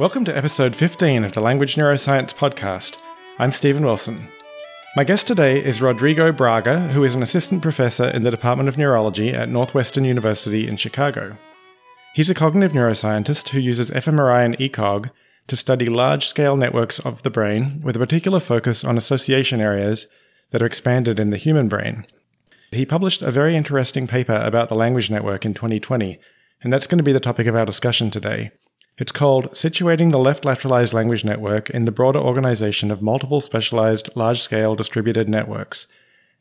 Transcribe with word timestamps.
Welcome 0.00 0.24
to 0.24 0.34
episode 0.34 0.74
15 0.74 1.24
of 1.24 1.32
the 1.32 1.42
Language 1.42 1.76
Neuroscience 1.76 2.34
Podcast. 2.34 2.96
I'm 3.38 3.52
Stephen 3.52 3.84
Wilson. 3.84 4.28
My 4.96 5.04
guest 5.04 5.26
today 5.26 5.62
is 5.62 5.82
Rodrigo 5.82 6.32
Braga, 6.32 6.80
who 6.88 7.04
is 7.04 7.14
an 7.14 7.22
assistant 7.22 7.60
professor 7.60 8.08
in 8.08 8.22
the 8.22 8.30
Department 8.30 8.70
of 8.70 8.78
Neurology 8.78 9.28
at 9.28 9.50
Northwestern 9.50 10.06
University 10.06 10.66
in 10.66 10.76
Chicago. 10.76 11.36
He's 12.14 12.30
a 12.30 12.34
cognitive 12.34 12.72
neuroscientist 12.72 13.50
who 13.50 13.60
uses 13.60 13.90
fMRI 13.90 14.42
and 14.42 14.56
ECOG 14.56 15.10
to 15.48 15.54
study 15.54 15.84
large 15.84 16.28
scale 16.28 16.56
networks 16.56 16.98
of 17.00 17.22
the 17.22 17.28
brain 17.28 17.82
with 17.82 17.94
a 17.94 17.98
particular 17.98 18.40
focus 18.40 18.82
on 18.82 18.96
association 18.96 19.60
areas 19.60 20.06
that 20.50 20.62
are 20.62 20.66
expanded 20.66 21.20
in 21.20 21.28
the 21.28 21.36
human 21.36 21.68
brain. 21.68 22.06
He 22.70 22.86
published 22.86 23.20
a 23.20 23.30
very 23.30 23.54
interesting 23.54 24.06
paper 24.06 24.40
about 24.46 24.70
the 24.70 24.74
language 24.74 25.10
network 25.10 25.44
in 25.44 25.52
2020, 25.52 26.18
and 26.62 26.72
that's 26.72 26.86
going 26.86 26.96
to 26.96 27.04
be 27.04 27.12
the 27.12 27.20
topic 27.20 27.46
of 27.46 27.54
our 27.54 27.66
discussion 27.66 28.10
today. 28.10 28.52
It's 29.00 29.12
called 29.12 29.52
Situating 29.52 30.10
the 30.10 30.18
Left 30.18 30.44
Lateralized 30.44 30.92
Language 30.92 31.24
Network 31.24 31.70
in 31.70 31.86
the 31.86 31.90
Broader 31.90 32.18
Organization 32.18 32.90
of 32.90 33.00
Multiple 33.00 33.40
Specialized 33.40 34.10
Large 34.14 34.42
Scale 34.42 34.76
Distributed 34.76 35.26
Networks, 35.26 35.86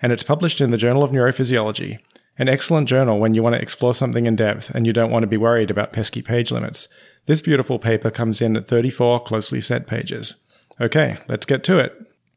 and 0.02 0.12
it's 0.12 0.24
published 0.24 0.60
in 0.60 0.70
the 0.70 0.78
Journal 0.78 1.02
of 1.02 1.12
Neurophysiology, 1.12 2.00
an 2.38 2.50
excellent 2.50 2.90
journal 2.90 3.18
when 3.18 3.34
you 3.34 3.42
want 3.42 3.56
to 3.56 3.62
explore 3.62 3.94
something 3.94 4.26
in 4.26 4.36
depth 4.36 4.72
and 4.72 4.86
you 4.86 4.92
don't 4.92 5.10
want 5.10 5.24
to 5.24 5.28
be 5.28 5.38
worried 5.38 5.72
about 5.72 5.94
pesky 5.94 6.22
page 6.22 6.52
limits. 6.52 6.90
This 7.28 7.40
beautiful 7.40 7.80
paper 7.80 8.12
comes 8.12 8.42
in 8.42 8.58
at 8.58 8.68
34 8.68 9.22
closely 9.22 9.62
set 9.62 9.88
pages. 9.88 10.46
Okay, 10.82 11.18
let's 11.30 11.46
get 11.46 11.64
to 11.64 11.80
it. 11.80 11.94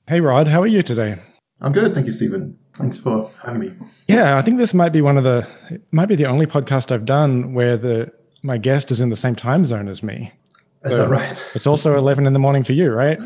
Hey 0.07 0.21
Rod, 0.21 0.47
how 0.47 0.63
are 0.63 0.69
you 0.69 0.85
today? 0.85 1.17
I'm 1.61 1.73
good, 1.73 1.95
thank 1.95 2.07
you, 2.07 2.13
Stephen. 2.13 2.61
Thanks 2.75 2.97
for 2.97 3.29
having 3.45 3.61
me. 3.61 3.75
Yeah, 4.07 4.39
I 4.39 4.43
think 4.43 4.59
this 4.59 4.73
might 4.73 4.93
be 4.93 5.03
one 5.03 5.19
of 5.19 5.25
the 5.25 5.49
might 5.91 6.07
be 6.07 6.15
the 6.15 6.27
only 6.27 6.47
podcast 6.47 6.93
I've 6.93 7.07
done 7.07 7.55
where 7.55 7.77
the 7.77 8.13
my 8.43 8.59
guest 8.59 8.91
is 8.91 9.01
in 9.01 9.09
the 9.09 9.17
same 9.17 9.35
time 9.35 9.65
zone 9.67 9.89
as 9.89 10.03
me. 10.03 10.33
Is 10.85 10.93
so 10.93 11.03
that 11.03 11.09
right? 11.09 11.51
it's 11.55 11.67
also 11.67 11.97
11 11.97 12.27
in 12.27 12.33
the 12.33 12.39
morning 12.39 12.65
for 12.65 12.73
you, 12.73 12.91
right? 12.91 13.21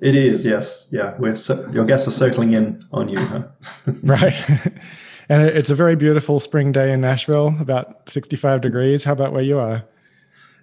It 0.00 0.14
is, 0.14 0.44
yes. 0.44 0.88
Yeah, 0.90 1.16
we're 1.18 1.36
your 1.72 1.84
guests 1.84 2.08
are 2.08 2.12
circling 2.12 2.52
in 2.52 2.84
on 2.92 3.08
you. 3.08 3.18
Huh? 3.18 3.42
right. 4.02 4.34
and 5.28 5.42
it's 5.42 5.70
a 5.70 5.74
very 5.74 5.96
beautiful 5.96 6.40
spring 6.40 6.72
day 6.72 6.92
in 6.92 7.00
Nashville, 7.00 7.54
about 7.60 8.08
65 8.08 8.60
degrees. 8.60 9.04
How 9.04 9.12
about 9.12 9.32
where 9.32 9.42
you 9.42 9.58
are? 9.58 9.84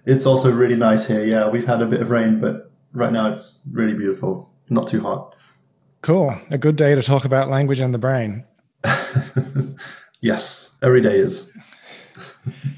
It's 0.04 0.26
also 0.26 0.50
really 0.50 0.76
nice 0.76 1.06
here. 1.06 1.24
Yeah, 1.24 1.48
we've 1.48 1.66
had 1.66 1.80
a 1.80 1.86
bit 1.86 2.00
of 2.00 2.10
rain, 2.10 2.40
but 2.40 2.72
right 2.92 3.12
now 3.12 3.30
it's 3.30 3.66
really 3.72 3.94
beautiful. 3.94 4.50
Not 4.68 4.88
too 4.88 5.00
hot. 5.00 5.36
Cool. 6.02 6.36
A 6.50 6.58
good 6.58 6.74
day 6.74 6.96
to 6.96 7.02
talk 7.02 7.24
about 7.24 7.48
language 7.48 7.78
and 7.78 7.94
the 7.94 7.98
brain. 7.98 8.44
yes, 10.20 10.76
every 10.82 11.00
day 11.00 11.16
is 11.16 11.51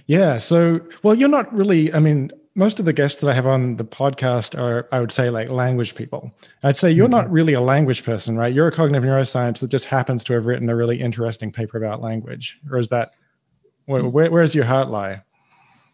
yeah. 0.07 0.39
So, 0.39 0.81
well, 1.03 1.15
you're 1.15 1.29
not 1.29 1.53
really, 1.55 1.93
I 1.93 1.99
mean, 1.99 2.31
most 2.55 2.79
of 2.79 2.85
the 2.85 2.93
guests 2.93 3.21
that 3.21 3.31
I 3.31 3.35
have 3.35 3.47
on 3.47 3.77
the 3.77 3.85
podcast 3.85 4.59
are, 4.59 4.89
I 4.93 5.01
would 5.01 5.11
say, 5.11 5.29
like 5.31 5.49
language 5.49 5.95
people. 5.95 6.33
I'd 6.63 6.77
say 6.77 6.91
you're 6.91 7.07
mm-hmm. 7.07 7.17
not 7.17 7.31
really 7.31 7.53
a 7.53 7.61
language 7.61 8.05
person, 8.05 8.37
right? 8.37 8.55
You're 8.55 8.69
a 8.69 8.73
cognitive 8.73 9.03
neuroscience 9.03 9.59
that 9.61 9.71
just 9.71 9.87
happens 9.87 10.23
to 10.25 10.35
have 10.35 10.47
written 10.47 10.69
a 10.69 10.77
really 10.77 11.01
interesting 11.01 11.51
paper 11.51 11.79
about 11.79 12.01
language. 12.01 12.61
Or 12.71 12.79
is 12.79 12.89
that, 12.89 13.17
where, 13.87 14.05
where, 14.05 14.31
where's 14.31 14.55
your 14.55 14.65
heart 14.65 14.89
lie? 14.89 15.23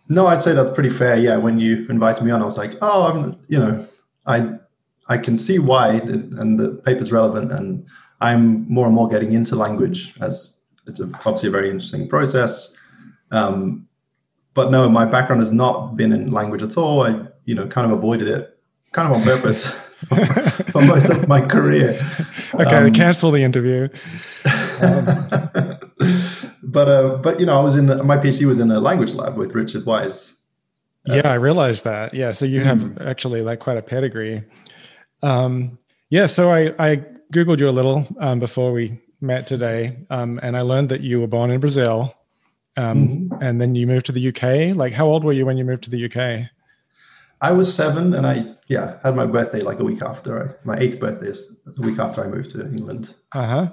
No, 0.08 0.26
I'd 0.26 0.42
say 0.42 0.52
that's 0.52 0.74
pretty 0.74 0.91
fair. 0.91 1.16
Yeah. 1.16 1.38
When 1.38 1.58
you 1.58 1.86
invited 1.88 2.24
me 2.24 2.30
on, 2.30 2.42
I 2.42 2.44
was 2.44 2.58
like, 2.58 2.74
oh, 2.82 3.06
I'm, 3.06 3.36
you 3.48 3.58
know, 3.58 3.86
I, 4.26 4.58
I 5.08 5.18
can 5.18 5.38
see 5.38 5.58
why, 5.58 5.92
and 5.92 6.58
the 6.58 6.80
paper's 6.84 7.10
relevant, 7.10 7.50
and 7.52 7.86
I'm 8.20 8.70
more 8.72 8.86
and 8.86 8.94
more 8.94 9.08
getting 9.08 9.32
into 9.32 9.56
language 9.56 10.14
as 10.20 10.60
it's 10.86 11.00
a, 11.00 11.10
obviously 11.24 11.48
a 11.48 11.52
very 11.52 11.70
interesting 11.70 12.08
process. 12.08 12.76
Um, 13.31 13.86
but 14.55 14.70
no, 14.70 14.89
my 14.89 15.05
background 15.05 15.42
has 15.42 15.53
not 15.53 15.97
been 15.97 16.12
in 16.12 16.31
language 16.31 16.62
at 16.62 16.77
all. 16.77 17.03
I, 17.03 17.27
you 17.45 17.55
know, 17.55 17.67
kind 17.67 17.91
of 17.91 17.97
avoided 17.97 18.28
it, 18.28 18.59
kind 18.92 19.11
of 19.11 19.17
on 19.17 19.22
purpose 19.22 19.95
for, 20.09 20.25
for 20.72 20.82
most 20.82 21.10
of 21.10 21.28
my 21.28 21.41
career. 21.41 22.00
Okay, 22.54 22.77
um, 22.77 22.93
cancel 22.93 23.31
the 23.31 23.43
interview. 23.43 23.88
Um, 24.82 25.04
but 26.62 26.88
uh, 26.88 27.19
but 27.22 27.38
you 27.41 27.47
know, 27.47 27.59
I 27.59 27.62
was 27.62 27.77
in 27.77 27.87
my 28.06 28.16
PhD 28.16 28.47
was 28.47 28.59
in 28.59 28.71
a 28.71 28.81
language 28.81 29.15
lab 29.15 29.37
with 29.37 29.54
Richard 29.54 29.87
Wise. 29.87 30.37
Uh, 31.09 31.15
yeah, 31.15 31.31
I 31.31 31.34
realized 31.34 31.84
that. 31.84 32.12
Yeah, 32.12 32.33
so 32.33 32.44
you 32.44 32.60
have 32.60 32.78
mm. 32.78 33.06
actually 33.06 33.43
like 33.43 33.60
quite 33.60 33.78
a 33.78 33.83
pedigree. 33.83 34.44
Um, 35.22 35.78
yeah, 36.10 36.27
so 36.27 36.50
I 36.50 36.75
I 36.78 37.04
googled 37.33 37.60
you 37.60 37.69
a 37.69 37.71
little 37.71 38.06
um, 38.19 38.41
before 38.41 38.72
we 38.72 39.00
met 39.21 39.47
today, 39.47 39.97
um, 40.10 40.41
and 40.43 40.56
I 40.56 40.62
learned 40.62 40.88
that 40.88 41.03
you 41.03 41.21
were 41.21 41.28
born 41.28 41.50
in 41.50 41.60
Brazil 41.60 42.15
um, 42.80 43.08
mm-hmm. 43.08 43.42
and 43.42 43.60
then 43.60 43.74
you 43.74 43.86
moved 43.86 44.06
to 44.06 44.12
the 44.12 44.28
UK. 44.28 44.76
Like, 44.76 44.92
how 44.92 45.06
old 45.06 45.24
were 45.24 45.32
you 45.32 45.44
when 45.44 45.56
you 45.56 45.64
moved 45.64 45.84
to 45.84 45.91
the 45.91 46.04
UK? 46.06 46.48
I 47.42 47.52
was 47.52 47.74
seven, 47.74 48.14
and 48.14 48.26
I 48.26 48.50
yeah 48.68 48.98
had 49.02 49.16
my 49.16 49.26
birthday 49.26 49.60
like 49.60 49.78
a 49.78 49.84
week 49.84 50.02
after 50.02 50.30
I, 50.42 50.66
my 50.66 50.76
eighth 50.78 51.00
birthday 51.00 51.28
is 51.28 51.50
a 51.66 51.80
week 51.80 51.98
after 51.98 52.22
I 52.22 52.28
moved 52.28 52.50
to 52.50 52.62
England. 52.62 53.14
Uh 53.32 53.46
huh. 53.46 53.68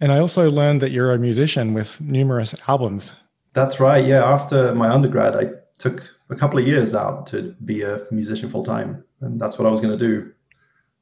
And 0.00 0.12
I 0.12 0.18
also 0.18 0.50
learned 0.50 0.80
that 0.82 0.90
you're 0.90 1.12
a 1.12 1.18
musician 1.18 1.72
with 1.72 2.00
numerous 2.00 2.54
albums. 2.68 3.12
That's 3.52 3.80
right. 3.80 4.04
Yeah, 4.04 4.24
after 4.24 4.74
my 4.74 4.88
undergrad, 4.88 5.36
I 5.36 5.50
took 5.78 6.08
a 6.30 6.36
couple 6.36 6.58
of 6.58 6.66
years 6.66 6.94
out 6.94 7.26
to 7.28 7.54
be 7.64 7.82
a 7.82 8.06
musician 8.10 8.48
full 8.48 8.64
time, 8.64 9.04
and 9.20 9.40
that's 9.40 9.58
what 9.58 9.66
I 9.66 9.70
was 9.70 9.80
going 9.80 9.96
to 9.96 10.04
do. 10.08 10.32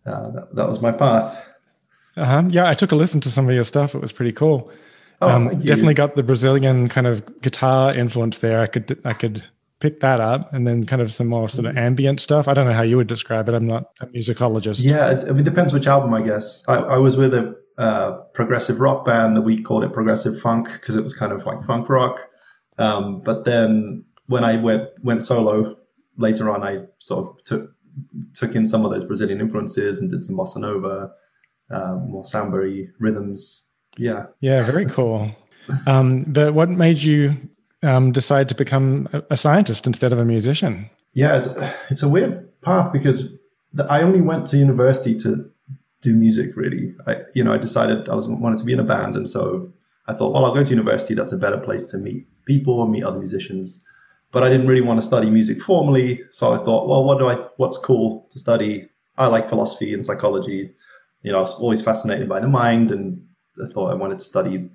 Uh, 0.04 0.31
that, 0.31 0.54
that 0.56 0.69
was 0.69 0.81
my 0.81 0.93
path. 0.93 1.47
Uh 2.16 2.25
huh. 2.25 2.43
Yeah, 2.50 2.69
I 2.69 2.75
took 2.75 2.93
a 2.93 2.97
listen 2.97 3.20
to 3.22 3.31
some 3.31 3.49
of 3.49 3.54
your 3.54 3.64
stuff. 3.64 3.94
It 3.94 4.00
was 4.00 4.12
pretty 4.12 4.32
cool. 4.32 4.70
Oh, 5.22 5.28
um, 5.28 5.49
definitely 5.60 5.94
got 5.94 6.16
the 6.16 6.22
Brazilian 6.25 6.88
kind 6.88 7.06
of 7.06 7.41
guitar 7.43 7.94
influence 7.94 8.38
there. 8.38 8.60
I 8.60 8.66
could 8.66 9.00
I 9.05 9.12
could 9.12 9.44
pick 9.78 10.00
that 10.00 10.21
up, 10.21 10.53
and 10.53 10.66
then 10.66 10.84
kind 10.84 11.00
of 11.00 11.12
some 11.12 11.28
more 11.28 11.49
sort 11.49 11.66
of 11.66 11.75
mm-hmm. 11.75 11.84
ambient 11.87 12.21
stuff. 12.21 12.49
I 12.49 12.55
don't 12.55 12.65
know 12.65 12.72
how 12.72 12.83
you 12.83 12.97
would 12.97 13.06
describe 13.06 13.49
it. 13.49 13.55
I'm 13.55 13.66
not 13.66 13.84
a 14.00 14.06
musicologist. 14.06 14.84
Yeah, 14.84 15.12
it, 15.12 15.25
it 15.25 15.44
depends 15.44 15.72
which 15.72 15.87
album, 15.87 16.12
I 16.12 16.22
guess. 16.22 16.65
I, 16.66 16.77
I 16.77 16.99
was 16.99 17.16
with 17.16 17.34
a 17.34 17.56
uh, 17.78 18.19
progressive 18.34 18.81
rock 18.81 19.05
band 19.05 19.37
that 19.37 19.43
we 19.43 19.62
called 19.62 19.84
it 19.84 19.93
progressive 19.93 20.41
funk 20.41 20.72
because 20.72 20.97
it 20.97 21.03
was 21.03 21.15
kind 21.15 21.32
of 21.32 21.47
like 21.47 21.62
funk 21.62 21.88
rock. 21.88 22.21
Um, 22.78 23.21
but 23.21 23.44
then 23.44 24.05
when 24.27 24.44
I 24.44 24.56
went 24.56 24.88
went 25.03 25.22
solo 25.22 25.77
later 26.16 26.50
on, 26.50 26.65
I 26.65 26.87
sort 26.99 27.28
of 27.28 27.44
took 27.44 27.71
took 28.34 28.55
in 28.56 28.66
some 28.66 28.84
of 28.84 28.91
those 28.91 29.05
Brazilian 29.05 29.41
influences 29.41 30.00
and 30.00 30.11
did 30.11 30.25
some 30.25 30.37
bossa 30.37 30.59
nova, 30.59 31.12
uh, 31.71 31.99
more 32.06 32.25
samba 32.25 32.59
rhythms 32.99 33.72
yeah. 33.97 34.27
Yeah, 34.41 34.65
very 34.65 34.87
cool. 34.87 35.35
um, 35.87 36.25
but 36.25 36.55
what 36.55 36.69
made 36.69 36.99
you 37.03 37.37
um, 37.83 38.13
decide 38.13 38.49
to 38.49 38.55
become 38.55 39.09
a 39.31 39.37
scientist 39.37 39.87
instead 39.87 40.13
of 40.13 40.19
a 40.19 40.25
musician? 40.25 40.89
Yeah, 41.15 41.39
it's, 41.39 41.49
it's 41.91 42.03
a 42.03 42.09
weird 42.09 42.49
path 42.63 42.93
because 42.93 43.39
the, 43.73 43.85
I 43.85 44.03
only 44.03 44.21
went 44.21 44.47
to 44.49 44.57
university 44.57 45.17
to 45.19 45.51
do 46.01 46.15
music. 46.15 46.57
Really, 46.57 46.95
I 47.07 47.19
you 47.35 47.45
know 47.45 47.53
I 47.53 47.59
decided 47.59 48.09
I 48.09 48.15
was 48.15 48.29
wanted 48.29 48.59
to 48.59 48.65
be 48.65 48.73
in 48.73 48.81
a 48.81 48.85
band, 48.85 49.17
and 49.17 49.29
so 49.29 49.73
I 50.09 50.15
thought, 50.15 50.33
well, 50.33 50.45
I'll 50.45 50.55
go 50.55 50.65
to 50.65 50.71
university. 50.71 51.15
That's 51.15 51.33
a 51.33 51.39
better 51.39 51.59
place 51.59 51.85
to 51.87 51.99
meet 51.99 52.27
people 52.47 52.83
and 52.83 52.91
meet 52.91 53.05
other 53.05 53.19
musicians. 53.19 53.85
But 54.33 54.43
I 54.43 54.49
didn't 54.49 54.67
really 54.67 54.81
want 54.81 54.99
to 54.99 55.07
study 55.07 55.29
music 55.29 55.61
formally, 55.61 56.23
so 56.31 56.53
I 56.53 56.65
thought, 56.65 56.89
well, 56.89 57.05
what 57.05 57.19
do 57.19 57.29
I? 57.29 57.35
What's 57.57 57.79
cool 57.79 58.27
to 58.31 58.39
study? 58.39 58.89
I 59.19 59.27
like 59.27 59.49
philosophy 59.49 59.93
and 59.93 60.05
psychology. 60.05 60.75
You 61.23 61.33
know, 61.33 61.39
I 61.39 61.43
was 61.43 61.55
always 61.55 61.83
fascinated 61.83 62.29
by 62.29 62.41
the 62.41 62.49
mind 62.49 62.91
and 62.91 63.23
I 63.63 63.73
thought 63.73 63.91
I 63.91 63.95
wanted 63.95 64.19
to 64.19 64.25
study 64.25 64.69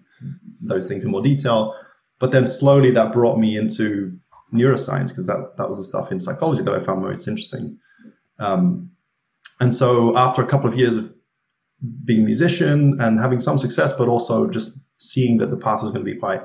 those 0.61 0.87
things 0.87 1.05
in 1.05 1.11
more 1.11 1.21
detail. 1.21 1.75
But 2.19 2.31
then 2.31 2.47
slowly 2.47 2.91
that 2.91 3.13
brought 3.13 3.37
me 3.37 3.57
into 3.57 4.17
neuroscience 4.53 5.09
because 5.09 5.27
that, 5.27 5.55
that 5.57 5.67
was 5.67 5.77
the 5.77 5.83
stuff 5.83 6.11
in 6.11 6.19
psychology 6.19 6.63
that 6.63 6.73
I 6.73 6.79
found 6.79 7.01
most 7.01 7.27
interesting. 7.27 7.77
Um, 8.39 8.89
and 9.59 9.73
so 9.73 10.17
after 10.17 10.41
a 10.41 10.47
couple 10.47 10.69
of 10.69 10.77
years 10.77 10.95
of 10.97 11.13
being 12.05 12.21
a 12.21 12.25
musician 12.25 12.99
and 12.99 13.19
having 13.19 13.39
some 13.39 13.57
success, 13.57 13.93
but 13.93 14.07
also 14.07 14.47
just 14.49 14.79
seeing 14.97 15.37
that 15.37 15.51
the 15.51 15.57
path 15.57 15.83
was 15.83 15.91
going 15.91 16.03
to 16.05 16.11
be 16.11 16.17
quite 16.17 16.41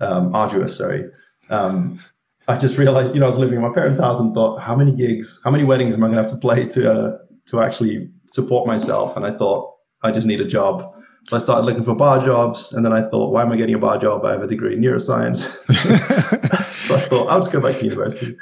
um, 0.00 0.34
arduous, 0.34 0.76
sorry, 0.76 1.04
um, 1.50 2.00
I 2.48 2.56
just 2.56 2.78
realized, 2.78 3.14
you 3.14 3.20
know, 3.20 3.26
I 3.26 3.28
was 3.28 3.38
living 3.38 3.56
in 3.56 3.62
my 3.62 3.72
parents' 3.72 4.00
house 4.00 4.18
and 4.18 4.34
thought, 4.34 4.58
how 4.58 4.74
many 4.74 4.92
gigs, 4.92 5.40
how 5.44 5.50
many 5.50 5.62
weddings 5.62 5.94
am 5.94 6.02
I 6.02 6.08
going 6.08 6.16
to 6.16 6.22
have 6.22 6.30
to 6.32 6.36
play 6.36 6.64
to 6.64 6.92
uh, 6.92 7.18
to 7.46 7.62
actually 7.62 8.10
support 8.26 8.66
myself? 8.66 9.16
And 9.16 9.24
I 9.24 9.30
thought, 9.30 9.76
I 10.02 10.10
just 10.10 10.26
need 10.26 10.40
a 10.40 10.44
job. 10.44 10.92
So 11.24 11.36
I 11.36 11.38
started 11.38 11.66
looking 11.66 11.84
for 11.84 11.94
bar 11.94 12.24
jobs, 12.24 12.72
and 12.72 12.84
then 12.84 12.92
I 12.92 13.02
thought, 13.02 13.32
why 13.32 13.42
am 13.42 13.52
I 13.52 13.56
getting 13.56 13.74
a 13.74 13.78
bar 13.78 13.98
job? 13.98 14.24
I 14.24 14.32
have 14.32 14.42
a 14.42 14.46
degree 14.46 14.74
in 14.74 14.80
neuroscience. 14.80 15.42
so 16.74 16.96
I 16.96 17.00
thought, 17.00 17.28
I'll 17.28 17.40
just 17.40 17.52
go 17.52 17.60
back 17.60 17.76
to 17.76 17.84
university. 17.84 18.36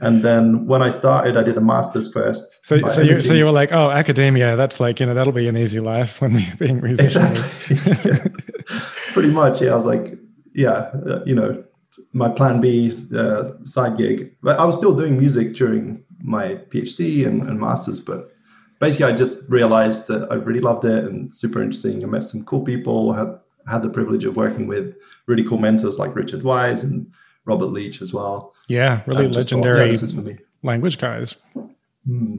And 0.00 0.22
then 0.22 0.66
when 0.66 0.80
I 0.80 0.90
started, 0.90 1.36
I 1.36 1.42
did 1.42 1.56
a 1.56 1.60
master's 1.60 2.12
first. 2.12 2.64
So, 2.66 2.78
so 2.88 3.02
you, 3.02 3.20
so 3.20 3.34
you 3.34 3.44
were 3.44 3.50
like, 3.50 3.72
oh, 3.72 3.90
academia, 3.90 4.54
that's 4.54 4.78
like, 4.78 5.00
you 5.00 5.06
know, 5.06 5.14
that'll 5.14 5.32
be 5.32 5.48
an 5.48 5.56
easy 5.56 5.80
life 5.80 6.20
when 6.20 6.34
we 6.34 6.48
being 6.58 6.80
musicians. 6.80 7.66
Exactly. 7.68 8.10
yeah. 8.12 8.24
Pretty 9.12 9.30
much. 9.30 9.60
Yeah. 9.60 9.72
I 9.72 9.74
was 9.74 9.86
like, 9.86 10.18
yeah, 10.54 10.90
uh, 11.06 11.22
you 11.26 11.34
know, 11.34 11.64
my 12.12 12.28
plan 12.28 12.60
B 12.60 12.96
uh, 13.16 13.50
side 13.64 13.96
gig. 13.96 14.32
But 14.40 14.60
I 14.60 14.64
was 14.64 14.76
still 14.76 14.94
doing 14.94 15.18
music 15.18 15.54
during 15.54 16.04
my 16.20 16.56
PhD 16.70 17.26
and, 17.26 17.42
and 17.42 17.58
master's, 17.58 17.98
but 17.98 18.30
basically, 18.78 19.12
I 19.12 19.16
just 19.16 19.50
realized 19.50 20.08
that 20.08 20.30
I 20.30 20.34
really 20.34 20.60
loved 20.60 20.84
it 20.84 21.04
and 21.04 21.34
super 21.34 21.62
interesting. 21.62 22.02
I 22.02 22.06
met 22.06 22.24
some 22.24 22.44
cool 22.44 22.64
people. 22.64 23.12
Had 23.12 23.38
had 23.68 23.82
the 23.82 23.90
privilege 23.90 24.24
of 24.24 24.36
working 24.36 24.66
with 24.66 24.96
really 25.26 25.44
cool 25.44 25.58
mentors 25.58 25.98
like 25.98 26.14
Richard 26.14 26.42
Wise 26.42 26.82
and 26.84 27.10
Robert 27.44 27.66
Leech 27.66 28.00
as 28.00 28.12
well. 28.12 28.54
Yeah, 28.68 29.02
really 29.06 29.28
legendary. 29.28 29.96
Thought, 29.96 30.26
yeah, 30.26 30.36
language 30.62 30.98
guys. 30.98 31.36
Hmm. 32.06 32.36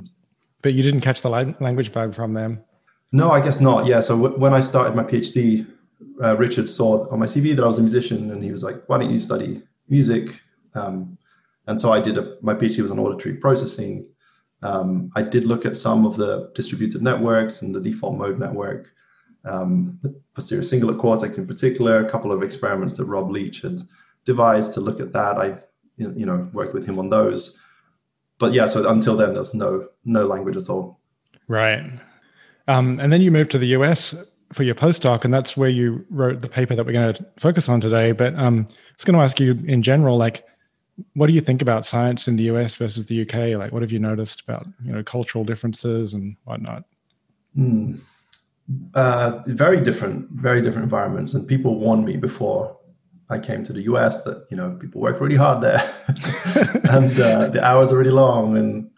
But 0.61 0.73
you 0.73 0.83
didn't 0.83 1.01
catch 1.01 1.21
the 1.21 1.29
language 1.29 1.91
bug 1.93 2.13
from 2.13 2.33
them. 2.33 2.63
No, 3.11 3.31
I 3.31 3.41
guess 3.41 3.61
not. 3.61 3.85
Yeah. 3.85 4.01
So 4.01 4.15
w- 4.21 4.39
when 4.39 4.53
I 4.53 4.61
started 4.61 4.95
my 4.95 5.03
PhD, 5.03 5.65
uh, 6.23 6.35
Richard 6.37 6.67
saw 6.67 7.07
on 7.09 7.19
my 7.19 7.25
CV 7.25 7.55
that 7.55 7.63
I 7.63 7.67
was 7.67 7.79
a 7.79 7.81
musician, 7.81 8.31
and 8.31 8.43
he 8.43 8.51
was 8.51 8.63
like, 8.63 8.83
"Why 8.87 8.97
don't 8.97 9.09
you 9.09 9.19
study 9.19 9.63
music?" 9.87 10.41
Um, 10.75 11.17
and 11.67 11.79
so 11.79 11.91
I 11.91 12.01
did. 12.01 12.17
A, 12.17 12.35
my 12.41 12.53
PhD 12.53 12.81
was 12.81 12.91
on 12.91 12.99
auditory 12.99 13.35
processing. 13.35 14.07
Um, 14.61 15.09
I 15.15 15.21
did 15.21 15.45
look 15.45 15.65
at 15.65 15.75
some 15.75 16.05
of 16.05 16.17
the 16.17 16.51
distributed 16.53 17.01
networks 17.01 17.61
and 17.61 17.73
the 17.73 17.79
default 17.79 18.17
mode 18.17 18.39
network, 18.39 18.91
um, 19.45 19.97
the 20.01 20.19
posterior 20.33 20.63
cingulate 20.63 20.99
cortex 20.99 21.37
in 21.37 21.47
particular. 21.47 21.97
A 21.97 22.09
couple 22.09 22.31
of 22.31 22.43
experiments 22.43 22.97
that 22.97 23.05
Rob 23.05 23.31
Leech 23.31 23.61
had 23.61 23.79
devised 24.25 24.73
to 24.73 24.81
look 24.81 24.99
at 24.99 25.13
that. 25.13 25.37
I, 25.37 25.57
you 25.97 26.25
know, 26.25 26.49
worked 26.53 26.73
with 26.73 26.85
him 26.85 26.99
on 26.99 27.09
those. 27.09 27.59
But 28.37 28.53
yeah, 28.53 28.67
so 28.67 28.89
until 28.89 29.15
then, 29.17 29.31
there 29.31 29.39
was 29.39 29.53
no 29.53 29.87
no 30.05 30.25
language 30.25 30.57
at 30.57 30.69
all. 30.69 30.99
Right. 31.47 31.83
Um, 32.67 32.99
and 32.99 33.11
then 33.11 33.21
you 33.21 33.31
moved 33.31 33.51
to 33.51 33.57
the 33.57 33.67
US 33.67 34.15
for 34.53 34.63
your 34.63 34.75
postdoc, 34.75 35.25
and 35.25 35.33
that's 35.33 35.57
where 35.57 35.69
you 35.69 36.05
wrote 36.09 36.41
the 36.41 36.49
paper 36.49 36.75
that 36.75 36.85
we're 36.85 36.93
going 36.93 37.13
to 37.13 37.25
focus 37.37 37.69
on 37.69 37.81
today. 37.81 38.11
But 38.11 38.35
um, 38.35 38.65
I 38.69 38.73
was 38.95 39.05
going 39.05 39.17
to 39.17 39.23
ask 39.23 39.39
you 39.39 39.59
in 39.67 39.81
general, 39.81 40.17
like, 40.17 40.45
what 41.13 41.27
do 41.27 41.33
you 41.33 41.41
think 41.41 41.61
about 41.61 41.85
science 41.85 42.27
in 42.27 42.35
the 42.35 42.43
US 42.45 42.75
versus 42.75 43.05
the 43.05 43.21
UK? 43.21 43.57
Like, 43.57 43.71
what 43.71 43.81
have 43.81 43.91
you 43.91 43.99
noticed 43.99 44.41
about 44.41 44.67
you 44.83 44.91
know 44.91 45.03
cultural 45.03 45.43
differences 45.43 46.13
and 46.13 46.35
whatnot? 46.45 46.83
Mm. 47.57 47.99
Uh, 48.93 49.41
very 49.47 49.81
different, 49.81 50.29
very 50.29 50.61
different 50.61 50.83
environments, 50.83 51.33
and 51.33 51.47
people 51.47 51.79
warned 51.79 52.05
me 52.05 52.17
before 52.17 52.77
I 53.29 53.39
came 53.39 53.63
to 53.63 53.73
the 53.73 53.81
US 53.83 54.23
that 54.23 54.45
you 54.51 54.57
know 54.57 54.77
people 54.79 55.01
work 55.01 55.19
really 55.19 55.35
hard 55.35 55.61
there, 55.61 55.81
and 56.91 57.19
uh, 57.19 57.49
the 57.49 57.61
hours 57.63 57.91
are 57.91 57.97
really 57.97 58.11
long, 58.11 58.57
and 58.57 58.89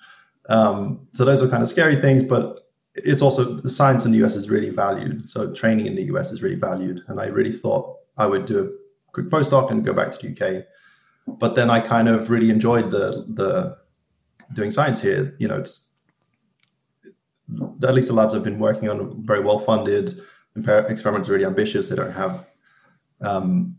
um, 0.50 1.08
so 1.14 1.24
those 1.24 1.42
are 1.42 1.48
kind 1.48 1.64
of 1.64 1.70
scary 1.70 1.96
things. 1.96 2.24
But 2.24 2.60
it's 2.96 3.22
also 3.22 3.44
the 3.44 3.70
science 3.70 4.06
in 4.06 4.12
the 4.12 4.24
US 4.24 4.36
is 4.36 4.50
really 4.50 4.70
valued. 4.70 5.28
So 5.28 5.54
training 5.54 5.86
in 5.88 5.96
the 5.96 6.04
US 6.04 6.32
is 6.32 6.42
really 6.42 6.56
valued. 6.56 7.04
And 7.08 7.20
I 7.20 7.26
really 7.26 7.52
thought 7.52 7.98
I 8.18 8.26
would 8.26 8.46
do 8.46 8.60
a 8.60 9.12
quick 9.12 9.28
postdoc 9.28 9.72
and 9.72 9.86
go 9.86 9.94
back 9.94 10.12
to 10.12 10.28
the 10.28 10.32
UK. 10.32 10.66
But 11.28 11.56
then 11.56 11.70
I 11.70 11.80
kind 11.80 12.10
of 12.10 12.30
really 12.30 12.50
enjoyed 12.50 12.92
the 12.92 13.26
the 13.30 13.78
doing 14.54 14.72
science 14.72 15.02
here. 15.02 15.36
You 15.38 15.48
know, 15.48 15.58
it's, 15.58 15.96
at 17.84 17.94
least 17.94 18.08
the 18.08 18.14
labs 18.14 18.34
I've 18.34 18.44
been 18.44 18.60
working 18.60 18.90
on 18.90 19.00
are 19.00 19.10
very 19.20 19.42
well 19.42 19.60
funded. 19.60 20.22
Experiments 20.56 21.30
are 21.30 21.34
really 21.34 21.46
ambitious. 21.46 21.88
They 21.88 21.96
don't 21.96 22.12
have, 22.12 22.46
um, 23.22 23.78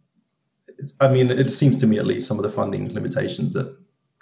I 1.01 1.09
mean, 1.09 1.31
it 1.31 1.51
seems 1.51 1.77
to 1.79 1.87
me 1.87 1.99
at 1.99 2.07
least 2.07 2.27
some 2.27 2.39
of 2.39 2.43
the 2.43 2.51
funding 2.51 2.93
limitations 2.95 3.53
that 3.53 3.77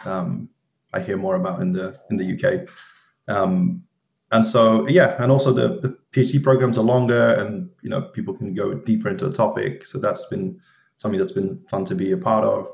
um, 0.05 0.49
I 0.93 1.01
hear 1.01 1.17
more 1.17 1.37
about 1.37 1.61
in 1.63 1.73
the 1.73 2.01
in 2.11 2.17
the 2.17 2.35
UK. 2.35 2.69
Um, 3.29 3.85
and 4.33 4.45
so 4.45 4.87
yeah 4.89 5.21
and 5.23 5.31
also 5.33 5.53
the, 5.53 5.81
the 5.81 5.99
phd 6.13 6.43
programs 6.43 6.79
are 6.79 6.85
longer 6.85 7.35
and 7.35 7.69
you 7.83 7.91
know 7.91 8.03
people 8.03 8.35
can 8.35 8.55
go 8.55 8.75
deeper 8.75 9.09
into 9.09 9.27
a 9.27 9.33
topic 9.33 9.85
so 9.85 9.99
that's 9.99 10.27
been 10.27 10.59
something 10.97 11.19
that's 11.19 11.33
been 11.33 11.63
fun 11.69 11.85
to 11.85 11.95
be 11.95 12.13
a 12.13 12.17
part 12.17 12.45
of 12.45 12.69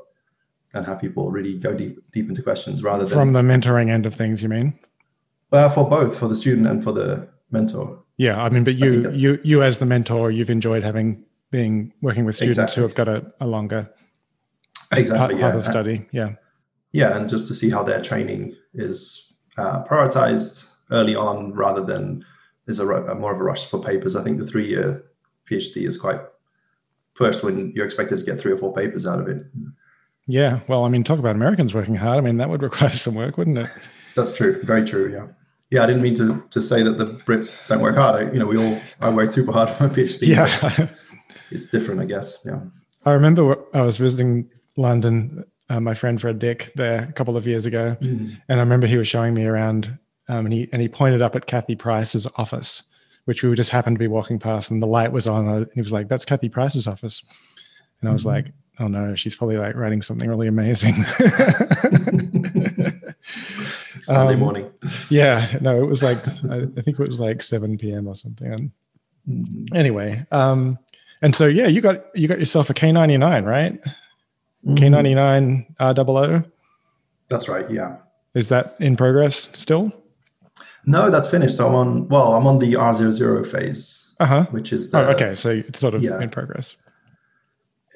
and 0.73 0.85
have 0.85 0.99
people 0.99 1.31
really 1.31 1.57
go 1.57 1.73
deep 1.73 1.99
deep 2.11 2.27
into 2.29 2.41
questions 2.41 2.83
rather 2.83 3.05
than 3.05 3.13
from 3.13 3.33
the 3.33 3.41
mentoring 3.41 3.89
end 3.89 4.05
of 4.05 4.13
things 4.13 4.43
you 4.43 4.49
mean 4.49 4.77
uh, 5.51 5.69
for 5.69 5.89
both 5.89 6.17
for 6.17 6.27
the 6.27 6.35
student 6.35 6.67
and 6.67 6.83
for 6.83 6.91
the 6.91 7.27
mentor 7.51 8.03
yeah 8.17 8.43
i 8.43 8.49
mean 8.49 8.63
but 8.63 8.77
you 8.77 9.09
you 9.11 9.39
you 9.43 9.63
as 9.63 9.77
the 9.77 9.85
mentor 9.85 10.31
you've 10.31 10.49
enjoyed 10.49 10.83
having 10.83 11.23
being 11.51 11.93
working 12.01 12.25
with 12.25 12.35
students 12.35 12.57
exactly. 12.57 12.81
who 12.81 12.87
have 12.87 12.95
got 12.95 13.07
a, 13.07 13.25
a 13.39 13.47
longer 13.47 13.89
exactly 14.91 15.35
part, 15.35 15.39
yeah. 15.39 15.49
of 15.49 15.55
the 15.55 15.63
study 15.63 16.05
yeah 16.11 16.31
yeah 16.91 17.17
and 17.17 17.29
just 17.29 17.47
to 17.47 17.55
see 17.55 17.69
how 17.69 17.83
their 17.83 18.01
training 18.01 18.55
is 18.73 19.33
uh, 19.57 19.83
prioritized 19.85 20.73
early 20.91 21.15
on 21.15 21.53
rather 21.53 21.81
than 21.81 22.23
there's 22.65 22.79
a, 22.79 22.87
a 22.87 23.15
more 23.15 23.33
of 23.33 23.39
a 23.39 23.43
rush 23.43 23.65
for 23.65 23.81
papers. 23.81 24.15
I 24.15 24.23
think 24.23 24.37
the 24.37 24.47
three 24.47 24.67
year 24.67 25.03
PhD 25.49 25.87
is 25.87 25.97
quite 25.97 26.21
pushed 27.15 27.43
when 27.43 27.71
you're 27.73 27.85
expected 27.85 28.19
to 28.19 28.25
get 28.25 28.39
three 28.39 28.51
or 28.51 28.57
four 28.57 28.73
papers 28.73 29.07
out 29.07 29.19
of 29.19 29.27
it. 29.27 29.43
Yeah, 30.27 30.59
well, 30.67 30.85
I 30.85 30.89
mean, 30.89 31.03
talk 31.03 31.19
about 31.19 31.35
Americans 31.35 31.73
working 31.73 31.95
hard. 31.95 32.17
I 32.17 32.21
mean, 32.21 32.37
that 32.37 32.49
would 32.49 32.61
require 32.61 32.91
some 32.91 33.15
work, 33.15 33.37
wouldn't 33.37 33.57
it? 33.57 33.69
That's 34.15 34.35
true. 34.35 34.61
Very 34.63 34.85
true. 34.85 35.11
Yeah. 35.11 35.27
Yeah, 35.69 35.83
I 35.83 35.87
didn't 35.87 36.01
mean 36.01 36.15
to, 36.15 36.43
to 36.51 36.61
say 36.61 36.81
that 36.81 36.97
the 36.97 37.05
Brits 37.05 37.65
don't 37.67 37.81
work 37.81 37.97
hard. 37.97 38.15
I, 38.15 38.31
you 38.31 38.39
know, 38.39 38.45
we 38.45 38.57
all 38.57 38.81
I 39.01 39.09
work 39.09 39.31
super 39.31 39.51
hard 39.51 39.69
for 39.69 39.87
my 39.87 39.93
PhD. 39.93 40.27
Yeah, 40.27 40.87
it's 41.51 41.65
different, 41.65 41.99
I 41.99 42.05
guess. 42.05 42.39
Yeah. 42.45 42.61
I 43.05 43.11
remember 43.11 43.57
I 43.73 43.81
was 43.81 43.97
visiting 43.97 44.49
London. 44.77 45.43
Uh, 45.69 45.81
my 45.81 45.93
friend 45.93 46.21
Fred 46.21 46.39
Dick 46.39 46.71
there 46.75 47.03
a 47.09 47.11
couple 47.11 47.35
of 47.35 47.45
years 47.45 47.65
ago, 47.65 47.97
mm. 47.99 48.33
and 48.47 48.59
I 48.59 48.63
remember 48.63 48.87
he 48.87 48.97
was 48.97 49.09
showing 49.09 49.33
me 49.33 49.45
around 49.45 49.97
um, 50.29 50.45
and 50.45 50.53
he 50.53 50.69
and 50.71 50.81
he 50.81 50.87
pointed 50.87 51.21
up 51.21 51.35
at 51.35 51.45
Cathy 51.45 51.75
Price's 51.75 52.27
office, 52.35 52.83
which 53.25 53.43
we 53.43 53.53
just 53.55 53.69
happened 53.69 53.95
to 53.95 53.99
be 53.99 54.07
walking 54.07 54.39
past, 54.39 54.71
and 54.71 54.81
the 54.81 54.87
light 54.87 55.11
was 55.11 55.27
on. 55.27 55.47
And 55.47 55.67
he 55.73 55.81
was 55.81 55.91
like, 55.91 56.07
"That's 56.09 56.25
Cathy 56.25 56.49
Price's 56.49 56.87
office," 56.87 57.23
and 58.01 58.09
I 58.09 58.13
was 58.13 58.21
mm-hmm. 58.21 58.29
like, 58.29 58.53
"Oh 58.79 58.87
no, 58.87 59.15
she's 59.15 59.35
probably 59.35 59.57
like 59.57 59.75
writing 59.75 60.01
something 60.01 60.29
really 60.29 60.47
amazing." 60.47 60.95
Sunday 64.01 64.33
um, 64.33 64.39
morning. 64.39 64.71
Yeah, 65.09 65.57
no, 65.61 65.81
it 65.81 65.87
was 65.87 66.01
like 66.03 66.25
I, 66.49 66.61
I, 66.61 66.81
think 66.81 66.99
it 66.99 67.07
was 67.07 67.19
like 67.19 67.43
seven 67.43 67.77
p.m. 67.77 68.07
or 68.07 68.15
something. 68.15 68.53
And 68.53 68.71
mm-hmm. 69.29 69.75
anyway, 69.75 70.25
um, 70.31 70.79
and 71.21 71.35
so 71.35 71.45
yeah, 71.45 71.67
you 71.67 71.81
got 71.81 72.05
you 72.15 72.27
got 72.27 72.39
yourself 72.39 72.69
a 72.69 72.73
K 72.73 72.91
ninety 72.91 73.17
nine, 73.17 73.43
right? 73.43 73.73
Mm-hmm. 73.73 74.75
K 74.75 74.89
ninety 74.89 75.13
nine 75.13 75.73
R 75.79 75.93
double 75.93 76.17
O. 76.17 76.43
That's 77.29 77.49
right. 77.49 77.69
Yeah. 77.69 77.97
Is 78.33 78.49
that 78.49 78.75
in 78.79 78.95
progress 78.95 79.49
still? 79.53 79.91
No, 80.85 81.09
that's 81.09 81.27
finished. 81.27 81.57
So 81.57 81.67
I'm 81.67 81.75
on. 81.75 82.07
Well, 82.07 82.33
I'm 82.33 82.47
on 82.47 82.59
the 82.59 82.73
R00 82.73 83.45
phase, 83.45 84.09
uh-huh. 84.19 84.45
which 84.51 84.71
is 84.71 84.91
the, 84.91 84.99
oh, 84.99 85.11
okay. 85.11 85.35
So 85.35 85.49
it's 85.49 85.79
sort 85.79 85.93
of 85.93 86.01
yeah. 86.01 86.21
in 86.21 86.29
progress. 86.29 86.75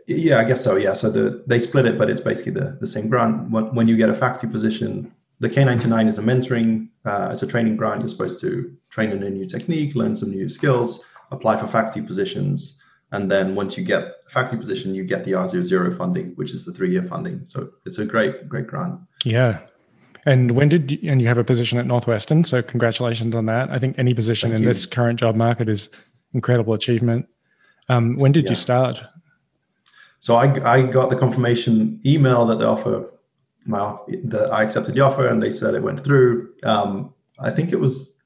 Yeah, 0.07 0.39
I 0.39 0.45
guess 0.45 0.63
so. 0.63 0.75
Yeah. 0.75 0.93
So 0.93 1.09
the 1.09 1.43
they 1.47 1.59
split 1.59 1.85
it, 1.85 1.97
but 1.97 2.09
it's 2.09 2.21
basically 2.21 2.53
the 2.53 2.77
the 2.79 2.87
same 2.87 3.09
grant. 3.09 3.49
When, 3.49 3.73
when 3.75 3.87
you 3.87 3.97
get 3.97 4.09
a 4.09 4.13
faculty 4.13 4.47
position, 4.47 5.11
the 5.39 5.49
K99 5.49 6.07
is 6.07 6.17
a 6.17 6.21
mentoring, 6.21 6.89
uh, 7.05 7.29
it's 7.31 7.41
a 7.41 7.47
training 7.47 7.75
grant. 7.75 8.01
You're 8.01 8.09
supposed 8.09 8.39
to 8.41 8.75
train 8.89 9.11
in 9.11 9.23
a 9.23 9.29
new 9.29 9.45
technique, 9.45 9.95
learn 9.95 10.15
some 10.15 10.29
new 10.29 10.47
skills, 10.47 11.05
apply 11.31 11.57
for 11.57 11.67
faculty 11.67 12.01
positions, 12.01 12.81
and 13.11 13.29
then 13.29 13.55
once 13.55 13.77
you 13.77 13.83
get 13.83 14.03
a 14.03 14.29
faculty 14.29 14.57
position, 14.57 14.95
you 14.95 15.03
get 15.03 15.25
the 15.25 15.31
R00 15.31 15.97
funding, 15.97 16.27
which 16.35 16.51
is 16.51 16.63
the 16.63 16.71
three 16.71 16.91
year 16.91 17.03
funding. 17.03 17.43
So 17.43 17.69
it's 17.85 17.99
a 17.99 18.05
great, 18.05 18.47
great 18.47 18.67
grant. 18.67 18.99
Yeah, 19.25 19.59
and 20.25 20.51
when 20.51 20.69
did 20.69 20.91
you, 20.91 20.99
and 21.09 21.21
you 21.21 21.27
have 21.27 21.37
a 21.37 21.43
position 21.43 21.79
at 21.79 21.87
Northwestern, 21.87 22.43
so 22.43 22.61
congratulations 22.61 23.33
on 23.35 23.45
that. 23.47 23.71
I 23.71 23.79
think 23.79 23.97
any 23.97 24.13
position 24.13 24.51
Thank 24.51 24.57
in 24.57 24.63
you. 24.63 24.69
this 24.69 24.85
current 24.85 25.19
job 25.19 25.35
market 25.35 25.67
is 25.67 25.89
incredible 26.33 26.73
achievement. 26.73 27.27
Um, 27.89 28.15
when 28.17 28.31
did 28.31 28.45
yeah. 28.45 28.51
you 28.51 28.55
start? 28.55 28.99
So 30.21 30.35
I, 30.35 30.53
I 30.71 30.83
got 30.83 31.09
the 31.09 31.15
confirmation 31.15 31.99
email 32.05 32.45
that 32.45 32.59
the 32.59 32.67
offer 32.67 33.11
my 33.65 33.97
that 34.25 34.49
I 34.51 34.63
accepted 34.63 34.93
the 34.95 35.01
offer, 35.01 35.27
and 35.27 35.41
they 35.41 35.51
said 35.51 35.73
it 35.73 35.83
went 35.83 35.99
through. 35.99 36.53
Um, 36.63 37.13
I 37.39 37.49
think 37.49 37.73
it 37.73 37.79
was 37.79 38.17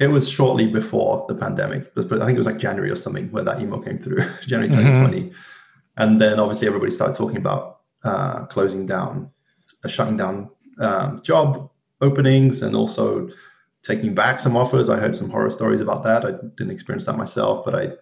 it 0.00 0.08
was 0.08 0.30
shortly 0.30 0.66
before 0.66 1.26
the 1.28 1.34
pandemic, 1.34 1.94
but 1.94 2.10
I 2.20 2.24
think 2.24 2.36
it 2.36 2.38
was 2.38 2.46
like 2.46 2.58
January 2.58 2.90
or 2.90 2.96
something 2.96 3.30
where 3.32 3.44
that 3.44 3.60
email 3.60 3.80
came 3.80 3.98
through, 3.98 4.24
January 4.42 4.70
2020, 4.70 5.20
mm-hmm. 5.20 6.02
and 6.02 6.20
then 6.20 6.40
obviously 6.40 6.68
everybody 6.68 6.90
started 6.90 7.16
talking 7.16 7.36
about 7.36 7.80
uh, 8.04 8.46
closing 8.46 8.86
down 8.86 9.30
shutting 9.86 10.16
down 10.16 10.50
um, 10.78 11.20
job 11.22 11.70
openings 12.00 12.62
and 12.62 12.74
also 12.74 13.28
taking 13.82 14.14
back 14.14 14.40
some 14.40 14.56
offers. 14.56 14.88
I 14.88 14.98
heard 14.98 15.16
some 15.16 15.28
horror 15.28 15.50
stories 15.50 15.82
about 15.82 16.02
that. 16.04 16.24
I 16.24 16.32
didn't 16.56 16.72
experience 16.72 17.04
that 17.06 17.18
myself, 17.18 17.62
but 17.64 17.74
I 17.74 17.92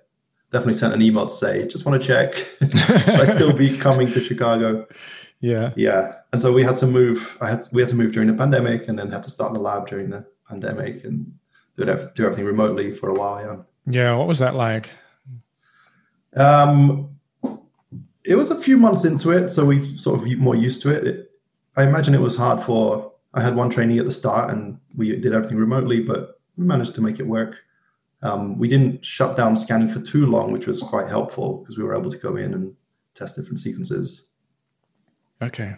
definitely 0.52 0.75
sent 0.75 0.95
an 0.95 1.02
email 1.02 1.26
to 1.26 1.33
say, 1.33 1.67
just 1.67 1.85
want 1.85 2.00
to 2.00 2.07
check, 2.07 2.35
should 2.61 3.21
I 3.21 3.25
still 3.25 3.52
be 3.52 3.76
coming 3.76 4.11
to 4.12 4.21
Chicago? 4.21 4.87
Yeah, 5.40 5.73
yeah. 5.76 6.14
And 6.33 6.43
so 6.43 6.52
we 6.52 6.62
had 6.62 6.76
to 6.78 6.87
move. 6.87 7.38
I 7.40 7.50
had 7.50 7.62
to, 7.62 7.69
we 7.73 7.81
had 7.81 7.88
to 7.90 7.95
move 7.95 8.12
during 8.12 8.28
the 8.28 8.35
pandemic, 8.35 8.88
and 8.88 8.99
then 8.99 9.11
had 9.11 9.23
to 9.23 9.31
start 9.31 9.52
the 9.55 9.61
lab 9.61 9.88
during 9.88 10.11
the 10.11 10.26
pandemic 10.49 11.05
and 11.05 11.33
do 11.76 11.85
it, 11.85 12.14
do 12.14 12.25
everything 12.25 12.45
remotely 12.45 12.93
for 12.93 13.09
a 13.11 13.14
while. 13.14 13.40
Yeah. 13.40 13.57
Yeah. 13.90 14.17
What 14.17 14.28
was 14.28 14.38
that 14.40 14.55
like? 14.55 14.90
Um, 16.37 17.17
it 18.25 18.35
was 18.35 18.50
a 18.50 18.61
few 18.61 18.76
months 18.76 19.05
into 19.05 19.31
it, 19.31 19.49
so 19.50 19.64
we 19.64 19.97
sort 19.97 20.21
of 20.21 20.38
more 20.38 20.55
used 20.55 20.83
to 20.83 20.90
it. 20.90 21.07
it 21.07 21.31
I 21.76 21.85
imagine 21.85 22.14
it 22.14 22.21
was 22.21 22.37
hard 22.37 22.62
for. 22.62 23.12
I 23.35 23.43
had 23.43 23.55
one 23.55 23.71
trainee 23.71 23.99
at 23.99 24.05
the 24.05 24.12
start, 24.12 24.50
and 24.50 24.78
we 24.97 25.14
did 25.17 25.33
everything 25.33 25.59
remotely, 25.59 26.00
but 26.00 26.40
we 26.57 26.64
managed 26.64 26.95
to 26.97 27.00
make 27.00 27.21
it 27.21 27.26
work. 27.26 27.62
Um, 28.22 28.58
we 28.58 28.68
didn't 28.68 29.04
shut 29.04 29.37
down 29.37 29.56
scanning 29.56 29.88
for 29.88 30.00
too 30.00 30.26
long, 30.26 30.52
which 30.52 30.66
was 30.66 30.82
quite 30.82 31.08
helpful 31.08 31.58
because 31.58 31.78
we 31.78 31.84
were 31.84 31.96
able 31.96 32.10
to 32.10 32.18
go 32.18 32.37
in 32.37 32.52
and 32.52 32.75
test 33.14 33.37
different 33.37 33.58
sequences. 33.58 34.32
Okay. 35.42 35.76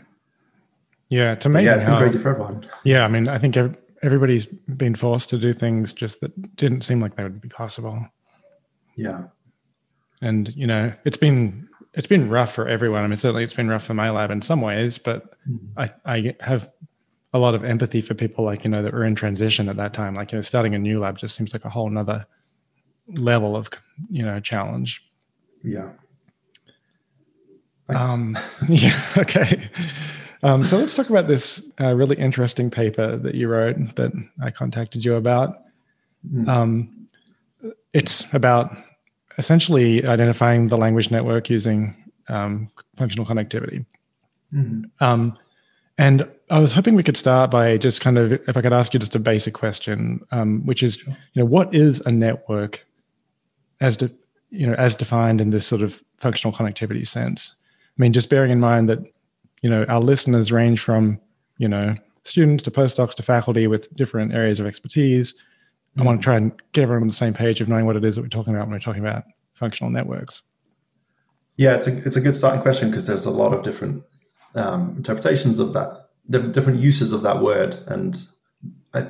Yeah, 1.11 1.33
it's 1.33 1.45
amazing. 1.45 1.67
But 1.67 1.71
yeah, 1.71 1.75
it's 1.75 1.85
been 1.85 1.93
how, 1.93 1.99
crazy 1.99 2.19
for 2.19 2.31
everyone. 2.31 2.67
Yeah, 2.85 3.05
I 3.05 3.09
mean, 3.09 3.29
I 3.29 3.37
think 3.37 3.57
everybody's 4.03 4.47
been 4.47 4.95
forced 4.95 5.29
to 5.31 5.39
do 5.39 5.53
things 5.53 5.93
just 5.93 6.21
that 6.21 6.57
didn't 6.57 6.83
seem 6.83 7.01
like 7.01 7.17
they 7.17 7.23
would 7.23 7.41
be 7.41 7.49
possible. 7.49 8.07
Yeah. 8.97 9.25
And 10.23 10.55
you 10.55 10.67
know, 10.67 10.93
it's 11.05 11.17
been 11.17 11.69
it's 11.95 12.07
been 12.07 12.29
rough 12.29 12.55
for 12.55 12.69
everyone. 12.69 13.03
I 13.03 13.07
mean, 13.09 13.17
certainly 13.17 13.45
it's 13.45 13.55
been 13.55 13.69
rough 13.69 13.85
for 13.85 13.95
my 13.95 14.11
lab 14.11 14.31
in 14.31 14.43
some 14.43 14.61
ways, 14.61 14.99
but 14.99 15.35
mm-hmm. 15.49 15.79
I, 15.79 15.91
I 16.05 16.37
have 16.41 16.71
a 17.33 17.39
lot 17.39 17.55
of 17.55 17.65
empathy 17.65 18.01
for 18.01 18.15
people 18.15 18.45
like 18.45 18.65
you 18.65 18.71
know 18.71 18.83
that 18.83 18.93
were 18.93 19.05
in 19.05 19.15
transition 19.15 19.69
at 19.69 19.77
that 19.77 19.95
time. 19.95 20.15
Like 20.15 20.33
you 20.33 20.39
know, 20.39 20.43
starting 20.43 20.75
a 20.75 20.79
new 20.79 21.01
lab 21.01 21.19
just 21.19 21.37
seems 21.37 21.53
like 21.53 21.65
a 21.65 21.71
whole 21.71 21.89
nother 21.89 22.27
level 23.17 23.57
of 23.57 23.71
you 24.11 24.25
know 24.25 24.41
challenge. 24.41 25.05
Yeah. 25.63 25.91
Um, 27.89 28.37
yeah. 28.69 29.01
Okay. 29.19 29.69
Um, 30.43 30.63
so 30.65 30.79
let's 30.79 30.95
talk 30.95 31.11
about 31.11 31.29
this 31.29 31.71
uh, 31.81 31.95
really 31.95 32.17
interesting 32.17 32.71
paper 32.71 33.17
that 33.17 33.35
you 33.35 33.49
wrote 33.49 33.77
that 33.97 34.13
I 34.43 34.51
contacted 34.51 35.05
you 35.05 35.17
about. 35.17 35.63
Mm. 36.33 36.49
Um, 36.49 37.07
it's 37.93 38.33
about 38.33 38.75
essentially 39.37 40.07
identifying 40.07 40.69
the 40.69 40.79
language 40.79 41.11
network 41.11 41.51
using 41.51 41.95
um, 42.29 42.71
functional 42.97 43.27
connectivity. 43.27 43.85
Mm-hmm. 44.53 45.05
Um, 45.05 45.39
and 46.01 46.25
I 46.49 46.59
was 46.61 46.73
hoping 46.73 46.95
we 46.95 47.03
could 47.03 47.19
start 47.19 47.51
by 47.51 47.77
just 47.77 48.01
kind 48.01 48.17
of, 48.17 48.33
if 48.33 48.57
I 48.57 48.63
could 48.63 48.73
ask 48.73 48.95
you 48.95 48.99
just 48.99 49.15
a 49.15 49.19
basic 49.19 49.53
question, 49.53 50.21
um, 50.33 50.65
which 50.65 50.83
is, 50.83 51.07
you 51.07 51.15
know, 51.37 51.45
what 51.45 51.75
is 51.75 52.01
a 52.01 52.11
network 52.11 52.87
as 53.83 53.99
de- 53.99 54.11
you 54.49 54.67
know 54.67 54.75
as 54.75 54.97
defined 54.97 55.41
in 55.41 55.51
this 55.51 55.67
sort 55.67 55.83
of 55.83 56.03
functional 56.17 56.57
connectivity 56.57 57.07
sense? 57.07 57.55
I 57.99 58.03
mean, 58.03 58.15
just 58.15 58.31
bearing 58.31 58.51
in 58.51 58.61
mind 58.61 58.89
that 58.89 59.01
you 59.61 59.69
know 59.69 59.85
our 59.85 60.01
listeners 60.01 60.51
range 60.51 60.81
from 60.81 61.21
you 61.59 61.69
know 61.69 61.95
students 62.25 62.65
to 62.65 62.71
postdocs 62.71 63.15
to 63.17 63.23
faculty 63.23 63.67
with 63.67 63.95
different 63.95 64.33
areas 64.33 64.59
of 64.59 64.67
expertise. 64.67 65.35
Mm-hmm. 65.35 66.01
I 66.01 66.05
want 66.05 66.21
to 66.21 66.25
try 66.25 66.37
and 66.37 66.53
get 66.73 66.83
everyone 66.83 67.03
on 67.03 67.09
the 67.09 67.15
same 67.15 67.35
page 67.35 67.61
of 67.61 67.69
knowing 67.69 67.85
what 67.85 67.97
it 67.97 68.05
is 68.05 68.17
that 68.17 68.23
we're 68.23 68.29
talking 68.29 68.55
about 68.55 68.67
when 68.67 68.73
we're 68.73 68.81
talking 68.81 69.05
about 69.05 69.25
functional 69.53 69.91
networks. 69.91 70.41
Yeah, 71.57 71.77
it's 71.77 71.87
a 71.87 71.97
it's 71.99 72.17
a 72.17 72.23
good 72.23 72.37
starting 72.37 72.63
question 72.63 72.89
because 72.89 73.07
there's 73.07 73.27
a 73.27 73.31
lot 73.31 73.53
of 73.53 73.63
different 73.63 74.03
um, 74.55 74.95
interpretations 74.97 75.59
of 75.59 75.73
that, 75.75 76.09
different 76.53 76.81
uses 76.81 77.13
of 77.13 77.23
that 77.23 77.43
word. 77.43 77.79
And 77.87 78.23
I, 78.95 79.07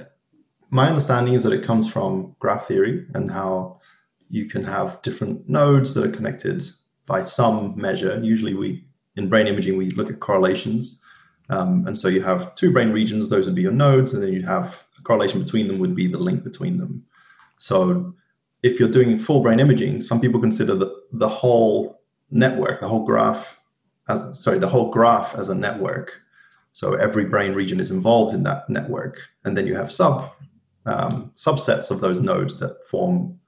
my 0.71 0.89
understanding 0.89 1.35
is 1.35 1.43
that 1.43 1.53
it 1.53 1.65
comes 1.65 1.91
from 1.91 2.35
graph 2.39 2.67
theory 2.67 3.07
and 3.15 3.31
how 3.31 3.81
you 4.29 4.47
can 4.47 4.65
have 4.65 5.03
different 5.03 5.49
nodes 5.49 5.95
that 5.95 6.05
are 6.05 6.11
connected 6.11 6.63
by 7.07 7.23
some 7.25 7.75
measure. 7.77 8.21
Usually, 8.23 8.55
we 8.55 8.85
in 9.17 9.29
brain 9.29 9.49
imaging 9.49 9.77
we 9.77 9.91
look 9.91 10.09
at 10.09 10.21
correlations, 10.21 11.05
um, 11.49 11.85
and 11.87 11.99
so 11.99 12.07
you 12.07 12.23
have 12.23 12.55
two 12.55 12.73
brain 12.73 12.93
regions; 12.93 13.29
those 13.29 13.47
would 13.47 13.57
be 13.57 13.63
your 13.63 13.73
nodes, 13.73 14.15
and 14.15 14.23
then 14.23 14.33
you'd 14.33 14.45
have 14.45 14.85
a 14.99 15.03
correlation 15.03 15.43
between 15.43 15.67
them 15.67 15.81
would 15.81 15.97
be 15.97 16.07
the 16.07 16.19
link 16.19 16.45
between 16.45 16.79
them. 16.79 17.05
So, 17.59 18.15
if 18.63 18.79
you're 18.79 18.89
doing 18.89 19.19
full 19.19 19.43
brain 19.43 19.59
imaging, 19.59 20.03
some 20.03 20.21
people 20.21 20.41
consider 20.41 20.77
the 20.77 20.95
the 21.13 21.29
whole 21.29 22.01
network, 22.31 22.81
the 22.81 22.89
whole 22.89 23.05
graph, 23.05 23.60
as 24.11 24.43
sorry, 24.43 24.59
the 24.59 24.69
whole 24.69 24.91
graph 24.91 25.35
as 25.35 25.49
a 25.49 25.55
network. 25.55 26.21
So 26.73 26.95
every 26.95 27.25
brain 27.25 27.53
region 27.55 27.81
is 27.81 27.91
involved 27.91 28.35
in 28.35 28.43
that 28.45 28.69
network, 28.69 29.19
and 29.45 29.57
then 29.57 29.67
you 29.67 29.75
have 29.75 29.91
sub 29.91 30.31
um, 30.87 31.31
subsets 31.35 31.91
of 31.91 32.01
those 32.01 32.21
nodes 32.21 32.59
that 32.61 32.77
form 32.91 33.39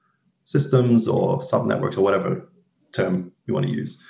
systems 0.43 1.07
or 1.07 1.39
subnetworks 1.39 1.97
or 1.97 2.01
whatever 2.01 2.49
term 2.91 3.31
you 3.45 3.53
want 3.53 3.69
to 3.69 3.75
use. 3.75 4.03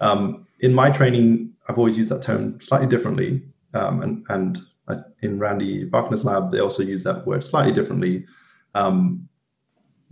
Um, 0.00 0.46
in 0.60 0.74
my 0.74 0.90
training, 0.90 1.52
I've 1.68 1.78
always 1.78 1.96
used 1.96 2.10
that 2.10 2.22
term 2.22 2.60
slightly 2.60 2.88
differently, 2.88 3.42
um, 3.74 4.02
and 4.02 4.24
and 4.28 4.58
in 5.22 5.38
Randy 5.38 5.84
Buckner's 5.84 6.24
lab, 6.24 6.50
they 6.50 6.60
also 6.60 6.82
use 6.82 7.02
that 7.04 7.26
word 7.26 7.42
slightly 7.42 7.72
differently. 7.72 8.24
Um, 8.74 9.28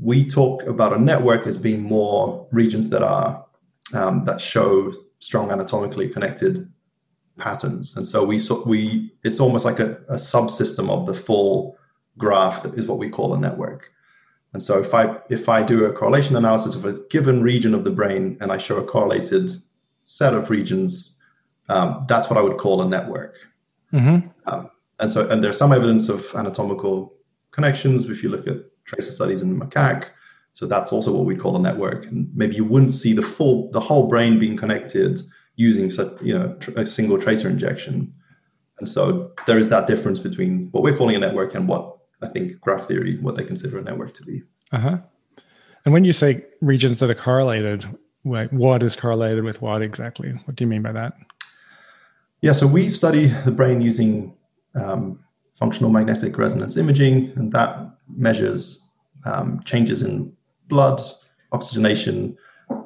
we 0.00 0.24
talk 0.24 0.64
about 0.64 0.92
a 0.92 0.98
network 0.98 1.46
as 1.46 1.56
being 1.56 1.82
more 1.82 2.48
regions 2.50 2.90
that 2.90 3.02
are 3.02 3.44
um, 3.94 4.24
that 4.24 4.40
show 4.40 4.92
strong 5.24 5.50
anatomically 5.50 6.06
connected 6.06 6.70
patterns. 7.38 7.96
And 7.96 8.06
so 8.06 8.22
we 8.22 8.38
we 8.66 9.10
it's 9.22 9.40
almost 9.40 9.64
like 9.64 9.80
a, 9.80 9.92
a 10.08 10.16
subsystem 10.16 10.90
of 10.90 11.06
the 11.06 11.14
full 11.14 11.78
graph 12.18 12.62
that 12.62 12.74
is 12.74 12.86
what 12.86 12.98
we 12.98 13.08
call 13.08 13.32
a 13.32 13.38
network. 13.38 13.90
And 14.52 14.62
so 14.62 14.78
if 14.78 14.92
I 14.92 15.16
if 15.30 15.48
I 15.48 15.62
do 15.62 15.86
a 15.86 15.92
correlation 15.94 16.36
analysis 16.36 16.74
of 16.74 16.84
a 16.84 16.92
given 17.08 17.42
region 17.42 17.72
of 17.74 17.84
the 17.84 17.90
brain 17.90 18.36
and 18.40 18.52
I 18.52 18.58
show 18.58 18.76
a 18.76 18.84
correlated 18.84 19.50
set 20.04 20.34
of 20.34 20.50
regions, 20.50 21.18
um, 21.70 22.04
that's 22.06 22.28
what 22.28 22.38
I 22.38 22.42
would 22.42 22.58
call 22.58 22.82
a 22.82 22.88
network. 22.88 23.34
Mm-hmm. 23.94 24.28
Um, 24.46 24.70
and 25.00 25.10
so 25.10 25.26
and 25.30 25.42
there's 25.42 25.56
some 25.56 25.72
evidence 25.72 26.10
of 26.10 26.22
anatomical 26.34 27.14
connections 27.50 28.10
if 28.10 28.22
you 28.22 28.28
look 28.28 28.46
at 28.46 28.58
tracer 28.84 29.10
studies 29.10 29.40
in 29.40 29.58
macaque. 29.58 30.10
So 30.54 30.66
that's 30.66 30.92
also 30.92 31.12
what 31.12 31.26
we 31.26 31.36
call 31.36 31.56
a 31.56 31.60
network. 31.60 32.06
And 32.06 32.30
maybe 32.34 32.54
you 32.54 32.64
wouldn't 32.64 32.92
see 32.92 33.12
the 33.12 33.22
full, 33.22 33.68
the 33.70 33.80
whole 33.80 34.08
brain 34.08 34.38
being 34.38 34.56
connected 34.56 35.20
using 35.56 35.90
such, 35.90 36.10
you 36.22 36.36
know, 36.36 36.56
a 36.76 36.86
single 36.86 37.18
tracer 37.18 37.48
injection. 37.48 38.12
And 38.78 38.88
so 38.88 39.32
there 39.46 39.58
is 39.58 39.68
that 39.68 39.86
difference 39.86 40.20
between 40.20 40.68
what 40.70 40.82
we're 40.82 40.96
calling 40.96 41.16
a 41.16 41.18
network 41.18 41.54
and 41.54 41.68
what 41.68 41.96
I 42.22 42.28
think 42.28 42.58
graph 42.60 42.86
theory, 42.86 43.18
what 43.18 43.34
they 43.34 43.44
consider 43.44 43.78
a 43.78 43.82
network 43.82 44.14
to 44.14 44.22
be. 44.24 44.42
Uh 44.72 44.78
huh. 44.78 44.98
And 45.84 45.92
when 45.92 46.04
you 46.04 46.12
say 46.12 46.44
regions 46.60 47.00
that 47.00 47.10
are 47.10 47.14
correlated, 47.14 47.84
what 48.22 48.82
is 48.82 48.96
correlated 48.96 49.44
with 49.44 49.60
what 49.60 49.82
exactly? 49.82 50.30
What 50.44 50.56
do 50.56 50.64
you 50.64 50.68
mean 50.68 50.82
by 50.82 50.92
that? 50.92 51.14
Yeah, 52.40 52.52
so 52.52 52.66
we 52.66 52.88
study 52.88 53.26
the 53.26 53.52
brain 53.52 53.80
using 53.80 54.34
um, 54.74 55.18
functional 55.56 55.90
magnetic 55.90 56.38
resonance 56.38 56.76
imaging, 56.76 57.32
and 57.36 57.52
that 57.52 57.90
measures 58.08 58.92
um, 59.26 59.62
changes 59.64 60.02
in 60.02 60.32
blood 60.68 61.00
oxygenation, 61.52 62.36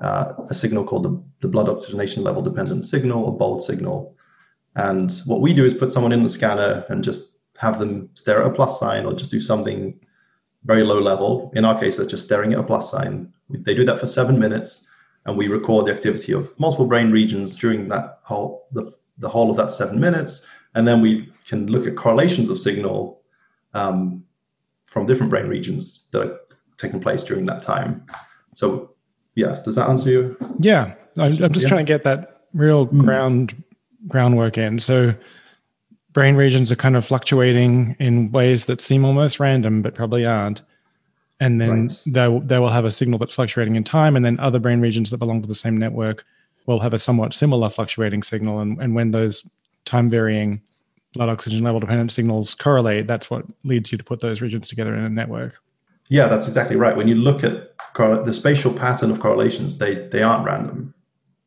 uh, 0.00 0.35
a 0.50 0.54
signal 0.54 0.85
called 0.85 1.04
the, 1.04 1.23
the 1.40 1.49
blood 1.49 1.68
oxygenation 1.68 2.23
level 2.23 2.42
dependent 2.42 2.87
signal 2.87 3.25
or 3.25 3.37
BOLD 3.37 3.62
signal. 3.62 4.14
And 4.76 5.12
what 5.26 5.40
we 5.40 5.52
do 5.52 5.64
is 5.64 5.75
put 5.75 5.92
someone 5.92 6.12
in 6.12 6.23
the 6.23 6.28
scanner 6.28 6.85
and 6.88 7.02
just 7.02 7.38
have 7.58 7.78
them 7.78 8.08
stare 8.14 8.40
at 8.42 8.47
a 8.47 8.54
plus 8.54 8.78
sign 8.78 9.04
or 9.04 9.14
just 9.14 9.30
do 9.30 9.40
something 9.40 9.99
very 10.64 10.82
low 10.82 11.00
level. 11.00 11.52
In 11.54 11.64
our 11.64 11.78
case, 11.78 11.97
that's 11.97 12.11
just 12.11 12.25
staring 12.25 12.52
at 12.52 12.61
a 12.61 12.64
plus 12.64 12.90
sign. 12.90 13.32
They 13.50 13.75
do 13.75 13.85
that 13.85 13.99
for 13.99 14.06
seven 14.06 14.38
minutes, 14.38 14.88
and 15.25 15.37
we 15.37 15.49
record 15.49 15.87
the 15.87 15.94
activity 15.94 16.32
of 16.32 16.58
multiple 16.58 16.87
brain 16.87 17.11
regions 17.11 17.56
during 17.56 17.88
that 17.88 18.18
whole 18.23 18.68
the, 18.73 18.92
the 19.18 19.28
whole 19.28 19.50
of 19.50 19.56
that 19.56 19.73
seven 19.73 19.99
minutes, 19.99 20.47
and 20.75 20.87
then 20.87 21.00
we 21.00 21.28
can 21.47 21.66
look 21.66 21.87
at 21.87 21.97
correlations 21.97 22.50
of 22.50 22.58
signal 22.58 23.23
um, 23.75 24.23
from 24.85 25.06
different 25.06 25.30
brain 25.30 25.49
regions 25.49 26.08
that 26.12 26.23
are 26.23 26.38
taking 26.78 27.00
place 27.00 27.23
during 27.25 27.47
that 27.47 27.62
time. 27.62 28.04
So, 28.54 28.90
yeah, 29.35 29.61
does 29.64 29.76
that 29.76 29.88
answer 29.88 30.11
you? 30.11 30.37
Yeah, 30.58 30.94
I'm, 31.18 31.32
just 31.32 31.62
yeah. 31.62 31.68
trying 31.68 31.85
to 31.85 31.92
get 31.92 32.04
that 32.04 32.42
real 32.54 32.87
mm. 32.87 33.00
ground 33.00 33.62
groundwork 34.06 34.56
in. 34.56 34.78
So, 34.78 35.14
brain 36.12 36.35
regions 36.35 36.73
are 36.73 36.76
kind 36.76 36.97
of 36.97 37.04
fluctuating 37.04 37.97
in 37.99 38.32
ways 38.32 38.64
that 38.64 38.80
seem 38.80 39.04
almost 39.04 39.38
random, 39.38 39.82
but 39.82 39.94
probably 39.94 40.25
aren't. 40.25 40.62
And 41.40 41.61
then 41.61 41.82
right. 41.82 42.02
they, 42.06 42.40
they 42.44 42.58
will 42.58 42.70
have 42.70 42.85
a 42.85 42.90
signal 42.90 43.18
that's 43.18 43.35
fluctuating 43.35 43.76
in 43.76 43.85
time, 43.85 44.16
and 44.16 44.25
then 44.25 44.40
other 44.40 44.58
brain 44.58 44.80
regions 44.80 45.11
that 45.11 45.18
belong 45.18 45.42
to 45.42 45.49
the 45.49 45.54
same 45.54 45.76
network 45.76 46.25
will 46.66 46.80
have 46.80 46.92
a 46.92 46.99
somewhat 46.99 47.32
similar 47.32 47.70
fluctuating 47.70 48.23
signal. 48.23 48.61
And, 48.61 48.80
and 48.80 48.94
when 48.94 49.12
those 49.12 49.49
time 49.85 50.11
varying 50.11 50.61
blood 51.14 51.28
oxygen 51.28 51.62
level 51.62 51.80
dependent 51.80 52.12
signals 52.12 52.54
correlate, 52.54 53.06
that's 53.06 53.30
what 53.30 53.44
leads 53.64 53.92
you 53.92 53.99
to 53.99 54.04
put 54.04 54.20
those 54.20 54.42
regions 54.42 54.68
together 54.68 54.94
in 54.94 55.04
a 55.04 55.08
network. 55.08 55.58
Yeah, 56.11 56.27
that's 56.29 56.49
exactly 56.49 56.77
right. 56.77 56.97
When 56.97 57.09
you 57.09 57.15
look 57.15 57.45
at 57.45 57.75
the 57.95 58.33
spatial 58.33 58.73
pattern 58.73 59.11
of 59.11 59.21
correlations, 59.21 59.79
they 59.79 60.07
they 60.09 60.23
aren't 60.23 60.45
random. 60.45 60.95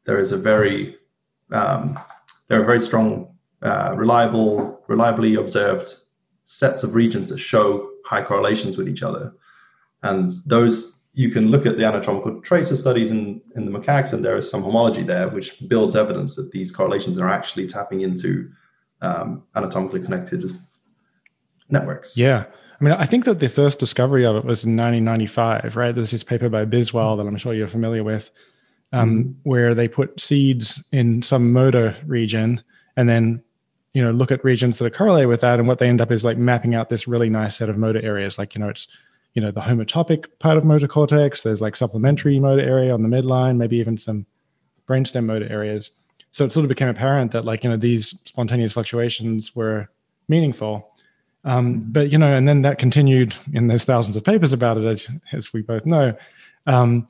There 0.06 0.20
is 0.20 0.32
a 0.32 0.38
very 0.38 0.96
um, 1.52 2.00
there 2.48 2.62
are 2.62 2.66
very 2.66 2.80
strong, 2.80 3.34
uh, 3.62 3.94
reliable, 3.98 4.84
reliably 4.88 5.36
observed 5.36 5.88
sets 6.44 6.84
of 6.84 6.96
regions 6.96 7.30
that 7.30 7.38
show 7.38 7.90
high 8.06 8.24
correlations 8.24 8.78
with 8.78 8.88
each 8.90 9.04
other, 9.04 9.34
and 10.04 10.32
those 10.48 11.02
you 11.14 11.30
can 11.30 11.50
look 11.50 11.66
at 11.66 11.78
the 11.78 11.86
anatomical 11.86 12.42
tracer 12.42 12.76
studies 12.76 13.12
in, 13.12 13.42
in 13.56 13.66
the 13.66 13.72
macaques, 13.72 14.14
and 14.14 14.24
there 14.24 14.38
is 14.38 14.50
some 14.50 14.62
homology 14.62 15.04
there, 15.04 15.28
which 15.30 15.68
builds 15.68 15.96
evidence 15.96 16.36
that 16.36 16.52
these 16.52 16.72
correlations 16.72 17.18
are 17.18 17.30
actually 17.30 17.68
tapping 17.68 18.02
into 18.02 18.50
um, 19.02 19.44
anatomically 19.56 20.02
connected 20.02 20.46
networks. 21.70 22.18
Yeah. 22.18 22.46
I 22.82 22.84
mean, 22.84 22.94
I 22.94 23.06
think 23.06 23.26
that 23.26 23.40
the 23.40 23.48
first 23.48 23.80
discovery 23.80 24.26
of 24.26 24.36
it 24.36 24.44
was 24.44 24.64
in 24.64 24.76
1995, 24.76 25.76
right? 25.76 25.94
There's 25.94 26.10
this 26.10 26.24
paper 26.24 26.50
by 26.50 26.66
Biswal 26.66 27.16
that 27.18 27.28
I'm 27.28 27.38
sure 27.38 27.54
you're 27.54 27.68
familiar 27.68 28.04
with, 28.04 28.32
um, 28.92 29.10
mm-hmm. 29.12 29.32
where 29.44 29.76
they 29.76 29.88
put 29.88 30.20
seeds 30.20 30.84
in 30.92 31.22
some 31.22 31.54
motor 31.54 31.96
region 32.08 32.64
and 32.98 33.08
then, 33.08 33.44
you 33.94 34.04
know, 34.04 34.10
look 34.10 34.32
at 34.32 34.44
regions 34.44 34.78
that 34.78 34.86
are 34.86 34.90
correlated 34.90 35.28
with 35.28 35.42
that. 35.42 35.60
And 35.60 35.68
what 35.68 35.78
they 35.78 35.88
end 35.88 36.02
up 36.02 36.12
is 36.12 36.26
like 36.26 36.40
mapping 36.40 36.74
out 36.74 36.90
this 36.90 37.08
really 37.08 37.30
nice 37.30 37.56
set 37.56 37.70
of 37.70 37.78
motor 37.78 38.02
areas. 38.02 38.40
Like, 38.40 38.56
you 38.56 38.62
know, 38.62 38.70
it's, 38.70 38.88
you 39.36 39.44
know, 39.44 39.52
the 39.52 39.62
homotopic 39.62 40.26
part 40.40 40.58
of 40.58 40.64
motor 40.64 40.88
cortex. 40.88 41.44
There's 41.44 41.62
like 41.62 41.76
supplementary 41.76 42.40
motor 42.40 42.64
area 42.64 42.96
on 42.96 43.04
the 43.04 43.10
midline, 43.10 43.58
maybe 43.58 43.78
even 43.78 43.96
some 43.96 44.26
brainstem 44.88 45.26
motor 45.26 45.48
areas. 45.52 45.92
So 46.32 46.46
it 46.46 46.52
sort 46.52 46.64
of 46.64 46.70
became 46.70 46.88
apparent 46.88 47.32
that 47.34 47.46
like, 47.46 47.64
you 47.64 47.70
know, 47.70 47.78
these 47.78 48.20
spontaneous 48.26 48.74
fluctuations 48.74 49.56
were 49.56 49.88
meaningful. 50.28 50.91
Um, 51.44 51.74
mm-hmm. 51.74 51.92
but 51.92 52.12
you 52.12 52.18
know, 52.18 52.36
and 52.36 52.48
then 52.48 52.62
that 52.62 52.78
continued, 52.78 53.34
and 53.54 53.70
there's 53.70 53.84
thousands 53.84 54.16
of 54.16 54.24
papers 54.24 54.54
about 54.54 54.78
it, 54.78 54.86
as 54.86 55.10
as 55.32 55.54
we 55.54 55.62
both 55.62 55.86
know. 55.86 56.16
Um, 56.68 57.08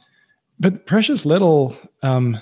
but 0.59 0.85
precious 0.85 1.25
little 1.25 1.75
um, 2.03 2.39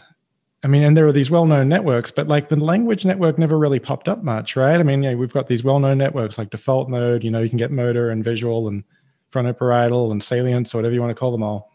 I 0.63 0.67
mean, 0.67 0.84
and 0.84 0.98
there 0.98 1.08
are 1.08 1.13
these 1.13 1.31
well-known 1.31 1.69
networks, 1.69 2.12
but 2.12 2.27
like 2.27 2.50
the 2.50 2.58
language 2.58 3.05
network 3.05 3.38
never 3.38 3.58
really 3.58 3.79
popped 3.79 4.10
up 4.10 4.24
much, 4.24 4.58
right? 4.58 4.77
I 4.77 4.84
mean, 4.84 5.01
yeah, 5.01 5.13
we've 5.13 5.31
got 5.31 5.48
these 5.48 5.63
well-known 5.63 5.98
networks 5.98 6.38
like 6.38 6.50
default 6.50 6.89
mode. 6.89 7.24
You 7.24 7.31
know, 7.31 7.41
you 7.41 7.48
can 7.48 7.58
get 7.58 7.72
motor 7.72 8.10
and 8.10 8.24
visual 8.24 8.67
and 8.67 8.84
frontoparietal 9.31 10.12
and 10.12 10.22
salience 10.22 10.74
or 10.74 10.79
whatever 10.79 10.93
you 10.93 11.01
want 11.01 11.12
to 11.12 11.19
call 11.19 11.31
them 11.31 11.43
all, 11.43 11.72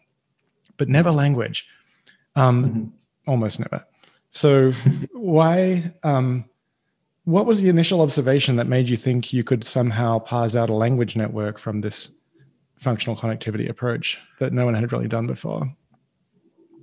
but 0.77 0.87
never 0.87 1.09
language. 1.09 1.67
Um, 2.35 2.65
mm-hmm. 2.65 3.31
Almost 3.31 3.59
never. 3.59 3.83
So, 4.29 4.69
why? 5.13 5.91
What 7.25 7.47
was 7.47 7.61
the 7.61 7.69
initial 7.69 8.01
observation 8.01 8.55
that 8.55 8.67
made 8.67 8.87
you 8.87 8.95
think 8.95 9.33
you 9.33 9.43
could 9.43 9.63
somehow 9.63 10.19
parse 10.19 10.55
out 10.55 10.69
a 10.69 10.73
language 10.73 11.15
network 11.15 11.57
from 11.57 11.81
this 11.81 12.15
functional 12.77 13.15
connectivity 13.15 13.67
approach 13.67 14.19
that 14.39 14.53
no 14.53 14.65
one 14.65 14.75
had 14.75 14.91
really 14.91 15.07
done 15.07 15.25
before? 15.25 15.75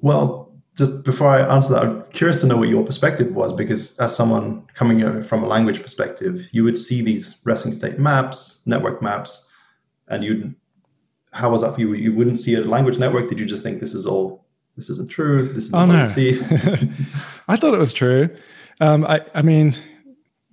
Well, 0.01 0.53
just 0.77 1.05
before 1.05 1.29
I 1.29 1.43
answer 1.43 1.75
that, 1.75 1.85
I'm 1.85 2.03
curious 2.13 2.41
to 2.41 2.47
know 2.47 2.57
what 2.57 2.69
your 2.69 2.85
perspective 2.85 3.33
was 3.35 3.53
because, 3.53 3.97
as 3.99 4.17
someone 4.17 4.67
coming 4.75 5.23
from 5.23 5.45
a 5.45 5.47
language 5.47 5.81
perspective, 5.81 6.49
you 6.51 6.65
would 6.65 6.77
see 6.77 7.03
these 7.03 7.39
resting 7.45 7.73
state 7.73 7.99
maps, 7.99 8.63
network 8.67 9.03
maps, 9.03 9.53
and 10.09 10.25
you'd. 10.25 10.55
How 11.33 11.51
was 11.51 11.63
that 11.63 11.75
for 11.75 11.81
you? 11.81 11.95
You 11.95 12.15
wouldn't 12.15 12.39
see 12.39 12.55
a 12.55 12.61
language 12.61 12.99
network. 12.99 13.29
Did 13.29 13.39
you 13.39 13.47
just 13.47 13.63
think 13.63 13.81
this 13.81 13.95
is 13.95 14.07
all? 14.07 14.45
This 14.77 14.91
isn't 14.91 15.11
true. 15.11 15.53
This 15.53 15.67
is 15.67 15.75
oh 15.75 15.87
no. 15.87 15.95
I 17.49 17.57
thought 17.57 17.75
it 17.75 17.79
was 17.79 17.93
true. 17.93 18.29
Um, 18.81 19.05
I, 19.05 19.21
I 19.35 19.43
mean, 19.43 19.77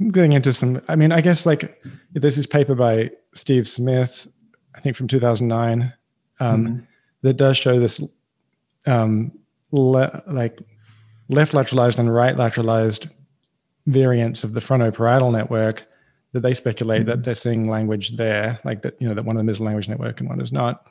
getting 0.08 0.34
into 0.34 0.53
some. 0.53 0.82
I 0.88 0.96
mean, 0.96 1.12
I 1.12 1.22
guess 1.22 1.46
like 1.46 1.82
there's 2.13 2.36
this 2.36 2.48
paper 2.48 2.75
by 2.75 3.12
Steve 3.34 3.68
Smith, 3.68 4.27
I 4.75 4.79
think 4.79 4.96
from 4.96 5.08
2009, 5.08 5.94
um, 6.39 6.65
mm-hmm. 6.65 6.79
that 7.22 7.34
does 7.34 7.58
show 7.58 7.79
this 7.79 8.01
um, 8.86 9.32
le- 9.72 10.24
like 10.27 10.60
left 11.27 11.53
lateralized 11.53 12.00
and 12.00 12.13
right 12.13 12.36
lateralized 12.36 13.12
variants 13.88 14.44
of 14.44 14.53
the 14.53 14.60
frontoparietal 14.60 15.32
network 15.32 15.86
that 16.32 16.41
they 16.41 16.53
speculate 16.53 17.01
mm-hmm. 17.01 17.10
that 17.10 17.24
they're 17.24 17.36
seeing 17.36 17.70
language 17.70 18.18
there, 18.18 18.60
like 18.63 18.82
that, 18.84 18.96
you 19.01 19.08
know, 19.08 19.15
that 19.15 19.25
one 19.25 19.36
of 19.36 19.39
them 19.39 19.50
is 19.50 19.60
a 19.60 19.63
language 19.63 19.89
network 19.89 20.20
and 20.20 20.29
one 20.29 20.41
is 20.41 20.51
not. 20.51 20.86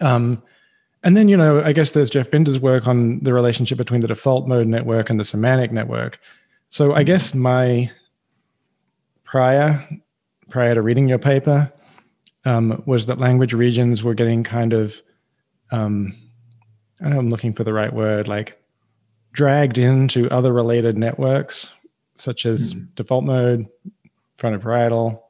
Um, 0.00 0.42
and 1.02 1.16
then, 1.16 1.28
you 1.28 1.36
know, 1.36 1.62
I 1.62 1.72
guess 1.72 1.90
there's 1.90 2.10
Jeff 2.10 2.30
Binder's 2.30 2.60
work 2.60 2.86
on 2.86 3.20
the 3.20 3.34
relationship 3.34 3.78
between 3.78 4.00
the 4.00 4.08
default 4.08 4.48
mode 4.48 4.66
network 4.66 5.10
and 5.10 5.20
the 5.20 5.24
semantic 5.24 5.70
network. 5.70 6.18
So 6.70 6.92
I 6.92 6.98
mm-hmm. 6.98 7.06
guess 7.06 7.34
my 7.34 7.90
prior, 9.34 9.84
prior 10.48 10.76
to 10.76 10.80
reading 10.80 11.08
your 11.08 11.18
paper, 11.18 11.72
um, 12.44 12.80
was 12.86 13.06
that 13.06 13.18
language 13.18 13.52
regions 13.52 14.04
were 14.04 14.14
getting 14.14 14.44
kind 14.44 14.72
of 14.72 15.02
um, 15.72 16.14
I 17.00 17.08
know 17.08 17.18
I'm 17.18 17.30
looking 17.30 17.52
for 17.52 17.64
the 17.64 17.72
right 17.72 17.92
word, 17.92 18.28
like 18.28 18.56
dragged 19.32 19.76
into 19.76 20.30
other 20.30 20.52
related 20.52 20.96
networks, 20.96 21.72
such 22.16 22.46
as 22.46 22.74
mm. 22.74 22.94
default 22.94 23.24
mode, 23.24 23.66
frontoparietal, 24.38 25.20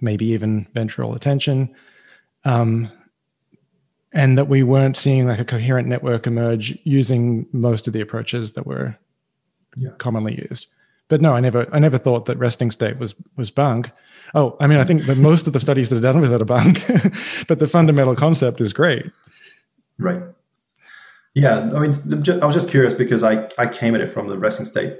maybe 0.00 0.24
even 0.24 0.66
ventral 0.72 1.14
attention. 1.14 1.74
Um, 2.46 2.90
and 4.14 4.38
that 4.38 4.48
we 4.48 4.62
weren't 4.62 4.96
seeing 4.96 5.26
like 5.26 5.40
a 5.40 5.44
coherent 5.44 5.88
network 5.88 6.26
emerge 6.26 6.78
using 6.84 7.46
most 7.52 7.86
of 7.86 7.92
the 7.92 8.00
approaches 8.00 8.52
that 8.52 8.66
were 8.66 8.96
yeah. 9.76 9.90
commonly 9.98 10.48
used. 10.50 10.68
But 11.08 11.22
no, 11.22 11.34
I 11.34 11.40
never, 11.40 11.66
I 11.72 11.78
never 11.78 11.96
thought 11.96 12.26
that 12.26 12.38
resting 12.38 12.70
state 12.70 12.98
was 12.98 13.14
was 13.36 13.50
bunk. 13.50 13.90
Oh, 14.34 14.56
I 14.60 14.66
mean, 14.66 14.78
I 14.78 14.84
think 14.84 15.02
that 15.04 15.16
most 15.16 15.46
of 15.46 15.54
the 15.54 15.60
studies 15.60 15.88
that 15.88 15.96
are 15.96 16.00
done 16.00 16.20
with 16.20 16.32
it 16.32 16.42
are 16.42 16.44
bunk, 16.44 16.86
but 17.48 17.58
the 17.58 17.66
fundamental 17.66 18.14
concept 18.14 18.60
is 18.60 18.74
great. 18.74 19.10
Right. 19.98 20.22
Yeah, 21.34 21.58
I 21.58 21.78
mean, 21.78 21.94
I 22.42 22.46
was 22.46 22.54
just 22.54 22.68
curious 22.68 22.92
because 22.92 23.22
I, 23.22 23.48
I 23.58 23.66
came 23.66 23.94
at 23.94 24.00
it 24.00 24.08
from 24.08 24.28
the 24.28 24.38
resting 24.38 24.66
state 24.66 24.98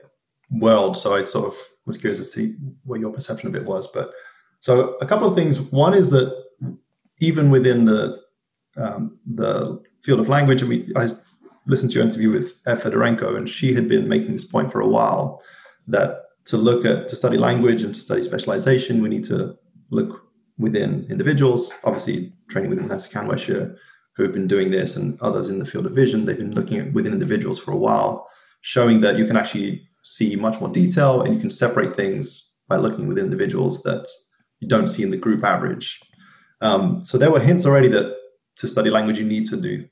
world, 0.50 0.96
so 0.96 1.14
I 1.14 1.24
sort 1.24 1.46
of 1.46 1.56
was 1.84 1.98
curious 1.98 2.20
as 2.20 2.30
to 2.34 2.54
what 2.84 3.00
your 3.00 3.12
perception 3.12 3.48
of 3.48 3.56
it 3.56 3.64
was. 3.64 3.86
But 3.88 4.12
so 4.60 4.96
a 5.00 5.06
couple 5.06 5.26
of 5.26 5.34
things. 5.34 5.60
One 5.60 5.94
is 5.94 6.10
that 6.10 6.34
even 7.20 7.50
within 7.50 7.84
the 7.84 8.20
um, 8.76 9.18
the 9.26 9.82
field 10.02 10.20
of 10.20 10.28
language, 10.28 10.62
I 10.62 10.66
mean, 10.66 10.92
I 10.96 11.10
listened 11.66 11.90
to 11.92 11.96
your 11.96 12.04
interview 12.04 12.30
with 12.30 12.54
Ev 12.66 12.82
Fedorenko, 12.82 13.36
and 13.36 13.48
she 13.48 13.74
had 13.74 13.88
been 13.88 14.08
making 14.08 14.32
this 14.32 14.44
point 14.44 14.72
for 14.72 14.80
a 14.80 14.88
while 14.88 15.42
that 15.88 16.24
to 16.46 16.56
look 16.56 16.84
at 16.84 17.08
to 17.08 17.16
study 17.16 17.36
language 17.36 17.82
and 17.82 17.94
to 17.94 18.00
study 18.00 18.22
specialization, 18.22 19.02
we 19.02 19.08
need 19.08 19.24
to 19.24 19.56
look 19.90 20.22
within 20.58 21.06
individuals. 21.10 21.72
Obviously, 21.84 22.32
training 22.48 22.70
within 22.70 22.86
Nancy 22.86 23.14
Kanwisher 23.14 23.76
who 24.18 24.24
have 24.24 24.32
been 24.32 24.48
doing 24.48 24.72
this 24.72 24.96
and 24.96 25.18
others 25.22 25.48
in 25.48 25.60
the 25.60 25.64
field 25.64 25.86
of 25.86 25.92
vision. 25.92 26.24
They've 26.24 26.36
been 26.36 26.54
looking 26.54 26.80
at 26.80 26.92
within 26.92 27.12
individuals 27.12 27.60
for 27.60 27.70
a 27.70 27.76
while, 27.76 28.28
showing 28.62 29.00
that 29.02 29.16
you 29.16 29.24
can 29.24 29.36
actually 29.36 29.88
see 30.02 30.34
much 30.34 30.60
more 30.60 30.68
detail 30.68 31.22
and 31.22 31.32
you 31.32 31.40
can 31.40 31.50
separate 31.50 31.92
things 31.92 32.52
by 32.66 32.76
looking 32.76 33.06
within 33.06 33.26
individuals 33.26 33.84
that 33.84 34.08
you 34.58 34.66
don't 34.66 34.88
see 34.88 35.04
in 35.04 35.10
the 35.10 35.16
group 35.16 35.44
average. 35.44 36.00
Um, 36.60 37.00
so 37.04 37.16
there 37.16 37.30
were 37.30 37.38
hints 37.38 37.64
already 37.64 37.86
that 37.88 38.16
to 38.56 38.66
study 38.66 38.90
language, 38.90 39.20
you 39.20 39.24
need 39.24 39.46
to 39.46 39.56
do, 39.56 39.88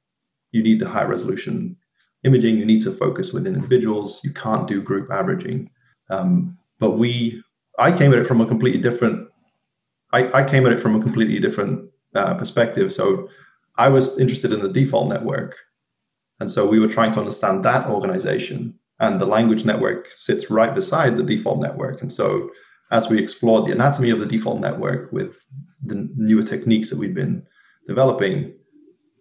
you 0.51 0.61
need 0.61 0.81
the 0.81 0.89
high 0.89 1.05
resolution 1.05 1.77
imaging, 2.25 2.59
you 2.59 2.67
need 2.67 2.81
to 2.83 2.91
focus 2.91 3.33
within 3.33 3.55
individuals, 3.55 4.21
you 4.25 4.33
can't 4.33 4.67
do 4.67 4.83
group 4.83 5.09
averaging. 5.13 5.71
Um, 6.11 6.59
but 6.79 6.93
we, 6.93 7.43
I 7.79 7.97
came 7.97 8.13
at 8.13 8.19
it 8.19 8.27
from 8.27 8.41
a 8.41 8.47
completely 8.47 8.81
different, 8.81 9.29
I, 10.13 10.31
I 10.33 10.45
came 10.45 10.67
at 10.67 10.73
it 10.73 10.81
from 10.81 10.95
a 10.95 11.03
completely 11.03 11.39
different 11.39 11.91
uh, 12.15 12.35
perspective. 12.35 12.93
So 12.93 13.29
I 13.77 13.89
was 13.89 14.19
interested 14.19 14.53
in 14.53 14.61
the 14.61 14.73
default 14.73 15.09
network. 15.09 15.57
And 16.41 16.51
so 16.51 16.69
we 16.69 16.79
were 16.79 16.89
trying 16.89 17.13
to 17.13 17.21
understand 17.21 17.65
that 17.65 17.89
organization. 17.89 18.79
And 18.99 19.21
the 19.21 19.27
language 19.27 19.65
network 19.65 20.11
sits 20.11 20.51
right 20.51 20.75
beside 20.75 21.17
the 21.17 21.23
default 21.23 21.61
network. 21.61 22.01
And 22.03 22.13
so 22.13 22.51
as 22.91 23.11
we 23.11 23.19
explored 23.19 23.67
the 23.67 23.73
anatomy 23.73 24.11
of 24.11 24.21
the 24.21 24.27
default 24.27 24.61
network 24.61 25.13
with 25.13 25.43
the 25.85 26.09
newer 26.17 26.43
techniques 26.43 26.89
that 26.91 26.99
we've 26.99 27.15
been 27.15 27.45
developing, 27.87 28.55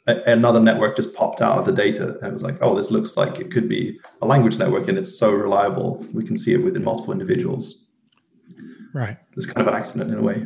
a- 0.07 0.21
another 0.31 0.59
network 0.59 0.95
just 0.95 1.15
popped 1.15 1.41
out 1.41 1.57
of 1.57 1.65
the 1.65 1.71
data. 1.71 2.17
And 2.19 2.27
it 2.27 2.33
was 2.33 2.43
like, 2.43 2.57
oh, 2.61 2.75
this 2.75 2.91
looks 2.91 3.17
like 3.17 3.39
it 3.39 3.51
could 3.51 3.67
be 3.67 3.99
a 4.21 4.25
language 4.25 4.57
network 4.57 4.87
and 4.87 4.97
it's 4.97 5.17
so 5.17 5.31
reliable. 5.31 6.05
We 6.13 6.23
can 6.23 6.37
see 6.37 6.53
it 6.53 6.63
within 6.63 6.83
multiple 6.83 7.13
individuals. 7.13 7.83
Right. 8.93 9.17
It's 9.35 9.45
kind 9.45 9.67
of 9.67 9.73
an 9.73 9.77
accident 9.77 10.11
in 10.11 10.17
a 10.17 10.21
way. 10.21 10.45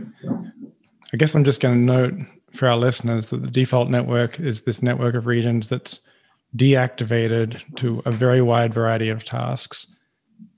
I 1.14 1.18
guess 1.18 1.36
I'm 1.36 1.44
just 1.44 1.62
going 1.62 1.76
to 1.76 1.94
note 1.94 2.14
for 2.52 2.68
our 2.68 2.78
listeners 2.78 3.28
that 3.28 3.42
the 3.42 3.52
default 3.52 3.90
network 3.90 4.40
is 4.40 4.62
this 4.62 4.82
network 4.82 5.16
of 5.16 5.28
regions 5.28 5.68
that's 5.68 6.00
deactivated 6.56 7.62
to 7.76 8.02
a 8.06 8.12
very 8.12 8.42
wide 8.42 8.74
variety 8.74 9.10
of 9.10 9.24
tasks, 9.24 9.96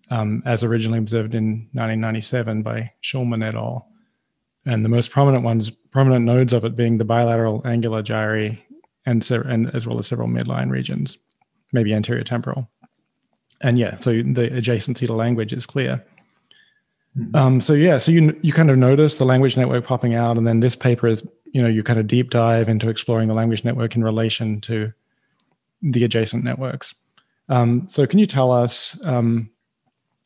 um, 0.09 0.41
as 0.45 0.63
originally 0.63 0.99
observed 0.99 1.35
in 1.35 1.67
1997 1.73 2.63
by 2.63 2.91
Shulman 3.03 3.45
et 3.45 3.55
al. 3.55 3.89
And 4.65 4.85
the 4.85 4.89
most 4.89 5.11
prominent 5.11 5.43
ones, 5.43 5.69
prominent 5.69 6.23
nodes 6.23 6.53
of 6.53 6.63
it 6.63 6.75
being 6.75 6.97
the 6.97 7.05
bilateral 7.05 7.61
angular 7.65 8.03
gyri 8.03 8.61
and, 9.05 9.23
so, 9.23 9.41
and 9.41 9.73
as 9.75 9.87
well 9.87 9.99
as 9.99 10.07
several 10.07 10.27
midline 10.27 10.69
regions, 10.69 11.17
maybe 11.71 11.93
anterior 11.93 12.23
temporal. 12.23 12.69
And 13.61 13.77
yeah, 13.77 13.95
so 13.97 14.11
the 14.11 14.49
adjacency 14.49 15.07
to 15.07 15.13
language 15.13 15.53
is 15.53 15.65
clear. 15.65 16.03
Mm-hmm. 17.17 17.35
Um, 17.35 17.61
so 17.61 17.73
yeah, 17.73 17.97
so 17.97 18.11
you 18.11 18.39
you 18.41 18.53
kind 18.53 18.71
of 18.71 18.77
notice 18.77 19.17
the 19.17 19.25
language 19.25 19.57
network 19.57 19.85
popping 19.85 20.15
out, 20.15 20.37
and 20.37 20.47
then 20.47 20.61
this 20.61 20.75
paper 20.75 21.07
is 21.07 21.27
you 21.51 21.61
know 21.61 21.67
you 21.67 21.83
kind 21.83 21.99
of 21.99 22.07
deep 22.07 22.29
dive 22.29 22.69
into 22.69 22.89
exploring 22.89 23.27
the 23.27 23.33
language 23.33 23.65
network 23.65 23.95
in 23.95 24.03
relation 24.03 24.61
to 24.61 24.93
the 25.81 26.03
adjacent 26.05 26.43
networks. 26.43 26.95
Um, 27.49 27.87
so 27.89 28.07
can 28.07 28.17
you 28.17 28.25
tell 28.25 28.51
us 28.51 28.97
um, 29.05 29.51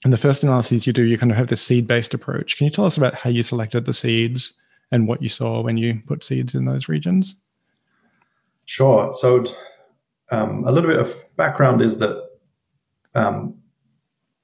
in 0.06 0.12
the 0.12 0.18
first 0.18 0.44
analyses 0.44 0.86
you 0.86 0.94
do, 0.94 1.02
you 1.02 1.18
kind 1.18 1.32
of 1.32 1.38
have 1.38 1.48
this 1.48 1.64
seed 1.64 1.88
based 1.88 2.14
approach. 2.14 2.58
Can 2.58 2.66
you 2.66 2.72
tell 2.72 2.86
us 2.86 2.98
about 2.98 3.16
how 3.16 3.32
you 3.32 3.42
selected 3.42 3.86
the 3.86 3.94
seeds 3.94 4.54
and 4.92 5.08
what 5.08 5.22
you 5.22 5.30
saw 5.30 5.62
when 5.62 5.78
you 5.78 6.02
put 6.06 6.24
seeds 6.24 6.54
in 6.54 6.66
those 6.66 6.88
regions? 6.88 7.42
Sure. 8.66 9.14
So 9.14 9.46
um, 10.32 10.64
a 10.66 10.72
little 10.72 10.90
bit 10.90 11.00
of 11.00 11.16
background 11.38 11.82
is 11.82 12.00
that 12.00 12.30
um, 13.14 13.58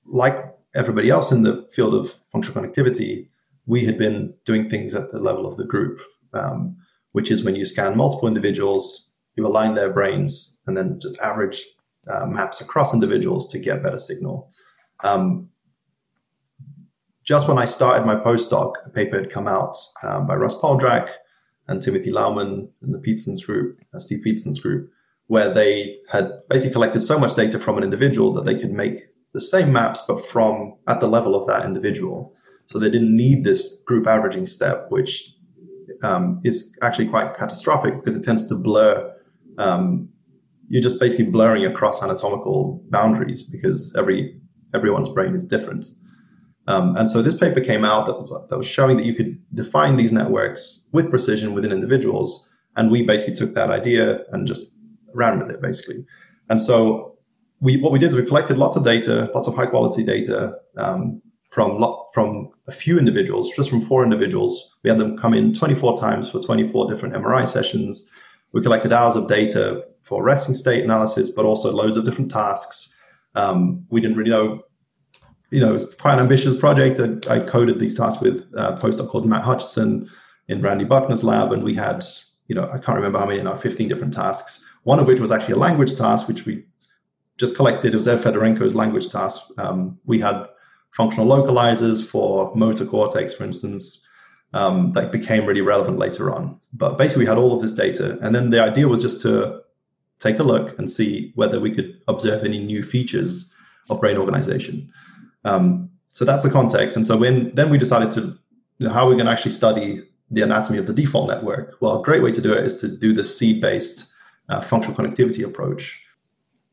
like 0.05 0.35
everybody 0.75 1.09
else 1.09 1.31
in 1.31 1.43
the 1.43 1.67
field 1.73 1.93
of 1.93 2.15
functional 2.31 2.61
connectivity, 2.63 3.27
we 3.65 3.83
had 3.85 3.97
been 3.97 4.33
doing 4.45 4.67
things 4.67 4.95
at 4.95 5.11
the 5.11 5.19
level 5.19 5.45
of 5.45 5.57
the 5.57 5.65
group, 5.65 6.01
um, 6.33 6.75
which 7.11 7.31
is 7.31 7.43
when 7.43 7.55
you 7.55 7.65
scan 7.65 7.97
multiple 7.97 8.27
individuals, 8.27 9.11
you 9.35 9.45
align 9.45 9.75
their 9.75 9.91
brains, 9.91 10.61
and 10.67 10.77
then 10.77 10.99
just 10.99 11.19
average 11.21 11.65
uh, 12.09 12.25
maps 12.25 12.61
across 12.61 12.93
individuals 12.93 13.47
to 13.47 13.59
get 13.59 13.83
better 13.83 13.99
signal. 13.99 14.51
Um, 15.03 15.49
just 17.23 17.47
when 17.47 17.57
I 17.57 17.65
started 17.65 18.05
my 18.05 18.15
postdoc, 18.15 18.73
a 18.85 18.89
paper 18.89 19.17
had 19.17 19.29
come 19.29 19.47
out 19.47 19.75
um, 20.03 20.27
by 20.27 20.35
Russ 20.35 20.59
Poldrack 20.59 21.09
and 21.71 21.81
Timothy 21.81 22.11
Laumann 22.11 22.69
and 22.81 22.93
the 22.93 22.99
Petersen's 22.99 23.45
group, 23.45 23.79
uh, 23.93 23.99
Steve 23.99 24.23
Petersen's 24.23 24.59
group, 24.59 24.91
where 25.27 25.51
they 25.51 25.97
had 26.09 26.31
basically 26.49 26.73
collected 26.73 27.01
so 27.01 27.17
much 27.17 27.35
data 27.35 27.57
from 27.57 27.77
an 27.77 27.83
individual 27.83 28.33
that 28.33 28.45
they 28.45 28.55
could 28.55 28.71
make 28.71 28.97
the 29.33 29.41
same 29.41 29.71
maps, 29.71 30.03
but 30.07 30.25
from 30.25 30.75
at 30.87 30.99
the 30.99 31.07
level 31.07 31.35
of 31.35 31.47
that 31.47 31.65
individual. 31.65 32.33
So 32.65 32.77
they 32.77 32.89
didn't 32.89 33.15
need 33.15 33.43
this 33.43 33.81
group 33.81 34.07
averaging 34.07 34.45
step, 34.45 34.87
which 34.89 35.33
um, 36.03 36.41
is 36.43 36.77
actually 36.81 37.07
quite 37.07 37.33
catastrophic 37.33 37.95
because 37.95 38.15
it 38.15 38.23
tends 38.23 38.47
to 38.47 38.55
blur 38.55 39.13
um, 39.57 40.09
you're 40.71 40.81
just 40.81 41.01
basically 41.01 41.29
blurring 41.29 41.65
across 41.65 42.01
anatomical 42.01 42.81
boundaries 42.89 43.43
because 43.43 43.93
every 43.97 44.39
everyone's 44.73 45.09
brain 45.09 45.35
is 45.35 45.45
different. 45.45 45.85
Um, 46.67 46.95
and 46.95 47.09
so 47.09 47.21
this 47.21 47.35
paper 47.35 47.59
came 47.59 47.83
out 47.83 48.05
that 48.05 48.15
was 48.15 48.29
that 48.49 48.57
was 48.57 48.67
showing 48.67 48.97
that 48.97 49.05
you 49.05 49.13
could 49.13 49.41
define 49.55 49.97
these 49.97 50.11
networks 50.11 50.87
with 50.93 51.09
precision 51.09 51.53
within 51.53 51.71
individuals, 51.71 52.49
and 52.75 52.91
we 52.91 53.03
basically 53.03 53.35
took 53.35 53.53
that 53.55 53.71
idea 53.71 54.21
and 54.31 54.47
just 54.47 54.75
ran 55.13 55.39
with 55.39 55.49
it 55.49 55.61
basically. 55.61 56.05
And 56.49 56.61
so 56.61 57.17
we 57.59 57.77
what 57.77 57.91
we 57.91 57.99
did 57.99 58.09
is 58.09 58.15
we 58.15 58.25
collected 58.25 58.57
lots 58.57 58.75
of 58.75 58.83
data, 58.83 59.31
lots 59.33 59.47
of 59.47 59.55
high 59.55 59.65
quality 59.65 60.03
data 60.03 60.55
um, 60.77 61.21
from 61.49 61.79
lot, 61.79 62.09
from 62.13 62.49
a 62.67 62.71
few 62.71 62.97
individuals, 62.97 63.51
just 63.55 63.69
from 63.69 63.81
four 63.81 64.03
individuals. 64.03 64.75
We 64.83 64.89
had 64.89 64.99
them 64.99 65.17
come 65.17 65.33
in 65.33 65.53
24 65.53 65.97
times 65.97 66.29
for 66.29 66.41
24 66.41 66.89
different 66.89 67.15
MRI 67.15 67.47
sessions. 67.47 68.11
We 68.53 68.61
collected 68.61 68.91
hours 68.91 69.15
of 69.15 69.27
data 69.27 69.85
for 70.01 70.23
resting 70.23 70.55
state 70.55 70.83
analysis, 70.83 71.29
but 71.29 71.45
also 71.45 71.71
loads 71.71 71.97
of 71.97 72.05
different 72.05 72.31
tasks. 72.31 72.97
Um, 73.35 73.85
we 73.89 74.01
didn't 74.01 74.17
really 74.17 74.31
know, 74.31 74.63
you 75.51 75.59
know, 75.59 75.69
it 75.69 75.73
was 75.73 75.93
quite 75.95 76.13
an 76.13 76.19
ambitious 76.19 76.55
project. 76.55 76.99
I, 77.29 77.35
I 77.35 77.39
coded 77.41 77.79
these 77.79 77.95
tasks 77.95 78.21
with 78.21 78.49
a 78.55 78.77
postdoc 78.77 79.09
called 79.09 79.27
Matt 79.27 79.43
Hutchison 79.43 80.09
in 80.47 80.61
Randy 80.61 80.85
Buckner's 80.85 81.23
lab, 81.23 81.51
and 81.51 81.63
we 81.63 81.73
had, 81.73 82.03
you 82.47 82.55
know, 82.55 82.67
I 82.69 82.77
can't 82.77 82.95
remember 82.95 83.19
how 83.19 83.25
many 83.25 83.41
now, 83.41 83.55
15 83.55 83.87
different 83.87 84.13
tasks. 84.13 84.67
One 84.83 84.99
of 84.99 85.07
which 85.07 85.19
was 85.19 85.31
actually 85.31 85.53
a 85.53 85.57
language 85.57 85.95
task, 85.95 86.27
which 86.27 86.45
we 86.45 86.63
just 87.37 87.55
collected. 87.55 87.93
It 87.93 87.97
was 87.97 88.07
Ev 88.07 88.21
Fedorenko's 88.21 88.75
language 88.75 89.09
task. 89.09 89.41
Um, 89.57 89.99
we 90.05 90.19
had 90.19 90.47
functional 90.91 91.27
localizers 91.27 92.05
for 92.05 92.53
motor 92.55 92.85
cortex, 92.85 93.33
for 93.33 93.43
instance, 93.43 94.07
um, 94.53 94.93
that 94.93 95.11
became 95.11 95.45
really 95.45 95.61
relevant 95.61 95.97
later 95.97 96.33
on. 96.33 96.59
But 96.73 96.97
basically, 96.97 97.23
we 97.23 97.29
had 97.29 97.37
all 97.37 97.55
of 97.55 97.61
this 97.61 97.73
data. 97.73 98.17
And 98.21 98.33
then 98.33 98.49
the 98.49 98.61
idea 98.61 98.87
was 98.87 99.01
just 99.01 99.21
to 99.21 99.61
take 100.19 100.39
a 100.39 100.43
look 100.43 100.77
and 100.77 100.89
see 100.89 101.31
whether 101.35 101.59
we 101.59 101.71
could 101.71 101.99
observe 102.07 102.43
any 102.45 102.59
new 102.59 102.83
features 102.83 103.51
of 103.89 103.99
brain 103.99 104.17
organization. 104.17 104.91
Um, 105.43 105.89
so 106.09 106.25
that's 106.25 106.43
the 106.43 106.49
context. 106.49 106.95
And 106.95 107.05
so 107.05 107.17
when 107.17 107.53
then 107.55 107.69
we 107.69 107.77
decided 107.77 108.11
to, 108.11 108.21
you 108.77 108.87
know, 108.87 108.93
how 108.93 109.05
are 109.05 109.09
we 109.09 109.15
going 109.15 109.25
to 109.25 109.31
actually 109.31 109.51
study 109.51 110.03
the 110.29 110.41
anatomy 110.41 110.77
of 110.77 110.87
the 110.87 110.93
default 110.93 111.29
network? 111.29 111.75
Well, 111.79 111.99
a 111.99 112.03
great 112.03 112.23
way 112.23 112.31
to 112.31 112.41
do 112.41 112.53
it 112.53 112.63
is 112.63 112.79
to 112.81 112.87
do 112.87 113.13
the 113.13 113.23
seed-based 113.23 114.11
uh, 114.49 114.61
functional 114.61 114.97
connectivity 114.97 115.45
approach. 115.45 116.03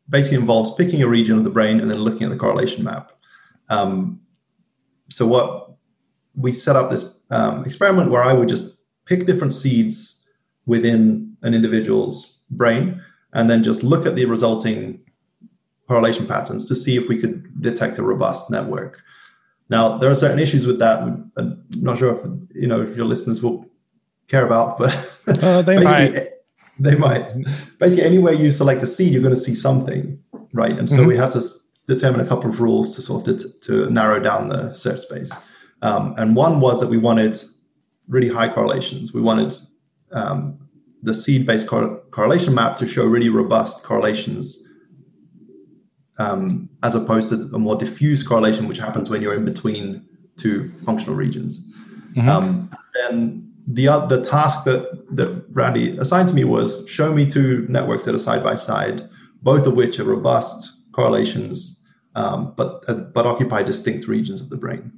Basically 0.08 0.38
involves 0.38 0.74
picking 0.74 1.02
a 1.02 1.08
region 1.08 1.36
of 1.36 1.44
the 1.44 1.50
brain 1.50 1.80
and 1.80 1.90
then 1.90 1.98
looking 1.98 2.24
at 2.24 2.30
the 2.30 2.38
correlation 2.38 2.84
map. 2.84 3.12
Um, 3.68 4.20
so 5.10 5.26
what 5.26 5.72
we 6.34 6.52
set 6.52 6.76
up 6.76 6.90
this 6.90 7.20
um, 7.30 7.64
experiment 7.64 8.10
where 8.10 8.22
I 8.22 8.32
would 8.32 8.48
just 8.48 8.80
pick 9.06 9.26
different 9.26 9.54
seeds 9.54 10.28
within 10.66 11.36
an 11.42 11.54
individual's 11.54 12.44
brain 12.50 13.02
and 13.32 13.50
then 13.50 13.62
just 13.62 13.82
look 13.82 14.06
at 14.06 14.16
the 14.16 14.24
resulting 14.24 15.00
correlation 15.88 16.26
patterns 16.26 16.68
to 16.68 16.76
see 16.76 16.96
if 16.96 17.08
we 17.08 17.18
could 17.18 17.60
detect 17.60 17.98
a 17.98 18.02
robust 18.02 18.50
network. 18.50 19.02
Now, 19.70 19.98
there 19.98 20.08
are 20.08 20.14
certain 20.14 20.38
issues 20.38 20.66
with 20.66 20.78
that. 20.78 21.02
I'm 21.02 21.64
not 21.76 21.98
sure 21.98 22.14
if 22.14 22.24
you 22.54 22.66
know 22.66 22.80
if 22.82 22.96
your 22.96 23.06
listeners 23.06 23.42
will 23.42 23.66
care 24.28 24.46
about, 24.46 24.78
but 24.78 25.22
uh, 25.42 25.62
they 25.62 25.82
might. 25.84 26.30
They 26.78 26.94
might. 26.94 27.24
Basically, 27.78 28.04
anywhere 28.04 28.32
you 28.32 28.52
select 28.52 28.82
a 28.82 28.86
seed, 28.86 29.12
you're 29.12 29.22
going 29.22 29.34
to 29.34 29.40
see 29.40 29.54
something, 29.54 30.18
right? 30.52 30.78
And 30.78 30.88
so 30.88 30.98
mm-hmm. 30.98 31.08
we 31.08 31.16
had 31.16 31.32
to 31.32 31.42
determine 31.86 32.20
a 32.20 32.26
couple 32.26 32.48
of 32.48 32.60
rules 32.60 32.94
to 32.94 33.02
sort 33.02 33.26
of 33.26 33.38
det- 33.38 33.62
to 33.62 33.90
narrow 33.90 34.20
down 34.20 34.48
the 34.48 34.72
search 34.74 35.00
space. 35.00 35.32
Um, 35.82 36.14
and 36.16 36.36
one 36.36 36.60
was 36.60 36.80
that 36.80 36.88
we 36.88 36.98
wanted 36.98 37.42
really 38.08 38.28
high 38.28 38.48
correlations. 38.48 39.12
We 39.12 39.20
wanted 39.20 39.58
um, 40.12 40.58
the 41.02 41.14
seed-based 41.14 41.66
cor- 41.66 41.98
correlation 42.10 42.54
map 42.54 42.76
to 42.78 42.86
show 42.86 43.06
really 43.06 43.28
robust 43.28 43.84
correlations, 43.84 44.67
um, 46.18 46.68
as 46.82 46.94
opposed 46.94 47.30
to 47.30 47.50
a 47.54 47.58
more 47.58 47.76
diffuse 47.76 48.22
correlation, 48.22 48.68
which 48.68 48.78
happens 48.78 49.10
when 49.10 49.22
you're 49.22 49.34
in 49.34 49.44
between 49.44 50.06
two 50.36 50.70
functional 50.84 51.14
regions. 51.14 51.72
Mm-hmm. 52.14 52.28
Um, 52.28 52.70
and 53.08 53.44
the 53.66 53.86
the 54.08 54.20
task 54.22 54.64
that 54.64 55.06
that 55.16 55.44
Randy 55.52 55.96
assigned 55.98 56.28
to 56.28 56.34
me 56.34 56.44
was 56.44 56.88
show 56.88 57.12
me 57.12 57.26
two 57.26 57.66
networks 57.68 58.04
that 58.04 58.14
are 58.14 58.18
side 58.18 58.42
by 58.42 58.54
side, 58.54 59.02
both 59.42 59.66
of 59.66 59.74
which 59.74 59.98
are 60.00 60.04
robust 60.04 60.92
correlations 60.92 61.78
um, 62.18 62.52
but 62.56 62.84
uh, 62.88 62.94
but 62.94 63.26
occupy 63.26 63.62
distinct 63.62 64.08
regions 64.08 64.40
of 64.40 64.50
the 64.50 64.56
brain. 64.56 64.92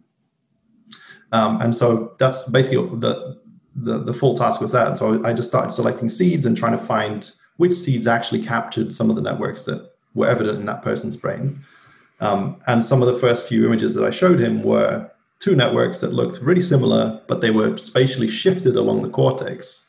Um, 1.32 1.60
and 1.60 1.76
so 1.76 2.16
that's 2.18 2.50
basically 2.50 2.98
the, 2.98 3.40
the, 3.76 3.98
the 3.98 4.14
full 4.14 4.36
task 4.36 4.60
was 4.60 4.72
that. 4.72 4.88
And 4.88 4.98
so 4.98 5.24
I 5.24 5.32
just 5.32 5.48
started 5.48 5.70
selecting 5.70 6.08
seeds 6.08 6.44
and 6.44 6.56
trying 6.56 6.72
to 6.72 6.84
find 6.84 7.30
which 7.58 7.74
seeds 7.74 8.08
actually 8.08 8.42
captured 8.42 8.92
some 8.92 9.10
of 9.10 9.16
the 9.16 9.22
networks 9.22 9.64
that 9.66 9.89
were 10.14 10.26
evident 10.26 10.58
in 10.58 10.66
that 10.66 10.82
person's 10.82 11.16
brain. 11.16 11.58
Um, 12.20 12.60
and 12.66 12.84
some 12.84 13.02
of 13.02 13.08
the 13.08 13.18
first 13.18 13.48
few 13.48 13.66
images 13.66 13.94
that 13.94 14.04
I 14.04 14.10
showed 14.10 14.40
him 14.40 14.62
were 14.62 15.10
two 15.38 15.56
networks 15.56 16.00
that 16.00 16.12
looked 16.12 16.40
really 16.42 16.60
similar, 16.60 17.20
but 17.26 17.40
they 17.40 17.50
were 17.50 17.76
spatially 17.78 18.28
shifted 18.28 18.76
along 18.76 19.02
the 19.02 19.10
cortex. 19.10 19.88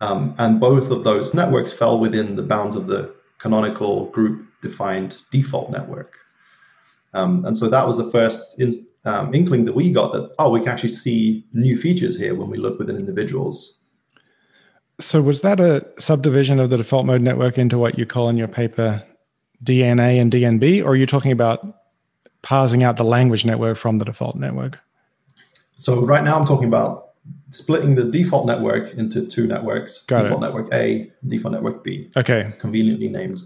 Um, 0.00 0.34
and 0.38 0.58
both 0.58 0.90
of 0.90 1.04
those 1.04 1.34
networks 1.34 1.72
fell 1.72 1.98
within 1.98 2.36
the 2.36 2.42
bounds 2.42 2.76
of 2.76 2.86
the 2.86 3.14
canonical 3.38 4.06
group 4.06 4.46
defined 4.62 5.22
default 5.30 5.70
network. 5.70 6.18
Um, 7.14 7.44
and 7.44 7.56
so 7.56 7.68
that 7.68 7.86
was 7.86 7.96
the 7.96 8.10
first 8.10 8.60
in, 8.60 8.70
um, 9.04 9.34
inkling 9.34 9.64
that 9.64 9.74
we 9.74 9.92
got 9.92 10.12
that, 10.12 10.34
oh, 10.38 10.50
we 10.50 10.60
can 10.60 10.68
actually 10.68 10.90
see 10.90 11.44
new 11.52 11.76
features 11.76 12.18
here 12.18 12.34
when 12.34 12.50
we 12.50 12.58
look 12.58 12.78
within 12.78 12.96
individuals. 12.96 13.84
So 14.98 15.20
was 15.20 15.42
that 15.42 15.60
a 15.60 15.86
subdivision 15.98 16.58
of 16.58 16.70
the 16.70 16.78
default 16.78 17.06
mode 17.06 17.20
network 17.20 17.58
into 17.58 17.78
what 17.78 17.98
you 17.98 18.06
call 18.06 18.28
in 18.28 18.36
your 18.36 18.48
paper 18.48 19.02
DNA 19.62 20.20
and 20.20 20.32
DNB, 20.32 20.84
or 20.84 20.90
are 20.90 20.96
you 20.96 21.06
talking 21.06 21.32
about 21.32 21.80
parsing 22.42 22.82
out 22.82 22.96
the 22.96 23.04
language 23.04 23.44
network 23.44 23.76
from 23.76 23.98
the 23.98 24.04
default 24.04 24.36
network? 24.36 24.78
So 25.76 26.04
right 26.04 26.24
now 26.24 26.38
I'm 26.38 26.46
talking 26.46 26.68
about 26.68 27.10
splitting 27.50 27.94
the 27.94 28.04
default 28.04 28.46
network 28.46 28.94
into 28.94 29.26
two 29.26 29.46
networks: 29.46 30.04
Got 30.06 30.22
default 30.22 30.42
it. 30.42 30.46
network 30.46 30.72
A, 30.72 31.10
default 31.26 31.52
network 31.52 31.84
B. 31.84 32.10
Okay, 32.16 32.52
conveniently 32.58 33.08
named. 33.08 33.40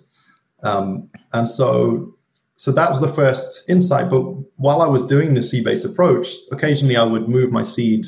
Um, 0.63 1.09
and 1.33 1.49
so 1.49 2.15
so 2.55 2.71
that 2.73 2.91
was 2.91 3.01
the 3.01 3.09
first 3.09 3.69
insight. 3.71 4.11
But 4.11 4.21
while 4.57 4.83
I 4.83 4.87
was 4.87 5.07
doing 5.07 5.33
the 5.33 5.43
seed-based 5.43 5.85
approach, 5.85 6.29
occasionally 6.53 6.97
I 6.97 7.05
would 7.05 7.29
move 7.29 7.51
my 7.51 7.63
seed 7.63 8.05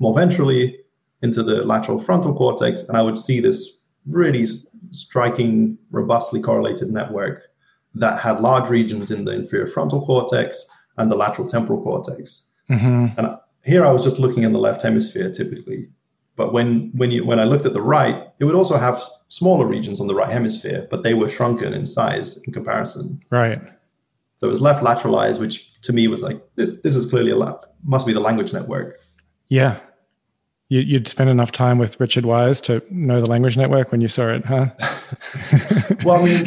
more 0.00 0.12
ventrally 0.14 0.76
into 1.22 1.42
the 1.42 1.64
lateral 1.64 2.00
frontal 2.00 2.34
cortex, 2.34 2.82
and 2.88 2.96
I 2.96 3.02
would 3.02 3.16
see 3.16 3.40
this 3.40 3.79
really 4.06 4.46
striking, 4.90 5.78
robustly 5.90 6.40
correlated 6.40 6.90
network 6.90 7.44
that 7.94 8.20
had 8.20 8.40
large 8.40 8.70
regions 8.70 9.10
in 9.10 9.24
the 9.24 9.32
inferior 9.32 9.66
frontal 9.66 10.04
cortex 10.04 10.70
and 10.96 11.10
the 11.10 11.16
lateral 11.16 11.48
temporal 11.48 11.82
cortex. 11.82 12.52
Mm-hmm. 12.68 13.18
And 13.18 13.36
here 13.64 13.84
I 13.84 13.90
was 13.90 14.02
just 14.02 14.18
looking 14.18 14.44
in 14.44 14.52
the 14.52 14.58
left 14.58 14.82
hemisphere 14.82 15.30
typically. 15.30 15.88
But 16.36 16.52
when 16.52 16.90
when 16.94 17.10
you 17.10 17.24
when 17.24 17.40
I 17.40 17.44
looked 17.44 17.66
at 17.66 17.74
the 17.74 17.82
right, 17.82 18.28
it 18.38 18.44
would 18.44 18.54
also 18.54 18.76
have 18.76 19.02
smaller 19.28 19.66
regions 19.66 20.00
on 20.00 20.06
the 20.06 20.14
right 20.14 20.30
hemisphere, 20.30 20.86
but 20.90 21.02
they 21.02 21.14
were 21.14 21.28
shrunken 21.28 21.74
in 21.74 21.86
size 21.86 22.38
in 22.44 22.52
comparison. 22.52 23.20
Right. 23.30 23.60
So 24.38 24.48
it 24.48 24.52
was 24.52 24.62
left 24.62 24.82
lateralized, 24.82 25.38
which 25.38 25.80
to 25.82 25.92
me 25.92 26.08
was 26.08 26.22
like 26.22 26.40
this. 26.54 26.80
This 26.80 26.96
is 26.96 27.10
clearly 27.10 27.32
a. 27.32 27.58
Must 27.84 28.06
be 28.06 28.12
the 28.12 28.20
language 28.20 28.52
network. 28.52 28.98
Yeah. 29.48 29.78
You, 30.70 30.80
you'd 30.80 31.08
spend 31.08 31.28
enough 31.28 31.52
time 31.52 31.76
with 31.78 32.00
Richard 32.00 32.24
Wise 32.24 32.60
to 32.62 32.82
know 32.90 33.20
the 33.20 33.28
language 33.28 33.56
network 33.56 33.92
when 33.92 34.00
you 34.00 34.08
saw 34.08 34.28
it, 34.28 34.44
huh? 34.44 34.70
well, 36.04 36.22
I 36.22 36.24
mean, 36.24 36.46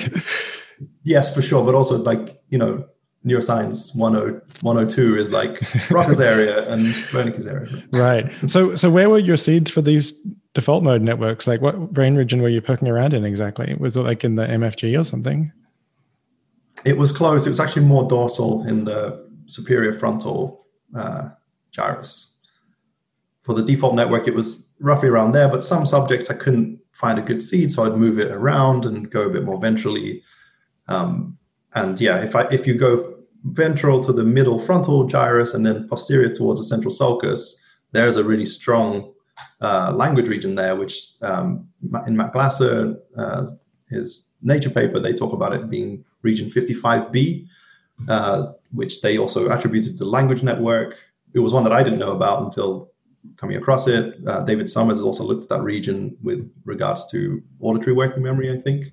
yes, 1.04 1.36
for 1.36 1.42
sure, 1.42 1.64
but 1.64 1.76
also 1.76 1.98
like 1.98 2.30
you 2.50 2.58
know, 2.58 2.86
neuroscience 3.26 3.96
102 3.96 5.18
is 5.18 5.32
like 5.32 5.60
Broca's 5.88 6.20
area 6.20 6.68
and 6.70 6.88
Wernicke's 7.12 7.48
area. 7.48 7.84
Right. 7.92 8.32
So 8.50 8.76
so 8.76 8.90
where 8.90 9.10
were 9.10 9.20
your 9.20 9.38
seeds 9.38 9.72
for 9.72 9.82
these 9.82 10.12
default 10.54 10.84
mode 10.84 11.02
networks? 11.02 11.48
Like 11.48 11.62
what 11.62 11.94
brain 11.94 12.16
region 12.16 12.42
were 12.42 12.50
you 12.50 12.62
poking 12.62 12.88
around 12.88 13.14
in 13.14 13.26
exactly? 13.26 13.76
Was 13.80 13.96
it 13.96 14.02
like 14.02 14.24
in 14.24 14.36
the 14.36 14.46
MFG 14.46 15.00
or 15.00 15.04
something? 15.04 15.52
It 16.86 16.98
was 16.98 17.12
close. 17.12 17.46
It 17.46 17.50
was 17.50 17.60
actually 17.60 17.86
more 17.86 18.08
dorsal 18.08 18.68
in 18.68 18.84
the 18.84 19.26
superior 19.46 19.94
frontal 19.94 20.66
uh, 20.96 21.30
gyrus. 21.72 22.33
For 23.44 23.54
the 23.54 23.64
default 23.64 23.96
network, 23.96 24.28
it 24.28 24.36
was 24.36 24.70
roughly 24.80 25.10
around 25.10 25.32
there, 25.32 25.50
but 25.50 25.64
some 25.64 25.86
subjects 25.86 26.32
I 26.32 26.36
couldn't 26.36 26.80
find 26.94 27.20
a 27.20 27.22
good 27.22 27.44
seed, 27.44 27.72
so 27.72 27.84
I'd 27.84 27.98
move 27.98 28.20
it 28.20 28.32
around 28.32 28.86
and 28.86 29.10
go 29.10 29.28
a 29.28 29.30
bit 29.30 29.44
more 29.44 29.60
ventrally. 29.60 30.22
Um, 30.88 31.38
and 31.76 32.00
yeah, 32.00 32.24
if 32.24 32.36
I 32.36 32.44
if 32.44 32.66
you 32.66 32.76
go 32.76 33.16
ventral 33.46 34.02
to 34.04 34.14
the 34.14 34.24
middle 34.24 34.60
frontal 34.60 35.06
gyrus 35.06 35.54
and 35.54 35.66
then 35.66 35.88
posterior 35.90 36.30
towards 36.30 36.62
the 36.62 36.66
central 36.66 36.92
sulcus, 36.92 37.62
there's 37.92 38.16
a 38.16 38.24
really 38.24 38.46
strong 38.46 39.14
uh, 39.62 39.92
language 39.94 40.28
region 40.28 40.56
there, 40.56 40.76
which 40.76 41.14
um, 41.22 41.68
in 42.08 42.16
Matt 42.16 42.34
Glasser, 42.34 42.96
uh, 43.18 43.48
his 43.90 44.30
Nature 44.46 44.70
paper, 44.70 45.00
they 45.00 45.14
talk 45.14 45.32
about 45.32 45.54
it 45.54 45.70
being 45.70 46.04
region 46.22 46.50
55B, 46.50 47.48
uh, 48.10 48.48
which 48.72 49.02
they 49.02 49.18
also 49.18 49.50
attributed 49.50 49.96
to 49.96 50.06
language 50.06 50.44
network. 50.44 50.98
It 51.34 51.40
was 51.40 51.54
one 51.54 51.64
that 51.64 51.72
I 51.72 51.82
didn't 51.82 52.00
know 52.00 52.12
about 52.12 52.44
until 52.44 52.92
coming 53.38 53.58
across 53.58 53.88
it. 53.88 54.16
Uh, 54.28 54.44
David 54.44 54.70
Somers 54.70 54.98
has 54.98 55.04
also 55.04 55.24
looked 55.24 55.44
at 55.44 55.50
that 55.50 55.62
region 55.62 56.18
with 56.22 56.52
regards 56.66 57.10
to 57.12 57.42
auditory 57.60 57.96
working 57.96 58.24
memory, 58.24 58.52
I 58.52 58.58
think. 58.58 58.86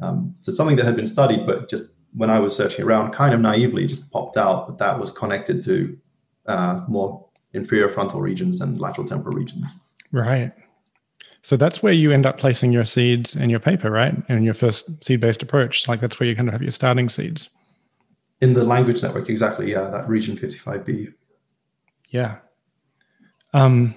Um, 0.00 0.34
so 0.40 0.52
something 0.52 0.76
that 0.76 0.84
had 0.84 0.96
been 0.96 1.06
studied, 1.06 1.46
but 1.46 1.70
just 1.70 1.92
when 2.14 2.30
I 2.30 2.38
was 2.38 2.56
searching 2.56 2.84
around, 2.84 3.12
kind 3.12 3.34
of 3.34 3.40
naively, 3.40 3.86
just 3.86 4.10
popped 4.10 4.36
out 4.36 4.66
that 4.66 4.78
that 4.78 4.98
was 4.98 5.10
connected 5.10 5.62
to 5.64 5.98
uh, 6.46 6.82
more 6.88 7.26
inferior 7.52 7.88
frontal 7.88 8.20
regions 8.20 8.60
and 8.60 8.80
lateral 8.80 9.06
temporal 9.06 9.36
regions. 9.36 9.92
Right. 10.12 10.52
So 11.42 11.56
that's 11.56 11.82
where 11.82 11.92
you 11.92 12.10
end 12.10 12.26
up 12.26 12.38
placing 12.38 12.72
your 12.72 12.84
seeds 12.84 13.36
in 13.36 13.50
your 13.50 13.60
paper, 13.60 13.90
right? 13.90 14.14
In 14.28 14.42
your 14.42 14.54
first 14.54 15.04
seed-based 15.04 15.42
approach, 15.42 15.86
like 15.86 16.00
that's 16.00 16.18
where 16.18 16.28
you 16.28 16.34
kind 16.34 16.48
of 16.48 16.52
have 16.52 16.62
your 16.62 16.72
starting 16.72 17.08
seeds. 17.08 17.50
In 18.40 18.54
the 18.54 18.64
language 18.64 19.02
network, 19.02 19.30
exactly. 19.30 19.70
Yeah, 19.70 19.88
that 19.88 20.08
region 20.08 20.36
55B. 20.36 21.14
Yeah. 22.10 22.38
Um, 23.56 23.94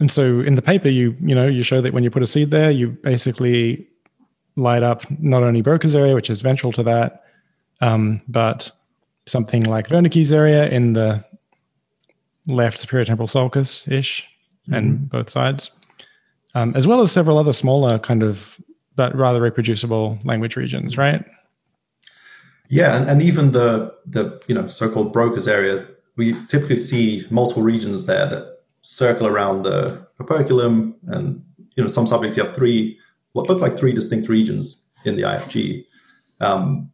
and 0.00 0.12
so 0.12 0.40
in 0.40 0.54
the 0.54 0.62
paper, 0.62 0.88
you 0.88 1.16
you 1.20 1.34
know 1.34 1.46
you 1.46 1.62
show 1.62 1.80
that 1.80 1.92
when 1.92 2.04
you 2.04 2.10
put 2.10 2.22
a 2.22 2.26
seed 2.26 2.50
there, 2.50 2.70
you 2.70 2.90
basically 3.02 3.88
light 4.56 4.82
up 4.82 5.02
not 5.20 5.42
only 5.42 5.62
Broca's 5.62 5.94
area, 5.94 6.14
which 6.14 6.30
is 6.30 6.40
ventral 6.40 6.72
to 6.72 6.82
that, 6.84 7.24
um, 7.80 8.20
but 8.28 8.70
something 9.26 9.64
like 9.64 9.88
Wernicke's 9.88 10.32
area 10.32 10.68
in 10.68 10.92
the 10.92 11.24
left 12.46 12.78
superior 12.78 13.04
temporal 13.04 13.28
sulcus 13.28 13.86
ish, 13.88 14.26
mm-hmm. 14.64 14.74
and 14.74 15.08
both 15.10 15.30
sides 15.30 15.72
um, 16.54 16.72
as 16.74 16.86
well 16.86 17.02
as 17.02 17.12
several 17.12 17.38
other 17.38 17.52
smaller 17.52 17.98
kind 17.98 18.22
of 18.22 18.60
but 18.96 19.14
rather 19.14 19.40
reproducible 19.40 20.18
language 20.24 20.56
regions, 20.56 20.98
right? 20.98 21.24
Yeah, 22.68 22.96
and, 22.96 23.08
and 23.08 23.22
even 23.22 23.52
the 23.52 23.94
the 24.06 24.42
you 24.48 24.54
know 24.54 24.68
so-called 24.68 25.12
Broca's 25.12 25.46
area, 25.46 25.86
we 26.18 26.34
typically 26.46 26.76
see 26.76 27.24
multiple 27.30 27.62
regions 27.62 28.04
there 28.04 28.26
that 28.26 28.58
circle 28.82 29.26
around 29.26 29.62
the 29.62 30.06
operculum, 30.20 30.96
and 31.06 31.42
you 31.76 31.82
know 31.82 31.88
some 31.88 32.06
subjects 32.06 32.36
you 32.36 32.44
have 32.44 32.54
three 32.54 32.98
what 33.32 33.48
look 33.48 33.60
like 33.60 33.78
three 33.78 33.92
distinct 33.92 34.28
regions 34.28 34.92
in 35.04 35.16
the 35.16 35.22
IFG. 35.22 35.86
Um, 36.40 36.90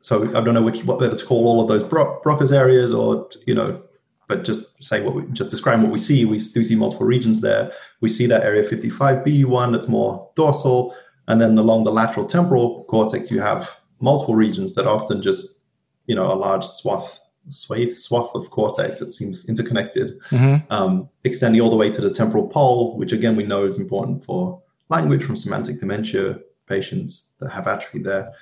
so 0.00 0.24
I 0.36 0.40
don't 0.40 0.54
know 0.54 0.62
which 0.62 0.84
what 0.84 1.00
whether 1.00 1.16
to 1.16 1.26
call 1.26 1.46
all 1.48 1.60
of 1.60 1.68
those 1.68 1.82
Bro- 1.82 2.20
Broca's 2.22 2.52
areas 2.52 2.94
or 2.94 3.28
you 3.46 3.54
know 3.54 3.82
but 4.28 4.44
just 4.44 4.82
say 4.82 5.02
what 5.02 5.14
we 5.14 5.24
just 5.32 5.50
describe 5.50 5.82
what 5.82 5.90
we 5.90 5.98
see. 5.98 6.24
We 6.24 6.38
do 6.38 6.62
see 6.62 6.76
multiple 6.76 7.06
regions 7.06 7.40
there. 7.40 7.72
We 8.00 8.08
see 8.10 8.26
that 8.26 8.44
area 8.44 8.62
55B 8.62 9.44
one 9.46 9.72
that's 9.72 9.88
more 9.88 10.30
dorsal, 10.36 10.94
and 11.26 11.40
then 11.40 11.58
along 11.58 11.84
the 11.84 11.92
lateral 11.92 12.26
temporal 12.26 12.84
cortex, 12.84 13.30
you 13.30 13.40
have 13.40 13.76
multiple 14.00 14.36
regions 14.36 14.74
that 14.76 14.86
often 14.86 15.20
just 15.20 15.64
you 16.06 16.14
know 16.14 16.30
a 16.30 16.34
large 16.34 16.64
swath 16.64 17.18
swathe 17.48 17.96
swath 17.96 18.34
of 18.34 18.50
cortex 18.50 18.98
that 18.98 19.12
seems 19.12 19.48
interconnected, 19.48 20.12
mm-hmm. 20.30 20.72
um, 20.72 21.08
extending 21.24 21.60
all 21.60 21.70
the 21.70 21.76
way 21.76 21.90
to 21.90 22.00
the 22.00 22.10
temporal 22.10 22.46
pole, 22.46 22.96
which 22.98 23.12
again 23.12 23.36
we 23.36 23.44
know 23.44 23.64
is 23.64 23.78
important 23.78 24.24
for 24.24 24.60
language 24.88 25.24
from 25.24 25.36
semantic 25.36 25.80
dementia 25.80 26.38
patients 26.66 27.34
that 27.40 27.50
have 27.50 27.66
atrophy 27.66 28.00
there. 28.00 28.32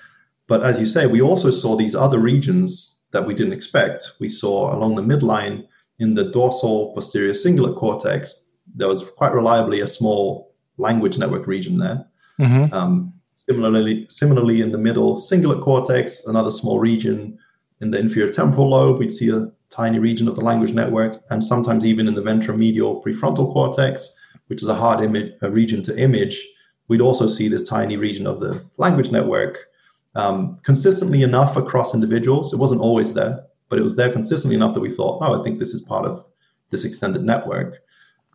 But 0.49 0.65
as 0.65 0.79
you 0.79 0.87
say, 0.87 1.07
we 1.07 1.21
also 1.21 1.51
saw 1.51 1.77
these 1.77 1.95
other 1.95 2.19
regions 2.19 3.03
that 3.13 3.27
we 3.27 3.35
didn't 3.35 3.53
expect. 3.53 4.13
We 4.21 4.29
saw 4.29 4.75
along 4.75 4.97
the 4.97 5.03
midline 5.03 5.67
in 5.99 6.15
the 6.15 6.31
dorsal 6.31 6.93
posterior 6.95 7.33
cingulate 7.33 7.77
cortex, 7.77 8.51
there 8.75 8.89
was 8.89 9.11
quite 9.11 9.33
reliably 9.33 9.81
a 9.81 9.87
small 9.87 10.55
language 10.77 11.19
network 11.19 11.47
region 11.47 11.79
there. 11.79 12.07
Mm-hmm. 12.39 12.73
Um, 12.75 13.15
similarly, 13.37 14.07
similarly 14.09 14.61
in 14.61 14.73
the 14.73 14.79
middle 14.79 15.17
cingulate 15.17 15.63
cortex, 15.63 16.27
another 16.27 16.51
small 16.51 16.79
region 16.79 17.39
in 17.81 17.91
the 17.91 17.99
inferior 17.99 18.33
temporal 18.33 18.71
lobe, 18.71 18.99
we'd 18.99 19.13
see 19.13 19.31
a 19.31 19.47
tiny 19.71 19.99
region 19.99 20.29
of 20.29 20.37
the 20.37 20.45
language 20.45 20.73
network, 20.73 21.21
and 21.31 21.43
sometimes 21.43 21.85
even 21.85 22.09
in 22.09 22.15
the 22.15 22.23
ventromedial 22.23 23.03
prefrontal 23.05 23.53
cortex, 23.53 24.17
which 24.47 24.63
is 24.63 24.69
a 24.69 24.75
hard 24.75 25.03
image, 25.05 25.35
a 25.43 25.51
region 25.51 25.83
to 25.83 25.99
image, 26.01 26.41
we'd 26.89 27.01
also 27.01 27.27
see 27.27 27.49
this 27.49 27.69
tiny 27.69 27.97
region 27.97 28.27
of 28.27 28.41
the 28.41 28.65
language 28.79 29.11
network 29.11 29.67
um, 30.15 30.57
consistently 30.63 31.23
enough 31.23 31.57
across 31.57 31.95
individuals. 31.95 32.53
It 32.53 32.59
wasn't 32.59 32.81
always 32.81 33.13
there, 33.13 33.45
but 33.69 33.79
it 33.79 33.83
was 33.83 33.97
there 33.97 34.13
consistently 34.13 34.57
enough 34.57 34.75
that 34.75 34.81
we 34.81 34.91
thought, 34.91 35.21
oh, 35.21 35.39
I 35.39 35.43
think 35.43 35.59
this 35.59 35.75
is 35.75 35.83
part 35.83 36.07
of 36.07 36.25
this 36.71 36.85
extended 36.85 37.23
network. 37.25 37.83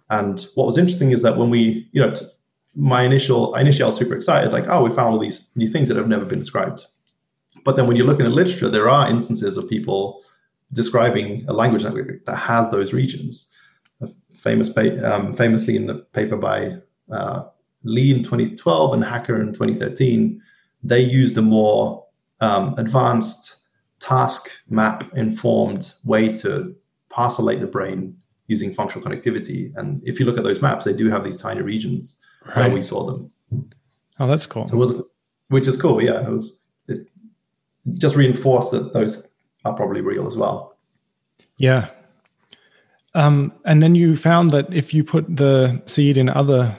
And 0.09 0.45
what 0.55 0.65
was 0.65 0.77
interesting 0.77 1.11
is 1.11 1.21
that 1.23 1.37
when 1.37 1.49
we, 1.49 1.89
you 1.93 2.01
know, 2.01 2.11
t- 2.11 2.25
my 2.75 3.03
initial, 3.03 3.55
initially 3.55 3.83
I 3.83 3.87
was 3.87 3.97
super 3.97 4.13
excited, 4.13 4.51
like, 4.51 4.67
oh, 4.67 4.83
we 4.83 4.89
found 4.89 5.13
all 5.13 5.19
these 5.19 5.49
new 5.55 5.67
things 5.67 5.87
that 5.87 5.97
have 5.97 6.07
never 6.07 6.25
been 6.25 6.39
described. 6.39 6.85
But 7.63 7.75
then 7.75 7.87
when 7.87 7.97
you 7.97 8.03
look 8.03 8.19
in 8.19 8.25
the 8.25 8.31
literature, 8.31 8.69
there 8.69 8.89
are 8.89 9.09
instances 9.09 9.57
of 9.57 9.69
people 9.69 10.21
describing 10.73 11.45
a 11.47 11.53
language 11.53 11.83
network 11.83 12.25
that 12.25 12.35
has 12.35 12.71
those 12.71 12.93
regions. 12.93 13.55
A 14.01 14.09
famous, 14.35 14.75
um, 15.03 15.35
famously 15.35 15.75
in 15.75 15.87
the 15.87 15.95
paper 16.13 16.37
by 16.37 16.77
uh, 17.11 17.43
Lee 17.83 18.13
in 18.13 18.23
2012 18.23 18.93
and 18.93 19.03
Hacker 19.03 19.41
in 19.41 19.53
2013, 19.53 20.41
they 20.83 20.99
used 20.99 21.37
a 21.37 21.41
more 21.41 22.05
um, 22.39 22.73
advanced 22.77 23.61
task 23.99 24.51
map 24.69 25.03
informed 25.15 25.93
way 26.05 26.29
to 26.33 26.75
parcellate 27.11 27.59
the 27.59 27.67
brain 27.67 28.15
using 28.47 28.73
functional 28.73 29.07
connectivity. 29.07 29.71
And 29.75 30.01
if 30.05 30.19
you 30.19 30.25
look 30.25 30.37
at 30.37 30.43
those 30.43 30.61
maps, 30.61 30.85
they 30.85 30.93
do 30.93 31.09
have 31.09 31.23
these 31.23 31.37
tiny 31.37 31.61
regions 31.61 32.19
right. 32.47 32.57
where 32.57 32.71
we 32.71 32.81
saw 32.81 33.05
them. 33.05 33.29
Oh, 34.19 34.27
that's 34.27 34.45
cool. 34.45 34.67
So 34.67 34.75
it 34.75 34.79
was, 34.79 34.93
which 35.49 35.67
is 35.67 35.79
cool. 35.79 36.03
Yeah, 36.03 36.25
it 36.25 36.29
was. 36.29 36.60
Just 37.95 38.15
reinforce 38.15 38.69
that 38.71 38.93
those 38.93 39.31
are 39.65 39.73
probably 39.73 40.01
real 40.01 40.27
as 40.27 40.37
well. 40.37 40.77
Yeah. 41.57 41.89
Um, 43.13 43.53
and 43.65 43.81
then 43.81 43.95
you 43.95 44.15
found 44.15 44.51
that 44.51 44.73
if 44.73 44.93
you 44.93 45.03
put 45.03 45.35
the 45.35 45.81
seed 45.85 46.17
in 46.17 46.29
other 46.29 46.77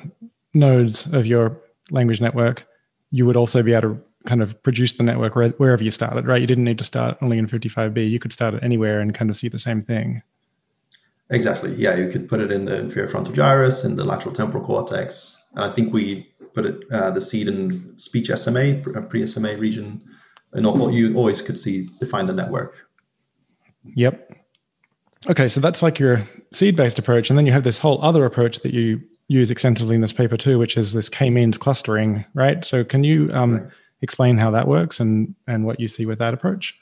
nodes 0.54 1.06
of 1.06 1.26
your 1.26 1.60
language 1.90 2.20
network, 2.20 2.66
you 3.10 3.26
would 3.26 3.36
also 3.36 3.62
be 3.62 3.72
able 3.72 3.94
to 3.94 4.04
kind 4.24 4.42
of 4.42 4.60
produce 4.62 4.92
the 4.92 5.02
network 5.02 5.34
wherever 5.34 5.82
you 5.82 5.90
started, 5.90 6.26
right? 6.26 6.40
You 6.40 6.46
didn't 6.46 6.64
need 6.64 6.78
to 6.78 6.84
start 6.84 7.18
only 7.20 7.38
in 7.38 7.46
55B. 7.46 8.08
You 8.08 8.18
could 8.18 8.32
start 8.32 8.54
it 8.54 8.62
anywhere 8.62 9.00
and 9.00 9.14
kind 9.14 9.30
of 9.30 9.36
see 9.36 9.48
the 9.48 9.58
same 9.58 9.82
thing. 9.82 10.22
Exactly. 11.30 11.74
Yeah, 11.74 11.96
you 11.96 12.08
could 12.08 12.28
put 12.28 12.40
it 12.40 12.52
in 12.52 12.66
the 12.66 12.78
inferior 12.78 13.08
frontal 13.08 13.34
gyrus, 13.34 13.84
in 13.84 13.96
the 13.96 14.04
lateral 14.04 14.34
temporal 14.34 14.64
cortex, 14.64 15.42
and 15.54 15.64
I 15.64 15.70
think 15.70 15.92
we 15.92 16.28
put 16.54 16.66
it 16.66 16.84
uh, 16.92 17.10
the 17.10 17.20
seed 17.20 17.48
in 17.48 17.98
speech 17.98 18.28
SMA, 18.28 18.82
pre 19.08 19.26
SMA 19.26 19.56
region, 19.56 20.02
and 20.52 20.94
you 20.94 21.14
always 21.16 21.42
could 21.42 21.58
see 21.58 21.88
define 22.00 22.26
the 22.26 22.32
network. 22.32 22.88
Yep. 23.94 24.30
Okay, 25.30 25.48
so 25.48 25.60
that's 25.60 25.82
like 25.82 25.98
your 25.98 26.22
seed 26.52 26.76
based 26.76 26.98
approach, 26.98 27.30
and 27.30 27.38
then 27.38 27.46
you 27.46 27.52
have 27.52 27.64
this 27.64 27.78
whole 27.78 28.02
other 28.02 28.24
approach 28.24 28.60
that 28.60 28.74
you 28.74 29.00
use 29.28 29.50
extensively 29.50 29.94
in 29.94 30.00
this 30.00 30.12
paper 30.12 30.36
too, 30.36 30.58
which 30.58 30.76
is 30.76 30.92
this 30.92 31.08
k-means 31.08 31.56
clustering, 31.56 32.24
right? 32.34 32.64
So 32.64 32.84
can 32.84 33.04
you 33.04 33.30
um, 33.32 33.54
right 33.54 33.70
explain 34.02 34.36
how 34.36 34.50
that 34.50 34.68
works 34.68 35.00
and 35.00 35.34
and 35.46 35.64
what 35.64 35.80
you 35.80 35.88
see 35.88 36.04
with 36.04 36.18
that 36.18 36.34
approach? 36.34 36.78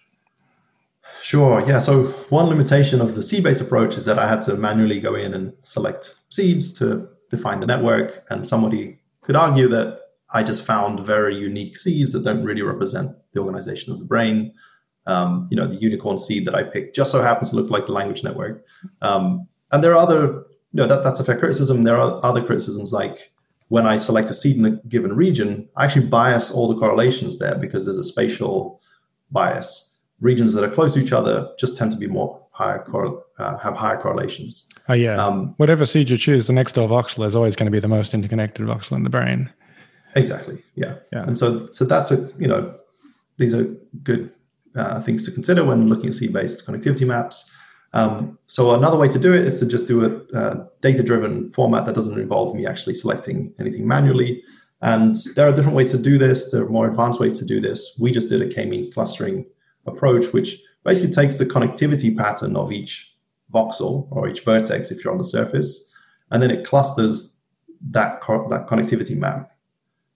Sure. 1.22 1.62
Yeah. 1.66 1.78
So 1.78 2.04
one 2.30 2.46
limitation 2.46 3.00
of 3.00 3.14
the 3.14 3.22
seed-based 3.22 3.60
approach 3.60 3.96
is 3.96 4.04
that 4.06 4.18
I 4.18 4.28
had 4.28 4.42
to 4.42 4.54
manually 4.54 5.00
go 5.00 5.14
in 5.14 5.34
and 5.34 5.52
select 5.62 6.14
seeds 6.30 6.72
to 6.78 7.08
define 7.30 7.60
the 7.60 7.66
network, 7.66 8.24
and 8.30 8.46
somebody 8.46 8.98
could 9.22 9.36
argue 9.36 9.68
that 9.68 9.99
I 10.32 10.42
just 10.42 10.66
found 10.66 11.00
very 11.00 11.34
unique 11.34 11.76
seeds 11.76 12.12
that 12.12 12.24
don't 12.24 12.44
really 12.44 12.62
represent 12.62 13.16
the 13.32 13.40
organization 13.40 13.92
of 13.92 13.98
the 13.98 14.04
brain. 14.04 14.52
Um, 15.06 15.48
you 15.50 15.56
know, 15.56 15.66
the 15.66 15.76
unicorn 15.76 16.18
seed 16.18 16.46
that 16.46 16.54
I 16.54 16.62
picked 16.62 16.94
just 16.94 17.10
so 17.10 17.22
happens 17.22 17.50
to 17.50 17.56
look 17.56 17.70
like 17.70 17.86
the 17.86 17.92
language 17.92 18.22
network. 18.22 18.64
Um, 19.02 19.48
and 19.72 19.82
there 19.82 19.92
are 19.92 19.98
other, 19.98 20.22
you 20.72 20.74
know, 20.74 20.86
that, 20.86 21.02
that's 21.02 21.20
a 21.20 21.24
fair 21.24 21.38
criticism. 21.38 21.82
There 21.82 21.98
are 21.98 22.20
other 22.22 22.44
criticisms 22.44 22.92
like 22.92 23.30
when 23.68 23.86
I 23.86 23.98
select 23.98 24.30
a 24.30 24.34
seed 24.34 24.56
in 24.56 24.66
a 24.66 24.70
given 24.88 25.14
region, 25.14 25.68
I 25.76 25.84
actually 25.84 26.06
bias 26.06 26.50
all 26.50 26.68
the 26.68 26.78
correlations 26.78 27.38
there 27.38 27.56
because 27.56 27.86
there's 27.86 27.98
a 27.98 28.04
spatial 28.04 28.80
bias. 29.30 29.96
Regions 30.20 30.52
that 30.52 30.64
are 30.64 30.70
close 30.70 30.94
to 30.94 31.00
each 31.00 31.12
other 31.12 31.48
just 31.58 31.78
tend 31.78 31.92
to 31.92 31.98
be 31.98 32.06
more 32.06 32.44
higher, 32.50 32.80
cor- 32.80 33.24
uh, 33.38 33.56
have 33.58 33.74
higher 33.74 33.96
correlations. 33.96 34.68
Oh 34.88 34.94
yeah. 34.94 35.24
Um, 35.24 35.54
Whatever 35.56 35.86
seed 35.86 36.10
you 36.10 36.18
choose, 36.18 36.46
the 36.46 36.52
next 36.52 36.72
door 36.72 36.88
voxel 36.88 37.26
is 37.26 37.34
always 37.34 37.56
going 37.56 37.68
to 37.68 37.70
be 37.70 37.80
the 37.80 37.88
most 37.88 38.12
interconnected 38.12 38.66
voxel 38.66 38.96
in 38.96 39.04
the 39.04 39.10
brain. 39.10 39.50
Exactly. 40.16 40.62
Yeah. 40.74 40.96
Yeah. 41.12 41.24
And 41.24 41.36
so, 41.36 41.68
so 41.70 41.84
that's 41.84 42.10
a 42.10 42.30
you 42.38 42.48
know, 42.48 42.74
these 43.38 43.54
are 43.54 43.64
good 44.02 44.32
uh, 44.76 45.00
things 45.02 45.24
to 45.24 45.30
consider 45.30 45.64
when 45.64 45.88
looking 45.88 46.08
at 46.08 46.14
seed-based 46.14 46.66
connectivity 46.66 47.06
maps. 47.06 47.52
Um, 47.92 48.38
so 48.46 48.74
another 48.74 48.96
way 48.96 49.08
to 49.08 49.18
do 49.18 49.34
it 49.34 49.44
is 49.44 49.58
to 49.60 49.66
just 49.66 49.88
do 49.88 50.04
a, 50.04 50.38
a 50.38 50.68
data-driven 50.80 51.48
format 51.50 51.86
that 51.86 51.94
doesn't 51.94 52.20
involve 52.20 52.54
me 52.54 52.66
actually 52.66 52.94
selecting 52.94 53.52
anything 53.58 53.86
manually. 53.86 54.44
And 54.82 55.16
there 55.34 55.48
are 55.48 55.52
different 55.52 55.76
ways 55.76 55.90
to 55.90 55.98
do 55.98 56.16
this. 56.16 56.50
There 56.50 56.62
are 56.62 56.68
more 56.68 56.88
advanced 56.88 57.20
ways 57.20 57.38
to 57.40 57.44
do 57.44 57.60
this. 57.60 57.98
We 58.00 58.12
just 58.12 58.28
did 58.28 58.42
a 58.42 58.48
k-means 58.48 58.94
clustering 58.94 59.44
approach, 59.86 60.32
which 60.32 60.60
basically 60.84 61.12
takes 61.12 61.36
the 61.36 61.46
connectivity 61.46 62.16
pattern 62.16 62.56
of 62.56 62.72
each 62.72 63.14
voxel 63.52 64.06
or 64.10 64.28
each 64.28 64.44
vertex 64.44 64.90
if 64.90 65.02
you're 65.02 65.12
on 65.12 65.18
the 65.18 65.24
surface, 65.24 65.92
and 66.30 66.42
then 66.42 66.50
it 66.50 66.64
clusters 66.64 67.40
that 67.90 68.20
co- 68.20 68.48
that 68.48 68.68
connectivity 68.68 69.16
map. 69.16 69.49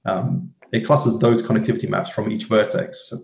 Um, 0.05 0.53
it 0.73 0.81
clusters 0.81 1.19
those 1.19 1.47
connectivity 1.47 1.89
maps 1.89 2.11
from 2.11 2.31
each 2.31 2.45
vertex. 2.45 3.09
So 3.09 3.19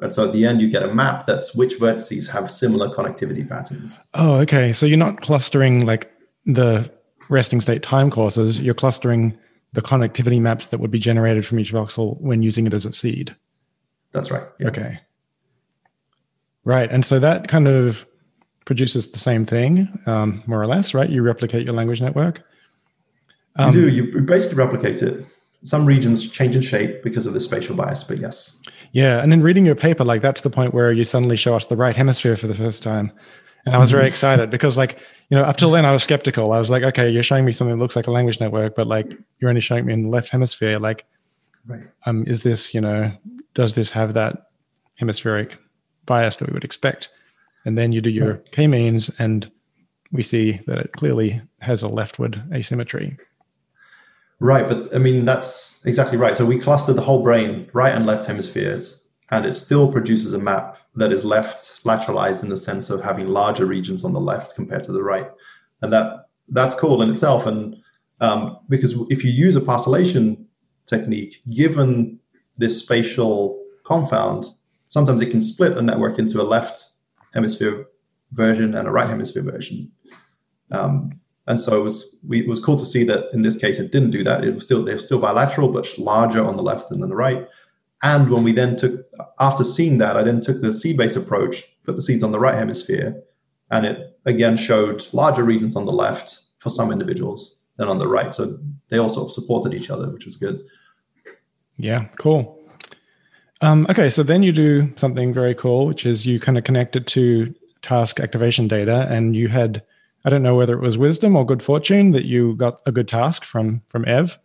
and 0.00 0.14
so 0.14 0.26
at 0.26 0.32
the 0.32 0.44
end, 0.44 0.60
you 0.60 0.68
get 0.68 0.82
a 0.82 0.94
map 0.94 1.26
that's 1.26 1.54
which 1.54 1.78
vertices 1.78 2.30
have 2.30 2.50
similar 2.50 2.90
connectivity 2.90 3.48
patterns. 3.48 4.06
Oh, 4.14 4.36
okay. 4.36 4.72
So 4.72 4.84
you're 4.84 4.98
not 4.98 5.22
clustering 5.22 5.86
like 5.86 6.12
the 6.44 6.90
resting 7.28 7.60
state 7.60 7.82
time 7.82 8.10
courses, 8.10 8.60
you're 8.60 8.74
clustering 8.74 9.36
the 9.72 9.82
connectivity 9.82 10.40
maps 10.40 10.68
that 10.68 10.80
would 10.80 10.90
be 10.90 10.98
generated 10.98 11.46
from 11.46 11.58
each 11.58 11.72
voxel 11.72 12.20
when 12.20 12.42
using 12.42 12.66
it 12.66 12.74
as 12.74 12.84
a 12.84 12.92
seed. 12.92 13.34
That's 14.12 14.30
right. 14.30 14.44
Yeah. 14.60 14.68
Okay. 14.68 15.00
Right. 16.64 16.90
And 16.90 17.04
so 17.04 17.18
that 17.18 17.48
kind 17.48 17.68
of 17.68 18.06
produces 18.64 19.12
the 19.12 19.18
same 19.18 19.44
thing, 19.44 19.88
um, 20.06 20.42
more 20.46 20.60
or 20.60 20.66
less, 20.66 20.94
right? 20.94 21.08
You 21.08 21.22
replicate 21.22 21.64
your 21.64 21.74
language 21.74 22.02
network. 22.02 22.42
Um, 23.56 23.74
you 23.74 23.82
do. 23.82 23.88
You 23.88 24.20
basically 24.22 24.56
replicate 24.56 25.02
it. 25.02 25.24
Some 25.66 25.84
regions 25.84 26.30
change 26.30 26.54
in 26.54 26.62
shape 26.62 27.02
because 27.02 27.26
of 27.26 27.34
the 27.34 27.40
spatial 27.40 27.74
bias, 27.74 28.04
but 28.04 28.18
yes. 28.18 28.56
Yeah. 28.92 29.20
And 29.20 29.32
in 29.32 29.42
reading 29.42 29.66
your 29.66 29.74
paper, 29.74 30.04
like 30.04 30.22
that's 30.22 30.42
the 30.42 30.50
point 30.50 30.72
where 30.72 30.92
you 30.92 31.02
suddenly 31.02 31.36
show 31.36 31.56
us 31.56 31.66
the 31.66 31.76
right 31.76 31.96
hemisphere 31.96 32.36
for 32.36 32.46
the 32.46 32.54
first 32.54 32.84
time. 32.84 33.10
And 33.64 33.74
I 33.74 33.78
was 33.78 33.90
very 33.90 34.02
mm-hmm. 34.04 34.10
excited 34.10 34.48
because, 34.48 34.78
like, 34.78 34.96
you 35.28 35.36
know, 35.36 35.42
up 35.42 35.56
till 35.56 35.72
then 35.72 35.84
I 35.84 35.90
was 35.90 36.04
skeptical. 36.04 36.52
I 36.52 36.60
was 36.60 36.70
like, 36.70 36.84
okay, 36.84 37.10
you're 37.10 37.24
showing 37.24 37.44
me 37.44 37.50
something 37.50 37.76
that 37.76 37.82
looks 37.82 37.96
like 37.96 38.06
a 38.06 38.12
language 38.12 38.38
network, 38.38 38.76
but 38.76 38.86
like 38.86 39.12
you're 39.40 39.48
only 39.48 39.60
showing 39.60 39.86
me 39.86 39.92
in 39.92 40.04
the 40.04 40.08
left 40.08 40.28
hemisphere. 40.28 40.78
Like, 40.78 41.04
right. 41.66 41.82
um, 42.04 42.24
is 42.28 42.42
this, 42.42 42.72
you 42.72 42.80
know, 42.80 43.10
does 43.54 43.74
this 43.74 43.90
have 43.90 44.14
that 44.14 44.50
hemispheric 44.98 45.58
bias 46.06 46.36
that 46.36 46.48
we 46.48 46.54
would 46.54 46.64
expect? 46.64 47.08
And 47.64 47.76
then 47.76 47.90
you 47.90 48.00
do 48.00 48.10
your 48.10 48.34
right. 48.34 48.52
k 48.52 48.68
means, 48.68 49.10
and 49.18 49.50
we 50.12 50.22
see 50.22 50.60
that 50.68 50.78
it 50.78 50.92
clearly 50.92 51.42
has 51.60 51.82
a 51.82 51.88
leftward 51.88 52.40
asymmetry. 52.54 53.18
Right, 54.38 54.68
but 54.68 54.94
I 54.94 54.98
mean 54.98 55.24
that's 55.24 55.84
exactly 55.86 56.18
right. 56.18 56.36
So 56.36 56.44
we 56.44 56.58
cluster 56.58 56.92
the 56.92 57.00
whole 57.00 57.22
brain, 57.22 57.70
right 57.72 57.94
and 57.94 58.04
left 58.04 58.26
hemispheres, 58.26 59.08
and 59.30 59.46
it 59.46 59.54
still 59.54 59.90
produces 59.90 60.34
a 60.34 60.38
map 60.38 60.78
that 60.94 61.10
is 61.10 61.24
left 61.24 61.84
lateralized 61.84 62.42
in 62.42 62.50
the 62.50 62.56
sense 62.56 62.90
of 62.90 63.02
having 63.02 63.28
larger 63.28 63.64
regions 63.64 64.04
on 64.04 64.12
the 64.12 64.20
left 64.20 64.54
compared 64.54 64.84
to 64.84 64.92
the 64.92 65.02
right, 65.02 65.30
and 65.80 65.92
that 65.92 66.26
that's 66.48 66.74
cool 66.74 67.00
in 67.00 67.10
itself. 67.10 67.46
And 67.46 67.76
um, 68.20 68.58
because 68.68 68.94
if 69.10 69.24
you 69.24 69.30
use 69.30 69.56
a 69.56 69.60
parcellation 69.60 70.44
technique, 70.84 71.40
given 71.50 72.18
this 72.58 72.78
spatial 72.78 73.62
confound, 73.84 74.44
sometimes 74.86 75.22
it 75.22 75.30
can 75.30 75.40
split 75.40 75.76
a 75.78 75.82
network 75.82 76.18
into 76.18 76.42
a 76.42 76.44
left 76.44 76.84
hemisphere 77.32 77.86
version 78.32 78.74
and 78.74 78.86
a 78.86 78.90
right 78.90 79.08
hemisphere 79.08 79.42
version. 79.42 79.90
Um, 80.70 81.20
and 81.46 81.60
so 81.60 81.80
it 81.80 81.82
was 81.82 82.18
we, 82.26 82.40
it 82.40 82.48
was 82.48 82.64
cool 82.64 82.76
to 82.76 82.84
see 82.84 83.04
that 83.04 83.32
in 83.32 83.42
this 83.42 83.56
case 83.56 83.78
it 83.78 83.92
didn't 83.92 84.10
do 84.10 84.24
that. 84.24 84.44
It 84.44 84.54
was 84.54 84.64
still 84.64 84.84
they're 84.84 84.98
still 84.98 85.20
bilateral, 85.20 85.68
but 85.68 85.98
larger 85.98 86.44
on 86.44 86.56
the 86.56 86.62
left 86.62 86.88
than 86.88 87.02
on 87.02 87.08
the 87.08 87.16
right. 87.16 87.46
And 88.02 88.30
when 88.30 88.44
we 88.44 88.52
then 88.52 88.76
took 88.76 89.06
after 89.40 89.64
seeing 89.64 89.98
that, 89.98 90.16
I 90.16 90.22
then 90.22 90.40
took 90.40 90.60
the 90.60 90.72
seed 90.72 90.96
base 90.96 91.16
approach, 91.16 91.64
put 91.84 91.96
the 91.96 92.02
seeds 92.02 92.22
on 92.22 92.32
the 92.32 92.40
right 92.40 92.54
hemisphere, 92.54 93.22
and 93.70 93.86
it 93.86 94.18
again 94.26 94.56
showed 94.56 95.06
larger 95.12 95.44
regions 95.44 95.76
on 95.76 95.86
the 95.86 95.92
left 95.92 96.40
for 96.58 96.68
some 96.68 96.92
individuals 96.92 97.60
than 97.76 97.88
on 97.88 97.98
the 97.98 98.08
right. 98.08 98.34
So 98.34 98.56
they 98.88 98.98
also 98.98 99.28
supported 99.28 99.72
each 99.72 99.90
other, 99.90 100.10
which 100.12 100.26
was 100.26 100.36
good. 100.36 100.60
Yeah, 101.78 102.06
cool. 102.18 102.58
Um, 103.60 103.86
okay, 103.88 104.10
so 104.10 104.22
then 104.22 104.42
you 104.42 104.52
do 104.52 104.92
something 104.96 105.32
very 105.32 105.54
cool, 105.54 105.86
which 105.86 106.04
is 106.04 106.26
you 106.26 106.38
kind 106.38 106.58
of 106.58 106.64
connect 106.64 106.96
it 106.96 107.06
to 107.08 107.54
task 107.82 108.20
activation 108.20 108.68
data, 108.68 109.06
and 109.10 109.34
you 109.34 109.48
had 109.48 109.82
I 110.26 110.28
don't 110.28 110.42
know 110.42 110.56
whether 110.56 110.74
it 110.74 110.82
was 110.82 110.98
wisdom 110.98 111.36
or 111.36 111.46
good 111.46 111.62
fortune 111.62 112.10
that 112.10 112.24
you 112.24 112.56
got 112.56 112.82
a 112.84 112.90
good 112.90 113.06
task 113.06 113.44
from 113.44 113.80
from 113.86 114.04
Ev, 114.08 114.36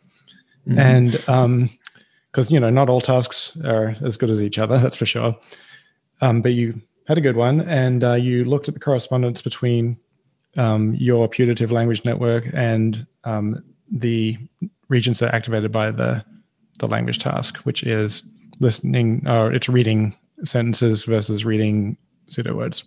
mm-hmm. 0.67 0.77
and 0.77 1.11
because 1.11 1.27
um, 2.49 2.53
you 2.53 2.59
know 2.59 2.69
not 2.69 2.87
all 2.87 3.01
tasks 3.01 3.59
are 3.65 3.95
as 4.01 4.15
good 4.15 4.29
as 4.29 4.43
each 4.43 4.59
other, 4.59 4.77
that's 4.77 4.95
for 4.95 5.07
sure. 5.07 5.33
Um, 6.21 6.43
but 6.43 6.53
you 6.53 6.79
had 7.07 7.17
a 7.17 7.21
good 7.21 7.35
one, 7.35 7.61
and 7.61 8.03
uh, 8.03 8.13
you 8.13 8.45
looked 8.45 8.67
at 8.67 8.75
the 8.75 8.79
correspondence 8.79 9.41
between 9.41 9.97
um, 10.55 10.93
your 10.99 11.27
putative 11.27 11.71
language 11.71 12.05
network 12.05 12.47
and 12.53 13.07
um, 13.23 13.63
the 13.89 14.37
regions 14.87 15.17
that 15.17 15.33
are 15.33 15.35
activated 15.35 15.71
by 15.71 15.89
the 15.89 16.23
the 16.77 16.87
language 16.87 17.17
task, 17.17 17.57
which 17.57 17.81
is 17.81 18.23
listening 18.59 19.27
or 19.27 19.51
it's 19.51 19.67
reading 19.67 20.15
sentences 20.43 21.05
versus 21.05 21.43
reading 21.43 21.97
pseudo 22.27 22.53
words. 22.53 22.83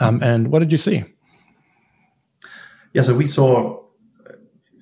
Um, 0.00 0.22
and 0.22 0.48
what 0.48 0.58
did 0.58 0.72
you 0.72 0.78
see? 0.78 1.04
Yeah, 2.92 3.02
so 3.02 3.14
we 3.14 3.26
saw 3.26 3.82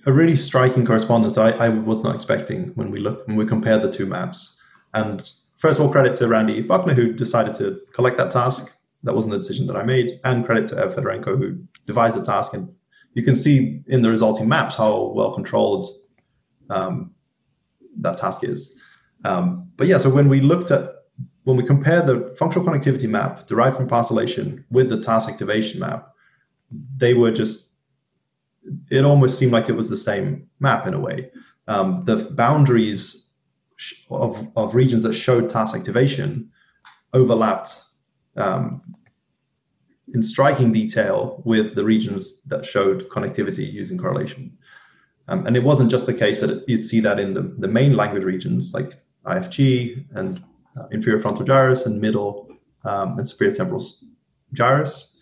a 0.07 0.13
really 0.13 0.37
striking 0.37 0.87
correspondence 0.87 1.35
that 1.35 1.61
I, 1.61 1.67
I, 1.67 1.69
was 1.69 2.03
not 2.03 2.15
expecting 2.15 2.69
when 2.69 2.91
we 2.91 2.99
look 2.99 3.27
when 3.27 3.37
we 3.37 3.45
compared 3.45 3.83
the 3.83 3.93
two 3.93 4.07
maps. 4.07 4.61
And 4.95 5.31
first 5.59 5.79
of 5.79 5.85
all, 5.85 5.93
credit 5.93 6.15
to 6.17 6.29
Randy 6.29 6.63
Buckner 6.63 6.95
who 6.95 7.13
decided 7.13 7.55
to 7.57 7.81
collect 7.93 8.17
that 8.19 8.33
task. 8.33 8.77
That 9.03 9.15
wasn't 9.15 9.35
a 9.35 9.39
decision 9.39 9.67
that 9.69 9.77
I 9.77 9.83
made, 9.83 10.21
and 10.25 10.45
credit 10.45 10.67
to 10.69 10.79
Ev 10.79 10.95
Fedorenko 10.95 11.39
who 11.39 11.59
devised 11.87 12.19
the 12.19 12.25
task. 12.25 12.55
And 12.55 12.75
you 13.15 13.23
can 13.23 13.35
see 13.35 13.83
in 13.87 14.03
the 14.03 14.11
resulting 14.11 14.49
maps 14.49 14.77
how 14.77 15.13
well 15.15 15.33
controlled 15.33 15.87
um, 16.69 17.13
that 17.99 18.19
task 18.19 18.45
is. 18.45 18.81
Um, 19.25 19.69
but 19.77 19.87
yeah, 19.87 19.99
so 19.99 20.11
when 20.11 20.29
we 20.29 20.41
looked 20.41 20.71
at 20.71 20.91
when 21.45 21.57
we 21.57 21.65
compared 21.65 22.07
the 22.07 22.35
functional 22.39 22.67
connectivity 22.67 23.09
map 23.09 23.47
derived 23.47 23.77
from 23.77 23.89
parcellation 23.89 24.65
with 24.71 24.91
the 24.91 25.01
task 25.01 25.29
activation 25.29 25.81
map, 25.81 26.13
they 26.97 27.15
were 27.15 27.31
just 27.31 27.70
it 28.91 29.05
almost 29.05 29.39
seemed 29.39 29.53
like 29.53 29.69
it 29.69 29.77
was 29.77 29.91
the 29.91 29.97
same 29.97 30.49
map 30.61 30.87
in 30.87 30.95
a 30.95 31.01
way. 31.01 31.31
Um, 31.69 32.03
the 32.03 32.31
boundaries 32.33 33.31
of, 34.11 34.47
of 34.57 34.75
regions 34.75 35.03
that 35.05 35.15
showed 35.15 35.49
task 35.49 35.75
activation 35.77 36.51
overlapped 37.13 37.85
um, 38.37 38.83
in 40.13 40.23
striking 40.23 40.73
detail 40.73 41.43
with 41.45 41.75
the 41.75 41.85
regions 41.85 42.43
that 42.43 42.67
showed 42.67 43.09
connectivity 43.09 43.71
using 43.71 43.99
correlation. 43.99 44.57
Um, 45.29 45.47
and 45.47 45.57
it 45.57 45.63
wasn't 45.63 45.91
just 45.91 46.07
the 46.07 46.15
case 46.15 46.41
that 46.41 46.51
it, 46.51 46.65
you'd 46.67 46.85
see 46.85 47.01
that 47.01 47.21
in 47.21 47.35
the, 47.35 47.43
the 47.59 47.69
main 47.69 47.97
language 47.97 48.25
regions 48.25 48.75
like 48.75 48.93
IFG 49.25 50.05
and 50.17 50.43
uh, 50.77 50.87
inferior 50.91 51.21
frontal 51.21 51.45
gyrus 51.45 51.87
and 51.87 52.01
middle 52.01 52.49
um, 52.85 53.17
and 53.17 53.27
superior 53.27 53.55
temporal 53.55 53.87
gyrus. 54.53 55.19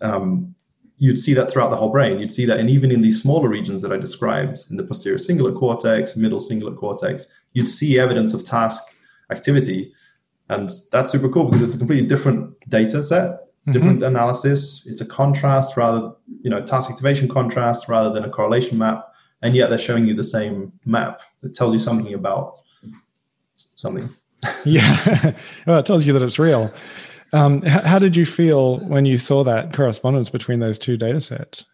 Um, 0.00 0.54
you'd 0.98 1.18
see 1.18 1.32
that 1.34 1.50
throughout 1.50 1.70
the 1.70 1.76
whole 1.76 1.90
brain. 1.90 2.18
You'd 2.18 2.32
see 2.32 2.44
that, 2.44 2.58
and 2.58 2.68
even 2.68 2.90
in 2.90 3.00
these 3.00 3.22
smaller 3.22 3.48
regions 3.48 3.82
that 3.82 3.92
I 3.92 3.96
described, 3.96 4.64
in 4.70 4.76
the 4.76 4.84
posterior 4.84 5.18
cingulate 5.18 5.58
cortex, 5.58 6.16
middle 6.16 6.40
cingulate 6.40 6.76
cortex, 6.76 7.26
you'd 7.52 7.68
see 7.68 7.98
evidence 7.98 8.34
of 8.34 8.44
task 8.44 8.96
activity, 9.30 9.92
and 10.48 10.70
that's 10.92 11.12
super 11.12 11.28
cool 11.28 11.46
because 11.46 11.62
it's 11.62 11.74
a 11.74 11.78
completely 11.78 12.06
different 12.06 12.54
data 12.68 13.02
set, 13.02 13.30
mm-hmm. 13.30 13.72
different 13.72 14.02
analysis. 14.02 14.86
It's 14.86 15.00
a 15.00 15.06
contrast 15.06 15.76
rather, 15.76 16.12
you 16.42 16.50
know, 16.50 16.64
task 16.64 16.90
activation 16.90 17.28
contrast 17.28 17.88
rather 17.88 18.12
than 18.12 18.24
a 18.24 18.30
correlation 18.30 18.76
map, 18.78 19.12
and 19.42 19.54
yet 19.54 19.70
they're 19.70 19.78
showing 19.78 20.06
you 20.06 20.14
the 20.14 20.24
same 20.24 20.72
map. 20.84 21.20
that 21.42 21.54
tells 21.54 21.72
you 21.72 21.78
something 21.78 22.12
about 22.12 22.60
something. 23.54 24.10
yeah, 24.64 25.32
well, 25.66 25.78
it 25.78 25.86
tells 25.86 26.06
you 26.06 26.12
that 26.12 26.22
it's 26.22 26.38
real. 26.38 26.72
Um, 27.32 27.62
how, 27.62 27.82
how 27.82 27.98
did 27.98 28.16
you 28.16 28.24
feel 28.24 28.78
when 28.86 29.04
you 29.04 29.18
saw 29.18 29.44
that 29.44 29.72
correspondence 29.72 30.30
between 30.30 30.60
those 30.60 30.78
two 30.78 30.96
data 30.96 31.20
sets? 31.20 31.64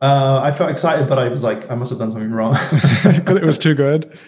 Uh, 0.00 0.40
I 0.42 0.50
felt 0.50 0.70
excited, 0.70 1.08
but 1.08 1.18
I 1.18 1.28
was 1.28 1.42
like, 1.42 1.70
I 1.70 1.74
must 1.74 1.90
have 1.90 1.98
done 1.98 2.10
something 2.10 2.30
wrong 2.30 2.52
because 3.04 3.36
it 3.36 3.44
was 3.44 3.58
too 3.58 3.74
good. 3.74 4.18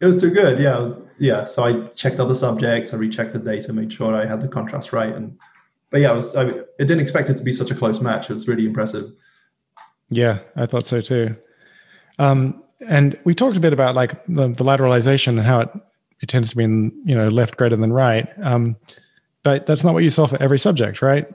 It 0.00 0.06
was 0.06 0.20
too 0.20 0.30
good. 0.30 0.60
Yeah, 0.60 0.78
was, 0.78 1.06
yeah. 1.18 1.44
So 1.46 1.64
I 1.64 1.88
checked 1.88 2.20
other 2.20 2.34
subjects, 2.34 2.94
I 2.94 2.96
rechecked 2.96 3.32
the 3.32 3.38
data, 3.38 3.72
made 3.72 3.92
sure 3.92 4.14
I 4.14 4.24
had 4.24 4.40
the 4.40 4.48
contrast 4.48 4.92
right, 4.92 5.14
and 5.14 5.36
but 5.90 6.00
yeah, 6.00 6.10
I 6.10 6.14
was. 6.14 6.36
I, 6.36 6.48
I 6.48 6.52
didn't 6.78 7.00
expect 7.00 7.28
it 7.28 7.36
to 7.36 7.42
be 7.42 7.52
such 7.52 7.70
a 7.70 7.74
close 7.74 8.00
match. 8.00 8.30
It 8.30 8.32
was 8.32 8.46
really 8.46 8.64
impressive. 8.64 9.10
Yeah, 10.08 10.38
I 10.54 10.66
thought 10.66 10.86
so 10.86 11.00
too. 11.00 11.36
Um, 12.18 12.62
and 12.88 13.18
we 13.24 13.34
talked 13.34 13.56
a 13.56 13.60
bit 13.60 13.72
about 13.72 13.96
like 13.96 14.24
the, 14.26 14.48
the 14.48 14.64
lateralization 14.64 15.28
and 15.28 15.40
how 15.40 15.60
it 15.60 15.70
it 16.20 16.28
tends 16.28 16.50
to 16.50 16.56
be 16.56 16.64
in 16.64 16.92
you 17.04 17.16
know 17.16 17.28
left 17.28 17.56
greater 17.56 17.76
than 17.76 17.92
right. 17.92 18.28
Um, 18.42 18.76
but 19.42 19.66
that's 19.66 19.84
not 19.84 19.94
what 19.94 20.04
you 20.04 20.10
saw 20.10 20.26
for 20.26 20.40
every 20.42 20.58
subject, 20.58 21.02
right? 21.02 21.26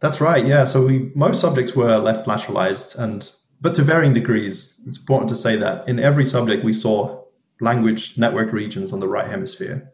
That's 0.00 0.20
right. 0.20 0.44
Yeah. 0.44 0.64
So 0.64 0.86
we 0.86 1.10
most 1.14 1.40
subjects 1.40 1.76
were 1.76 1.96
left 1.98 2.26
lateralized, 2.26 2.98
and 2.98 3.30
but 3.60 3.74
to 3.76 3.82
varying 3.82 4.14
degrees. 4.14 4.80
It's 4.86 4.98
important 4.98 5.28
to 5.30 5.36
say 5.36 5.56
that 5.56 5.88
in 5.88 5.98
every 5.98 6.26
subject 6.26 6.64
we 6.64 6.72
saw 6.72 7.22
language 7.60 8.18
network 8.18 8.52
regions 8.52 8.92
on 8.92 9.00
the 9.00 9.08
right 9.08 9.26
hemisphere. 9.26 9.88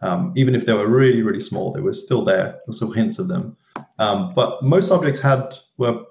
Um, 0.00 0.32
even 0.36 0.54
if 0.54 0.66
they 0.66 0.74
were 0.74 0.86
really, 0.86 1.22
really 1.22 1.40
small, 1.40 1.72
they 1.72 1.80
were 1.80 1.94
still 1.94 2.22
there. 2.22 2.60
There's 2.66 2.76
still 2.76 2.92
hints 2.92 3.18
of 3.18 3.28
them. 3.28 3.56
Um, 3.98 4.32
but 4.34 4.62
most 4.62 4.86
subjects 4.86 5.20
had 5.20 5.56
were 5.76 6.04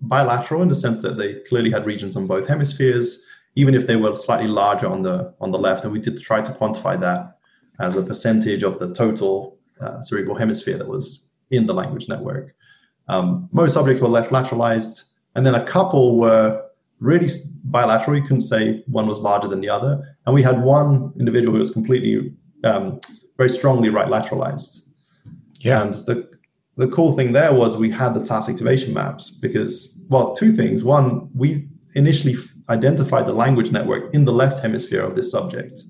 bilateral 0.00 0.62
in 0.62 0.68
the 0.68 0.74
sense 0.74 1.02
that 1.02 1.18
they 1.18 1.34
clearly 1.48 1.70
had 1.70 1.86
regions 1.86 2.16
on 2.16 2.26
both 2.26 2.48
hemispheres, 2.48 3.24
even 3.54 3.74
if 3.74 3.86
they 3.86 3.96
were 3.96 4.16
slightly 4.16 4.48
larger 4.48 4.88
on 4.88 5.02
the 5.02 5.34
on 5.40 5.52
the 5.52 5.58
left. 5.58 5.84
And 5.84 5.92
we 5.92 6.00
did 6.00 6.20
try 6.20 6.40
to 6.40 6.52
quantify 6.52 6.98
that 7.00 7.31
as 7.82 7.96
a 7.96 8.02
percentage 8.02 8.62
of 8.62 8.78
the 8.78 8.94
total 8.94 9.58
uh, 9.80 10.00
cerebral 10.00 10.36
hemisphere 10.36 10.78
that 10.78 10.88
was 10.88 11.28
in 11.50 11.66
the 11.66 11.74
language 11.74 12.08
network. 12.08 12.54
Um, 13.08 13.48
most 13.52 13.74
subjects 13.74 14.00
were 14.00 14.08
left 14.08 14.30
lateralized, 14.30 15.10
and 15.34 15.44
then 15.44 15.54
a 15.54 15.64
couple 15.64 16.16
were 16.18 16.62
really 17.00 17.28
bilateral. 17.64 18.16
You 18.16 18.22
couldn't 18.22 18.42
say 18.42 18.82
one 18.86 19.06
was 19.06 19.20
larger 19.20 19.48
than 19.48 19.60
the 19.60 19.68
other. 19.68 20.16
And 20.24 20.34
we 20.34 20.42
had 20.42 20.62
one 20.62 21.12
individual 21.18 21.52
who 21.52 21.58
was 21.58 21.70
completely, 21.70 22.32
um, 22.64 23.00
very 23.36 23.48
strongly 23.48 23.88
right 23.88 24.06
lateralized. 24.06 24.88
Yeah. 25.60 25.82
And 25.82 25.94
the, 25.94 26.28
the 26.76 26.88
cool 26.88 27.12
thing 27.12 27.32
there 27.32 27.52
was 27.52 27.76
we 27.76 27.90
had 27.90 28.14
the 28.14 28.24
task 28.24 28.48
activation 28.48 28.94
maps 28.94 29.30
because, 29.30 29.98
well, 30.08 30.32
two 30.34 30.52
things. 30.52 30.84
One, 30.84 31.28
we 31.34 31.68
initially 31.96 32.36
identified 32.68 33.26
the 33.26 33.32
language 33.32 33.72
network 33.72 34.14
in 34.14 34.24
the 34.24 34.32
left 34.32 34.60
hemisphere 34.60 35.02
of 35.02 35.16
this 35.16 35.30
subject 35.30 35.82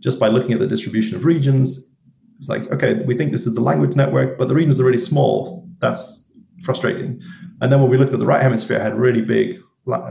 just 0.00 0.20
by 0.20 0.28
looking 0.28 0.52
at 0.52 0.60
the 0.60 0.66
distribution 0.66 1.16
of 1.16 1.24
regions. 1.24 1.94
It's 2.38 2.48
like, 2.48 2.70
okay, 2.70 2.94
we 3.04 3.16
think 3.16 3.32
this 3.32 3.46
is 3.46 3.54
the 3.54 3.60
language 3.60 3.96
network, 3.96 4.38
but 4.38 4.48
the 4.48 4.54
regions 4.54 4.80
are 4.80 4.84
really 4.84 4.98
small. 4.98 5.68
That's 5.80 6.32
frustrating. 6.62 7.20
And 7.60 7.72
then 7.72 7.80
when 7.80 7.90
we 7.90 7.96
looked 7.96 8.12
at 8.12 8.20
the 8.20 8.26
right 8.26 8.42
hemisphere, 8.42 8.80
had 8.80 8.96
really 8.96 9.22
big 9.22 9.60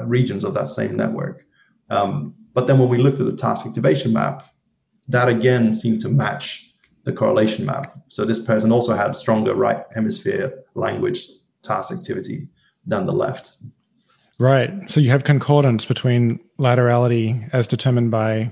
regions 0.06 0.44
of 0.44 0.54
that 0.56 0.68
same 0.68 0.96
network. 0.96 1.46
Um, 1.90 2.34
but 2.54 2.68
then 2.68 2.80
when 2.80 2.90
we 2.90 2.98
looked 2.98 3.20
at 3.20 3.28
the 3.28 3.36
task 3.36 3.66
activation 3.66 4.12
map, 4.14 4.44
that 5.08 5.30
again 5.30 5.74
seemed 5.74 6.02
to 6.02 6.10
match 6.10 6.74
the 7.04 7.14
correlation 7.14 7.66
map. 7.66 7.96
So 8.10 8.26
this 8.26 8.44
person 8.44 8.72
also 8.72 8.94
had 8.94 9.16
stronger 9.16 9.56
right 9.56 9.84
hemisphere 9.94 10.64
language 10.76 11.30
task 11.62 11.94
activity 11.94 12.50
than 12.86 13.06
the 13.06 13.14
left. 13.14 13.54
Right. 14.40 14.72
So 14.90 15.00
you 15.00 15.10
have 15.12 15.24
concordance 15.24 15.86
between 15.86 16.40
laterality 16.60 17.50
as 17.54 17.68
determined 17.68 18.12
by 18.12 18.52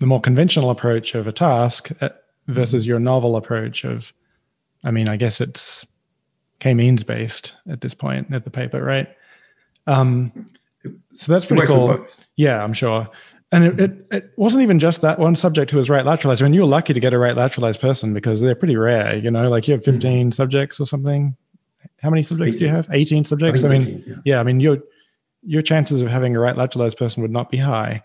the 0.00 0.06
more 0.06 0.20
conventional 0.20 0.70
approach 0.70 1.14
of 1.14 1.26
a 1.26 1.32
task 1.32 1.90
uh, 2.00 2.08
versus 2.48 2.86
your 2.86 2.98
novel 2.98 3.36
approach 3.36 3.84
of, 3.84 4.12
I 4.82 4.90
mean, 4.90 5.08
I 5.08 5.16
guess 5.16 5.40
it's 5.40 5.86
k-means 6.58 7.04
based 7.04 7.54
at 7.68 7.82
this 7.82 7.94
point 7.94 8.32
at 8.32 8.44
the 8.44 8.50
paper, 8.50 8.82
right? 8.82 9.08
Um, 9.86 10.46
so 11.12 11.32
that's 11.32 11.46
pretty 11.46 11.66
cool. 11.66 12.04
Yeah, 12.36 12.62
I'm 12.62 12.72
sure. 12.72 13.08
And 13.52 13.64
it, 13.64 13.80
it, 13.80 14.06
it, 14.10 14.30
wasn't 14.36 14.62
even 14.62 14.78
just 14.78 15.02
that 15.02 15.18
one 15.18 15.36
subject 15.36 15.70
who 15.70 15.76
was 15.76 15.90
right 15.90 16.04
lateralized. 16.04 16.40
I 16.40 16.44
mean, 16.44 16.54
you 16.54 16.60
were 16.60 16.68
lucky 16.68 16.94
to 16.94 17.00
get 17.00 17.12
a 17.12 17.18
right 17.18 17.36
lateralized 17.36 17.80
person 17.80 18.14
because 18.14 18.40
they're 18.40 18.54
pretty 18.54 18.76
rare. 18.76 19.16
You 19.16 19.30
know, 19.30 19.50
like 19.50 19.66
you 19.68 19.72
have 19.72 19.84
15 19.84 20.00
mm-hmm. 20.00 20.30
subjects 20.30 20.80
or 20.80 20.86
something. 20.86 21.36
How 22.00 22.10
many 22.10 22.22
subjects 22.22 22.56
18. 22.56 22.58
do 22.58 22.64
you 22.64 22.70
have? 22.70 22.88
18 22.90 23.24
subjects. 23.24 23.64
I, 23.64 23.68
I 23.68 23.70
mean, 23.72 23.82
18, 23.82 24.04
yeah. 24.06 24.14
yeah. 24.24 24.40
I 24.40 24.44
mean, 24.44 24.60
your 24.60 24.78
your 25.42 25.62
chances 25.62 26.00
of 26.00 26.08
having 26.08 26.36
a 26.36 26.40
right 26.40 26.54
lateralized 26.54 26.96
person 26.96 27.22
would 27.22 27.32
not 27.32 27.50
be 27.50 27.56
high 27.56 28.02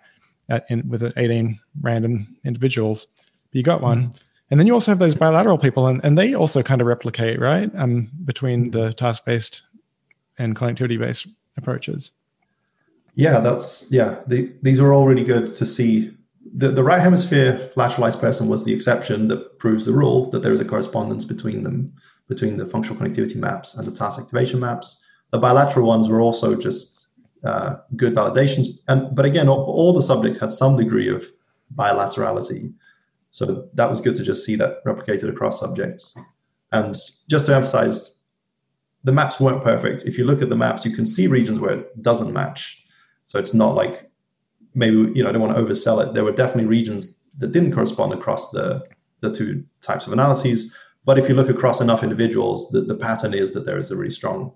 at, 0.49 0.65
in, 0.69 0.87
with 0.89 1.13
18 1.17 1.59
random 1.81 2.35
individuals. 2.43 3.07
But 3.51 3.55
you 3.55 3.63
got 3.63 3.81
one. 3.81 4.03
Mm-hmm. 4.03 4.17
And 4.51 4.59
then 4.59 4.67
you 4.67 4.73
also 4.73 4.91
have 4.91 4.99
those 4.99 5.15
bilateral 5.15 5.57
people, 5.57 5.87
and, 5.87 6.03
and 6.03 6.17
they 6.17 6.35
also 6.35 6.61
kind 6.61 6.79
of 6.79 6.87
replicate, 6.87 7.39
right? 7.39 7.71
Um, 7.75 8.11
between 8.25 8.71
the 8.71 8.93
task 8.93 9.25
based 9.25 9.63
and 10.37 10.55
connectivity 10.55 10.99
based 10.99 11.27
approaches. 11.57 12.11
Yeah, 13.15 13.39
that's 13.39 13.91
yeah. 13.91 14.19
The, 14.27 14.53
these 14.61 14.79
are 14.79 14.93
all 14.93 15.07
really 15.07 15.23
good 15.23 15.47
to 15.47 15.65
see. 15.65 16.15
The, 16.57 16.69
the 16.69 16.83
right 16.83 17.01
hemisphere 17.01 17.71
lateralized 17.75 18.19
person 18.19 18.47
was 18.47 18.63
the 18.63 18.73
exception 18.73 19.27
that 19.29 19.57
proves 19.57 19.85
the 19.85 19.93
rule 19.93 20.29
that 20.29 20.43
there 20.43 20.53
is 20.53 20.61
a 20.61 20.65
correspondence 20.65 21.25
between 21.25 21.63
them, 21.63 21.91
between 22.27 22.57
the 22.57 22.67
functional 22.67 23.01
connectivity 23.01 23.35
maps 23.35 23.75
and 23.75 23.87
the 23.87 23.91
task 23.91 24.19
activation 24.19 24.59
maps. 24.59 25.05
The 25.31 25.39
bilateral 25.39 25.87
ones 25.87 26.07
were 26.07 26.21
also 26.21 26.55
just 26.55 26.94
uh, 27.45 27.77
good 27.95 28.13
validations, 28.13 28.67
and 28.87 29.15
but 29.15 29.25
again, 29.25 29.47
all, 29.47 29.63
all 29.63 29.93
the 29.93 30.01
subjects 30.01 30.39
had 30.39 30.51
some 30.51 30.77
degree 30.77 31.09
of 31.09 31.25
bilaterality. 31.75 32.73
So 33.31 33.67
that 33.73 33.89
was 33.89 34.01
good 34.01 34.15
to 34.15 34.23
just 34.23 34.45
see 34.45 34.55
that 34.55 34.83
replicated 34.85 35.29
across 35.29 35.59
subjects. 35.59 36.17
And 36.71 36.95
just 37.29 37.45
to 37.47 37.55
emphasize, 37.55 38.23
the 39.03 39.11
maps 39.11 39.39
weren't 39.39 39.63
perfect. 39.63 40.05
If 40.05 40.17
you 40.17 40.25
look 40.25 40.41
at 40.41 40.49
the 40.49 40.55
maps, 40.55 40.85
you 40.85 40.95
can 40.95 41.05
see 41.05 41.27
regions 41.27 41.59
where 41.59 41.79
it 41.79 42.01
doesn't 42.01 42.33
match. 42.33 42.83
So 43.25 43.37
it's 43.39 43.53
not 43.53 43.75
like 43.75 44.09
maybe 44.73 44.95
you 45.15 45.23
know 45.23 45.29
I 45.29 45.31
don't 45.31 45.41
want 45.41 45.55
to 45.55 45.61
oversell 45.61 46.05
it. 46.05 46.13
There 46.13 46.23
were 46.23 46.31
definitely 46.31 46.65
regions 46.65 47.21
that 47.37 47.51
didn't 47.51 47.73
correspond 47.73 48.13
across 48.13 48.51
the 48.51 48.85
the 49.21 49.31
two 49.31 49.63
types 49.81 50.07
of 50.07 50.13
analyses. 50.13 50.73
But 51.05 51.19
if 51.19 51.29
you 51.29 51.35
look 51.35 51.49
across 51.49 51.81
enough 51.81 52.03
individuals, 52.03 52.69
the, 52.71 52.81
the 52.81 52.95
pattern 52.95 53.33
is 53.33 53.53
that 53.53 53.65
there 53.65 53.77
is 53.77 53.91
a 53.91 53.95
really 53.95 54.11
strong 54.11 54.51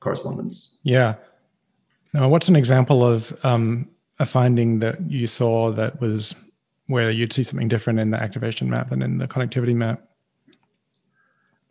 correspondence. 0.00 0.80
Yeah. 0.84 1.14
Now, 2.14 2.28
what's 2.28 2.48
an 2.48 2.54
example 2.54 3.04
of 3.04 3.36
um, 3.44 3.90
a 4.20 4.24
finding 4.24 4.78
that 4.78 5.10
you 5.10 5.26
saw 5.26 5.72
that 5.72 6.00
was 6.00 6.36
where 6.86 7.10
you'd 7.10 7.32
see 7.32 7.42
something 7.42 7.66
different 7.66 7.98
in 7.98 8.12
the 8.12 8.16
activation 8.22 8.70
map 8.70 8.90
than 8.90 9.02
in 9.02 9.18
the 9.18 9.26
connectivity 9.26 9.74
map? 9.74 10.00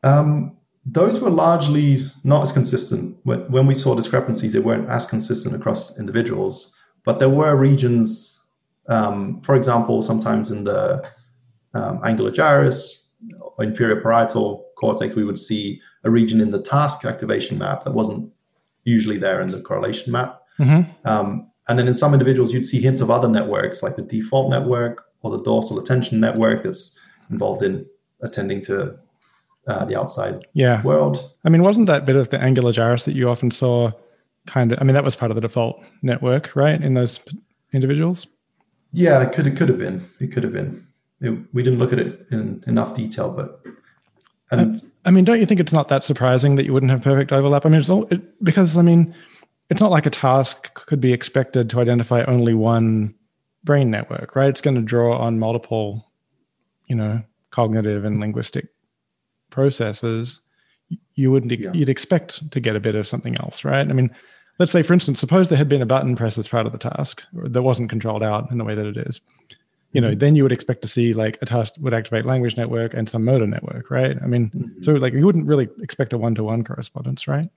Um, 0.03 0.57
those 0.85 1.21
were 1.21 1.29
largely 1.29 2.01
not 2.25 2.41
as 2.41 2.51
consistent. 2.51 3.17
When, 3.23 3.49
when 3.49 3.67
we 3.67 3.73
saw 3.73 3.95
discrepancies, 3.95 4.51
they 4.51 4.59
weren't 4.59 4.89
as 4.89 5.05
consistent 5.05 5.55
across 5.55 5.97
individuals, 5.97 6.75
but 7.05 7.19
there 7.19 7.29
were 7.29 7.55
regions, 7.55 8.45
um, 8.87 9.39
for 9.43 9.55
example, 9.55 10.01
sometimes 10.01 10.51
in 10.51 10.65
the 10.65 11.09
um, 11.73 12.01
angular 12.03 12.31
gyrus 12.31 13.07
or 13.39 13.63
inferior 13.63 14.01
parietal 14.01 14.65
cortex, 14.75 15.15
we 15.15 15.23
would 15.23 15.39
see 15.39 15.81
a 16.03 16.09
region 16.09 16.41
in 16.41 16.51
the 16.51 16.61
task 16.61 17.05
activation 17.05 17.57
map 17.57 17.83
that 17.83 17.93
wasn't 17.93 18.29
usually 18.83 19.17
there 19.17 19.41
in 19.41 19.47
the 19.47 19.61
correlation 19.61 20.11
map. 20.11 20.41
Mm-hmm. 20.59 21.07
Um, 21.07 21.49
and 21.67 21.79
then 21.79 21.87
in 21.87 21.93
some 21.93 22.13
individuals, 22.13 22.53
you'd 22.53 22.65
see 22.65 22.81
hints 22.81 23.01
of 23.01 23.09
other 23.09 23.27
networks 23.27 23.81
like 23.81 23.95
the 23.95 24.01
default 24.01 24.49
network 24.49 25.05
or 25.21 25.31
the 25.31 25.41
dorsal 25.41 25.79
attention 25.79 26.19
network 26.19 26.63
that's 26.63 26.99
involved 27.29 27.63
in 27.63 27.85
attending 28.21 28.61
to 28.63 28.97
uh, 29.67 29.85
the 29.85 29.97
outside 29.97 30.45
yeah. 30.53 30.83
world. 30.83 31.31
I 31.45 31.49
mean, 31.49 31.63
wasn't 31.63 31.87
that 31.87 32.05
bit 32.05 32.15
of 32.15 32.29
the 32.29 32.41
angular 32.41 32.71
gyrus 32.71 33.05
that 33.05 33.15
you 33.15 33.29
often 33.29 33.49
saw 33.49 33.91
kind 34.45 34.73
of, 34.73 34.79
I 34.81 34.83
mean, 34.83 34.93
that 34.93 35.05
was 35.05 35.15
part 35.15 35.31
of 35.31 35.35
the 35.35 35.41
default 35.41 35.81
network, 36.01 36.53
right? 36.55 36.81
In 36.81 36.93
those 36.93 37.25
individuals? 37.71 38.27
Yeah, 38.91 39.25
it 39.25 39.33
could, 39.33 39.47
it 39.47 39.55
could 39.55 39.69
have 39.69 39.79
been. 39.79 40.03
It 40.19 40.27
could 40.33 40.43
have 40.43 40.53
been. 40.53 40.85
It, 41.21 41.39
we 41.53 41.63
didn't 41.63 41.79
look 41.79 41.93
at 41.93 41.99
it 41.99 42.27
in 42.31 42.63
enough 42.67 42.93
detail, 42.93 43.31
but. 43.31 43.61
And, 44.51 44.81
I, 44.81 44.81
I, 45.05 45.11
mean, 45.11 45.23
don't 45.23 45.39
you 45.39 45.45
think 45.45 45.59
it's 45.59 45.73
not 45.73 45.87
that 45.89 46.03
surprising 46.03 46.55
that 46.55 46.65
you 46.65 46.73
wouldn't 46.73 46.91
have 46.91 47.01
perfect 47.01 47.31
overlap? 47.31 47.65
I 47.65 47.69
mean, 47.69 47.79
it's 47.79 47.89
all, 47.89 48.05
it, 48.05 48.43
because, 48.43 48.77
I 48.77 48.81
mean, 48.81 49.13
it's 49.69 49.81
not 49.81 49.91
like 49.91 50.05
a 50.05 50.11
task 50.11 50.73
could 50.73 51.01
be 51.01 51.13
expected 51.13 51.69
to 51.69 51.79
identify 51.79 52.23
only 52.23 52.53
one 52.53 53.15
brain 53.63 53.89
network, 53.89 54.35
right? 54.35 54.49
It's 54.49 54.61
going 54.61 54.75
to 54.75 54.81
draw 54.81 55.17
on 55.17 55.39
multiple, 55.39 56.11
you 56.87 56.95
know, 56.95 57.21
cognitive 57.51 58.03
and 58.03 58.19
linguistic 58.19 58.67
processes, 59.53 60.41
you 61.15 61.31
wouldn't 61.31 61.51
yeah. 61.57 61.71
you'd 61.73 61.89
expect 61.89 62.51
to 62.51 62.59
get 62.59 62.75
a 62.75 62.79
bit 62.79 62.95
of 62.95 63.07
something 63.07 63.35
else, 63.37 63.63
right? 63.63 63.87
I 63.87 63.93
mean, 63.93 64.13
let's 64.59 64.71
say 64.71 64.81
for 64.81 64.93
instance, 64.93 65.19
suppose 65.19 65.47
there 65.47 65.57
had 65.57 65.69
been 65.69 65.81
a 65.81 65.85
button 65.85 66.15
press 66.15 66.37
as 66.37 66.47
part 66.47 66.65
of 66.65 66.71
the 66.71 66.77
task 66.77 67.23
that 67.33 67.61
wasn't 67.61 67.89
controlled 67.89 68.23
out 68.23 68.51
in 68.51 68.57
the 68.57 68.65
way 68.65 68.75
that 68.75 68.85
it 68.85 68.97
is. 68.97 69.21
You 69.93 70.01
know, 70.01 70.09
mm-hmm. 70.09 70.19
then 70.19 70.35
you 70.35 70.43
would 70.43 70.51
expect 70.51 70.81
to 70.81 70.87
see 70.87 71.13
like 71.13 71.37
a 71.41 71.45
task 71.45 71.75
would 71.79 71.93
activate 71.93 72.25
language 72.25 72.57
network 72.57 72.93
and 72.93 73.07
some 73.07 73.23
motor 73.23 73.47
network, 73.47 73.89
right? 73.89 74.17
I 74.21 74.25
mean, 74.25 74.49
mm-hmm. 74.49 74.81
so 74.81 74.93
like 74.93 75.13
you 75.13 75.25
wouldn't 75.25 75.47
really 75.47 75.69
expect 75.81 76.13
a 76.13 76.17
one-to-one 76.17 76.63
correspondence, 76.63 77.27
right? 77.27 77.49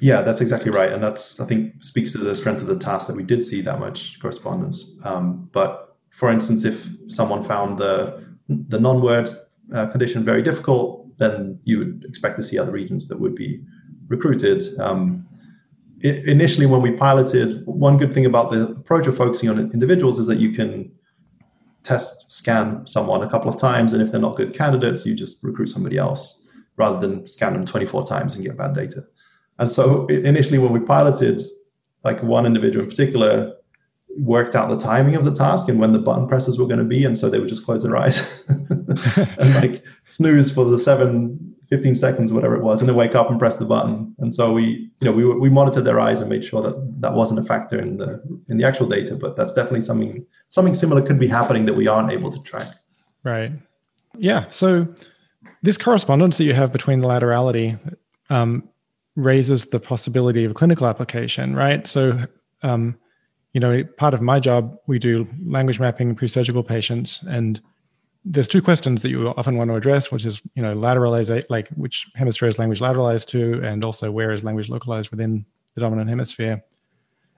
Yeah, 0.00 0.22
that's 0.22 0.40
exactly 0.40 0.70
right, 0.70 0.92
and 0.92 1.02
that's 1.02 1.40
I 1.40 1.46
think 1.46 1.82
speaks 1.82 2.12
to 2.12 2.18
the 2.18 2.34
strength 2.34 2.60
of 2.60 2.68
the 2.68 2.78
task 2.78 3.08
that 3.08 3.16
we 3.16 3.22
did 3.22 3.42
see 3.42 3.60
that 3.62 3.80
much 3.80 4.18
correspondence. 4.20 4.98
Um, 5.04 5.48
but 5.52 5.96
for 6.10 6.30
instance, 6.30 6.64
if 6.64 6.88
someone 7.08 7.44
found 7.44 7.78
the 7.78 8.24
the 8.48 8.80
non-words 8.80 9.50
uh, 9.74 9.86
condition 9.88 10.24
very 10.24 10.42
difficult, 10.42 11.06
then 11.18 11.58
you 11.64 11.78
would 11.78 12.04
expect 12.08 12.36
to 12.36 12.42
see 12.42 12.58
other 12.58 12.72
regions 12.72 13.08
that 13.08 13.20
would 13.20 13.34
be 13.34 13.60
recruited. 14.06 14.62
Um, 14.78 15.26
it, 16.00 16.26
initially, 16.26 16.66
when 16.66 16.80
we 16.80 16.92
piloted, 16.92 17.66
one 17.66 17.96
good 17.96 18.12
thing 18.12 18.24
about 18.24 18.50
the 18.50 18.68
approach 18.68 19.06
of 19.06 19.16
focusing 19.16 19.50
on 19.50 19.58
individuals 19.58 20.18
is 20.18 20.26
that 20.28 20.38
you 20.38 20.50
can 20.50 20.90
test 21.88 22.30
scan 22.30 22.86
someone 22.86 23.22
a 23.22 23.30
couple 23.30 23.50
of 23.50 23.58
times, 23.58 23.92
and 23.94 24.02
if 24.02 24.12
they're 24.12 24.20
not 24.20 24.36
good 24.36 24.52
candidates, 24.52 25.06
you 25.06 25.14
just 25.14 25.42
recruit 25.42 25.68
somebody 25.68 25.96
else 25.96 26.46
rather 26.76 27.00
than 27.00 27.26
scan 27.26 27.54
them 27.54 27.64
24 27.64 28.04
times 28.04 28.36
and 28.36 28.44
get 28.44 28.56
bad 28.56 28.74
data. 28.74 29.02
And 29.58 29.70
so 29.70 30.06
initially, 30.06 30.58
when 30.58 30.72
we 30.72 30.80
piloted, 30.80 31.40
like 32.04 32.22
one 32.22 32.46
individual 32.46 32.84
in 32.84 32.90
particular 32.90 33.54
worked 34.18 34.54
out 34.54 34.68
the 34.68 34.78
timing 34.78 35.14
of 35.14 35.24
the 35.24 35.32
task 35.32 35.68
and 35.68 35.78
when 35.78 35.92
the 35.92 35.98
button 35.98 36.26
presses 36.26 36.58
were 36.58 36.66
going 36.66 36.78
to 36.78 36.84
be. 36.84 37.04
And 37.04 37.16
so 37.16 37.28
they 37.28 37.38
would 37.38 37.48
just 37.48 37.64
close 37.64 37.82
their 37.82 37.96
eyes 37.96 38.48
and 38.48 39.54
like 39.54 39.82
snooze 40.02 40.52
for 40.52 40.64
the 40.64 40.78
seven, 40.78 41.54
15 41.68 41.94
seconds, 41.94 42.32
whatever 42.32 42.56
it 42.56 42.62
was, 42.62 42.80
and 42.80 42.88
then 42.88 42.96
wake 42.96 43.14
up 43.14 43.30
and 43.30 43.38
press 43.38 43.58
the 43.58 43.64
button. 43.64 44.14
And 44.18 44.34
so 44.34 44.52
we, 44.52 44.90
you 45.00 45.04
know, 45.04 45.12
we, 45.12 45.24
we 45.24 45.50
monitored 45.50 45.84
their 45.84 46.00
eyes 46.00 46.20
and 46.20 46.30
made 46.30 46.44
sure 46.44 46.62
that 46.62 47.00
that 47.00 47.14
wasn't 47.14 47.40
a 47.40 47.44
factor 47.44 47.78
in 47.78 47.98
the, 47.98 48.22
in 48.48 48.58
the 48.58 48.64
actual 48.64 48.88
data, 48.88 49.16
but 49.16 49.36
that's 49.36 49.52
definitely 49.52 49.82
something, 49.82 50.24
something 50.48 50.74
similar 50.74 51.02
could 51.02 51.18
be 51.18 51.28
happening 51.28 51.66
that 51.66 51.74
we 51.74 51.86
aren't 51.86 52.10
able 52.10 52.30
to 52.30 52.42
track. 52.42 52.68
Right. 53.24 53.52
Yeah. 54.16 54.46
So 54.50 54.86
this 55.62 55.76
correspondence 55.76 56.38
that 56.38 56.44
you 56.44 56.54
have 56.54 56.72
between 56.72 57.00
the 57.00 57.06
laterality 57.06 57.78
um, 58.30 58.68
raises 59.16 59.66
the 59.66 59.80
possibility 59.80 60.44
of 60.44 60.54
clinical 60.54 60.86
application, 60.86 61.54
right? 61.54 61.86
So, 61.86 62.18
um, 62.62 62.98
you 63.52 63.60
know, 63.60 63.82
part 63.96 64.14
of 64.14 64.22
my 64.22 64.40
job, 64.40 64.76
we 64.86 64.98
do 64.98 65.26
language 65.44 65.80
mapping 65.80 66.10
in 66.10 66.14
pre-surgical 66.14 66.62
patients, 66.62 67.22
and 67.24 67.60
there's 68.24 68.48
two 68.48 68.62
questions 68.62 69.02
that 69.02 69.10
you 69.10 69.28
often 69.28 69.56
want 69.56 69.70
to 69.70 69.74
address, 69.74 70.12
which 70.12 70.24
is, 70.24 70.42
you 70.54 70.62
know, 70.62 70.74
lateralize, 70.74 71.44
like 71.48 71.68
which 71.70 72.06
hemisphere 72.14 72.48
is 72.48 72.58
language 72.58 72.80
lateralized 72.80 73.26
to, 73.28 73.60
and 73.64 73.84
also 73.84 74.10
where 74.10 74.32
is 74.32 74.44
language 74.44 74.68
localized 74.68 75.10
within 75.10 75.46
the 75.74 75.80
dominant 75.80 76.08
hemisphere. 76.08 76.62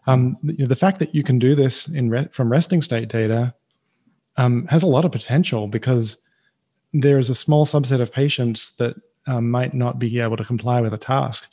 Um, 0.07 0.37
you 0.43 0.59
know, 0.59 0.67
the 0.67 0.77
fact 0.77 0.99
that 0.99 1.15
you 1.15 1.23
can 1.23 1.39
do 1.39 1.55
this 1.55 1.89
in 1.89 2.11
re- 2.11 2.29
from 2.31 2.51
resting 2.51 2.83
state 2.83 3.09
data 3.09 3.55
um, 4.37 4.67
has 4.69 4.83
a 4.83 4.87
lot 4.87 5.05
of 5.05 5.13
potential 5.13 5.69
because 5.69 6.17
there 6.93 7.19
is 7.19 7.31
a 7.31 7.35
small 7.35 7.67
subset 7.67 8.01
of 8.01 8.13
patients 8.13 8.73
that 8.77 8.97
um, 9.27 9.51
might 9.51 9.75
not 9.75 9.99
be 9.99 10.21
able 10.21 10.37
to 10.37 10.45
comply 10.45 10.81
with 10.81 10.95
a 10.95 10.99
task. 10.99 11.49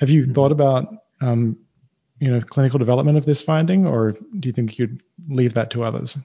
Have 0.00 0.10
you 0.10 0.22
mm-hmm. 0.22 0.32
thought 0.32 0.52
about 0.52 0.88
um, 1.20 1.58
you 2.20 2.30
know 2.30 2.40
clinical 2.40 2.78
development 2.78 3.18
of 3.18 3.26
this 3.26 3.42
finding, 3.42 3.86
or 3.86 4.12
do 4.12 4.48
you 4.48 4.52
think 4.52 4.78
you'd 4.78 5.02
leave 5.28 5.54
that 5.54 5.70
to 5.72 5.84
others? 5.84 6.16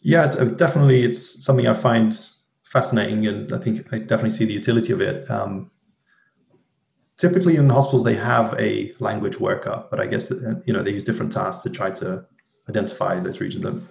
Yeah, 0.00 0.26
it's, 0.26 0.36
uh, 0.36 0.44
definitely, 0.44 1.02
it's 1.02 1.44
something 1.44 1.66
I 1.66 1.74
find 1.74 2.18
fascinating, 2.62 3.26
and 3.26 3.52
I 3.52 3.58
think 3.58 3.92
I 3.92 3.98
definitely 3.98 4.30
see 4.30 4.44
the 4.44 4.52
utility 4.52 4.92
of 4.92 5.00
it. 5.00 5.30
Um, 5.30 5.70
typically, 7.16 7.56
in 7.56 7.68
hospitals, 7.68 8.04
they 8.04 8.14
have 8.14 8.54
a 8.58 8.92
language 8.98 9.36
workup, 9.36 9.90
but 9.90 10.00
I 10.00 10.06
guess 10.06 10.30
uh, 10.30 10.60
you 10.66 10.72
know 10.72 10.82
they 10.82 10.92
use 10.92 11.04
different 11.04 11.32
tasks 11.32 11.62
to 11.62 11.70
try 11.70 11.90
to 11.92 12.26
identify 12.68 13.18
those 13.20 13.40
regions. 13.40 13.64
And 13.64 13.86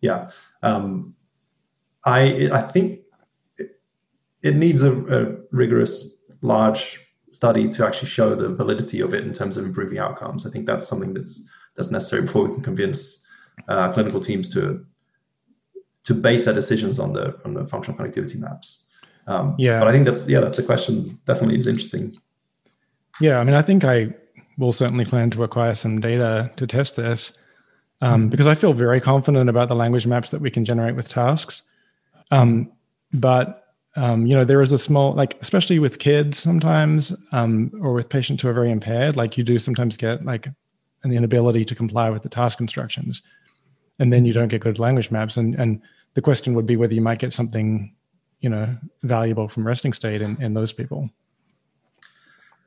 yeah, 0.00 0.30
um, 0.62 1.14
I 2.04 2.48
I 2.52 2.60
think 2.60 3.00
it, 3.58 3.80
it 4.42 4.56
needs 4.56 4.82
a, 4.82 4.92
a 4.92 5.36
rigorous, 5.52 6.22
large 6.42 7.00
study 7.32 7.68
to 7.68 7.86
actually 7.86 8.08
show 8.08 8.34
the 8.34 8.54
validity 8.54 9.00
of 9.00 9.14
it 9.14 9.24
in 9.24 9.32
terms 9.32 9.56
of 9.56 9.64
improving 9.64 9.98
outcomes. 9.98 10.46
I 10.46 10.50
think 10.50 10.66
that's 10.66 10.86
something 10.86 11.14
that's 11.14 11.48
that's 11.76 11.90
necessary 11.90 12.22
before 12.22 12.46
we 12.46 12.54
can 12.54 12.62
convince 12.62 13.26
uh, 13.68 13.92
clinical 13.92 14.20
teams 14.20 14.48
to 14.54 14.84
to 16.02 16.14
base 16.14 16.46
their 16.46 16.54
decisions 16.54 16.98
on 16.98 17.12
the 17.12 17.38
on 17.44 17.54
the 17.54 17.66
functional 17.66 17.98
connectivity 17.98 18.38
maps. 18.38 18.90
Um, 19.26 19.54
yeah, 19.58 19.78
but 19.78 19.88
I 19.88 19.92
think 19.92 20.06
that's 20.06 20.28
yeah, 20.28 20.40
that's 20.40 20.58
a 20.58 20.62
question. 20.62 21.18
Definitely 21.26 21.56
is 21.56 21.66
interesting. 21.66 22.16
Yeah, 23.20 23.38
I 23.38 23.44
mean, 23.44 23.54
I 23.54 23.62
think 23.62 23.84
I 23.84 24.14
will 24.58 24.72
certainly 24.72 25.04
plan 25.04 25.30
to 25.30 25.42
acquire 25.42 25.74
some 25.74 26.00
data 26.00 26.52
to 26.56 26.66
test 26.66 26.96
this 26.96 27.38
um, 28.00 28.22
mm-hmm. 28.22 28.28
because 28.28 28.46
I 28.46 28.54
feel 28.54 28.72
very 28.72 29.00
confident 29.00 29.48
about 29.48 29.68
the 29.68 29.74
language 29.74 30.06
maps 30.06 30.30
that 30.30 30.40
we 30.40 30.50
can 30.50 30.64
generate 30.64 30.96
with 30.96 31.08
tasks. 31.08 31.62
Um, 32.30 32.72
but 33.12 33.60
um, 33.96 34.26
you 34.26 34.36
know, 34.36 34.44
there 34.44 34.62
is 34.62 34.70
a 34.72 34.78
small, 34.78 35.14
like, 35.14 35.36
especially 35.40 35.80
with 35.80 35.98
kids 35.98 36.38
sometimes, 36.38 37.12
um, 37.32 37.72
or 37.82 37.92
with 37.92 38.08
patients 38.08 38.42
who 38.42 38.48
are 38.48 38.52
very 38.52 38.70
impaired, 38.70 39.16
like 39.16 39.36
you 39.36 39.42
do 39.42 39.58
sometimes 39.58 39.96
get 39.96 40.24
like 40.24 40.46
an 41.02 41.12
inability 41.12 41.64
to 41.64 41.74
comply 41.74 42.08
with 42.08 42.22
the 42.22 42.28
task 42.28 42.60
instructions, 42.60 43.22
and 43.98 44.12
then 44.12 44.24
you 44.24 44.32
don't 44.32 44.48
get 44.48 44.60
good 44.60 44.78
language 44.78 45.10
maps. 45.10 45.36
And 45.36 45.54
and 45.56 45.82
the 46.14 46.22
question 46.22 46.54
would 46.54 46.66
be 46.66 46.76
whether 46.76 46.94
you 46.94 47.00
might 47.00 47.18
get 47.18 47.32
something, 47.32 47.94
you 48.40 48.48
know, 48.48 48.76
valuable 49.02 49.48
from 49.48 49.66
resting 49.66 49.92
state 49.92 50.22
in, 50.22 50.40
in 50.40 50.54
those 50.54 50.72
people. 50.72 51.10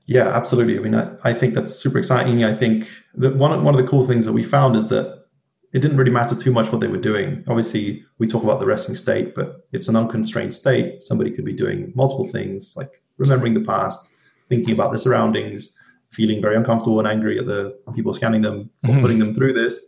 Yeah, 0.06 0.28
absolutely. 0.28 0.78
I 0.78 0.82
mean, 0.82 0.96
I, 0.96 1.16
I 1.24 1.34
think 1.34 1.54
that's 1.54 1.74
super 1.74 1.98
exciting. 1.98 2.44
I 2.44 2.54
think 2.54 2.90
that 3.16 3.38
one 3.38 3.54
of, 3.54 3.64
one 3.64 3.74
of 3.74 3.82
the 3.82 3.88
cool 3.88 4.06
things 4.06 4.26
that 4.26 4.34
we 4.34 4.44
found 4.44 4.76
is 4.76 4.90
that 4.90 5.24
it 5.72 5.82
didn't 5.82 5.98
really 5.98 6.12
matter 6.12 6.36
too 6.36 6.52
much 6.52 6.72
what 6.72 6.82
they 6.82 6.88
were 6.88 6.98
doing. 6.98 7.44
Obviously, 7.48 8.04
we 8.20 8.28
talk 8.28 8.44
about 8.44 8.60
the 8.60 8.66
resting 8.66 8.96
state, 8.96 9.34
but 9.34 9.68
it's 9.72 9.88
an 9.88 9.96
unconstrained 9.96 10.54
state. 10.54 11.02
Somebody 11.02 11.32
could 11.32 11.46
be 11.46 11.54
doing 11.54 11.92
multiple 11.96 12.28
things, 12.28 12.76
like 12.78 13.02
remembering 13.18 13.54
the 13.54 13.62
past, 13.62 14.14
thinking 14.50 14.74
about 14.74 14.92
the 14.92 15.00
surroundings, 15.00 15.76
feeling 16.10 16.42
very 16.42 16.56
uncomfortable 16.56 17.00
and 17.00 17.08
angry 17.08 17.40
at 17.40 17.48
the 17.48 17.76
people 17.96 18.14
scanning 18.14 18.44
them, 18.44 18.70
mm-hmm. 18.86 19.02
putting 19.02 19.20
them 19.20 19.34
through 19.34 19.54
this. 19.54 19.82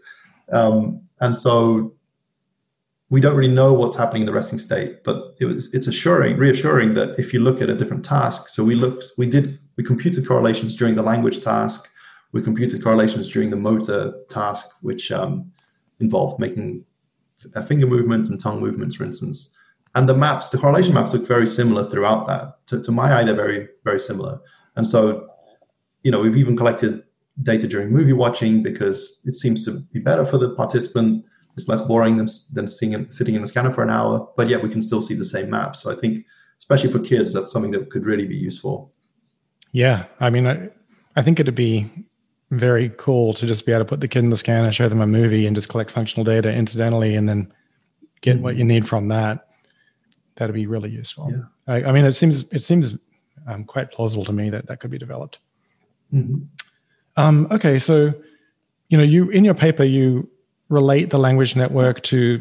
Um, 0.52 1.02
and 1.20 1.38
so 1.38 1.94
we 3.10 3.22
don't 3.22 3.36
really 3.36 3.54
know 3.54 3.74
what's 3.74 3.96
happening 3.96 4.24
in 4.24 4.26
the 4.26 4.34
resting 4.34 4.58
state, 4.58 5.04
but 5.04 5.36
it 5.40 5.46
was 5.46 5.72
it's 5.74 5.88
assuring, 5.88 6.38
reassuring 6.38 6.96
that 6.96 7.20
if 7.20 7.34
you 7.34 7.40
look 7.40 7.62
at 7.62 7.70
a 7.70 7.76
different 7.76 8.04
task, 8.04 8.48
so 8.48 8.64
we 8.64 8.74
looked, 8.74 9.06
we 9.18 9.28
did, 9.28 9.60
we 9.78 9.84
computed 9.84 10.28
correlations 10.28 10.76
during 10.76 10.96
the 10.96 11.04
language 11.04 11.42
task, 11.42 11.92
we 12.32 12.42
computed 12.42 12.84
correlations 12.84 13.30
during 13.30 13.50
the 13.50 13.56
motor 13.58 14.14
task, 14.30 14.78
which 14.82 15.12
um, 15.12 15.52
involved 16.00 16.40
making 16.40 16.84
finger 17.68 17.88
movements 17.88 18.30
and 18.30 18.40
tongue 18.40 18.60
movements, 18.60 18.96
for 18.96 19.04
instance. 19.04 19.56
And 19.94 20.10
the 20.10 20.16
maps, 20.16 20.50
the 20.50 20.58
correlation 20.58 20.94
maps 20.94 21.14
look 21.14 21.28
very 21.28 21.48
similar 21.48 21.90
throughout 21.90 22.28
that. 22.28 22.66
To, 22.68 22.82
to 22.82 22.92
my 22.92 23.14
eye, 23.14 23.24
they're 23.24 23.36
very, 23.36 23.70
very 23.84 24.00
similar. 24.00 24.40
And 24.76 24.88
so, 24.88 25.30
you 26.04 26.12
know, 26.12 26.20
we've 26.20 26.38
even 26.38 26.58
collected 26.58 27.04
data 27.44 27.68
during 27.68 27.90
movie 27.90 28.14
watching 28.14 28.62
because 28.62 29.22
it 29.26 29.36
seems 29.36 29.66
to 29.66 29.80
be 29.94 30.00
better 30.00 30.26
for 30.26 30.38
the 30.38 30.54
participant. 30.56 31.26
It's 31.56 31.70
less 31.70 31.82
boring 31.82 32.18
than, 32.18 32.28
than 32.54 32.68
seeing, 32.68 33.10
sitting 33.10 33.36
in 33.36 33.44
a 33.44 33.48
scanner 33.48 33.72
for 33.72 33.84
an 33.84 33.90
hour, 33.90 34.28
but 34.36 34.50
yet 34.50 34.62
we 34.62 34.70
can 34.70 34.82
still 34.82 35.02
see 35.02 35.14
the 35.14 35.24
same 35.24 35.50
maps. 35.50 35.82
So 35.82 35.92
I 35.92 35.96
think, 35.96 36.26
especially 36.60 36.92
for 36.92 37.00
kids, 37.00 37.34
that's 37.34 37.52
something 37.52 37.72
that 37.72 37.90
could 37.90 38.06
really 38.06 38.26
be 38.26 38.36
useful. 38.36 38.94
Yeah. 39.76 40.06
I 40.22 40.30
mean, 40.30 40.48
I, 40.48 40.70
I 41.18 41.22
think 41.22 41.38
it'd 41.38 41.54
be 41.54 41.86
very 42.50 42.90
cool 42.98 43.34
to 43.34 43.46
just 43.46 43.66
be 43.66 43.74
able 43.74 43.82
to 43.82 43.86
put 43.86 44.00
the 44.00 44.08
kid 44.08 44.24
in 44.24 44.30
the 44.30 44.38
scanner, 44.38 44.72
show 44.72 44.88
them 44.88 45.02
a 45.02 45.08
movie, 45.08 45.46
and 45.46 45.54
just 45.54 45.68
collect 45.68 45.92
functional 45.92 46.24
data 46.24 46.50
incidentally, 46.50 47.14
and 47.18 47.28
then 47.28 47.52
get 48.22 48.36
mm-hmm. 48.36 48.44
what 48.44 48.56
you 48.56 48.64
need 48.64 48.88
from 48.88 49.10
that. 49.10 49.50
That'd 50.38 50.56
be 50.56 50.66
really 50.66 50.92
useful. 50.92 51.30
Yeah. 51.30 51.42
I, 51.68 51.90
I, 51.90 51.92
mean, 51.92 52.06
it 52.06 52.14
seems 52.14 52.50
it 52.54 52.64
seems 52.64 52.98
um, 53.48 53.66
quite 53.66 53.92
plausible 53.92 54.24
to 54.24 54.32
me 54.32 54.50
that 54.50 54.66
that 54.68 54.80
could 54.80 54.92
be 54.92 54.98
developed. 54.98 55.40
Mm-hmm. 56.14 56.44
Um, 57.18 57.48
okay, 57.52 57.78
so 57.78 58.14
you 58.88 58.98
know, 58.98 59.04
you 59.04 59.30
in 59.30 59.44
your 59.44 59.56
paper 59.56 59.84
you 59.84 60.30
relate 60.70 61.10
the 61.10 61.20
language 61.20 61.58
network 61.58 62.02
to 62.04 62.40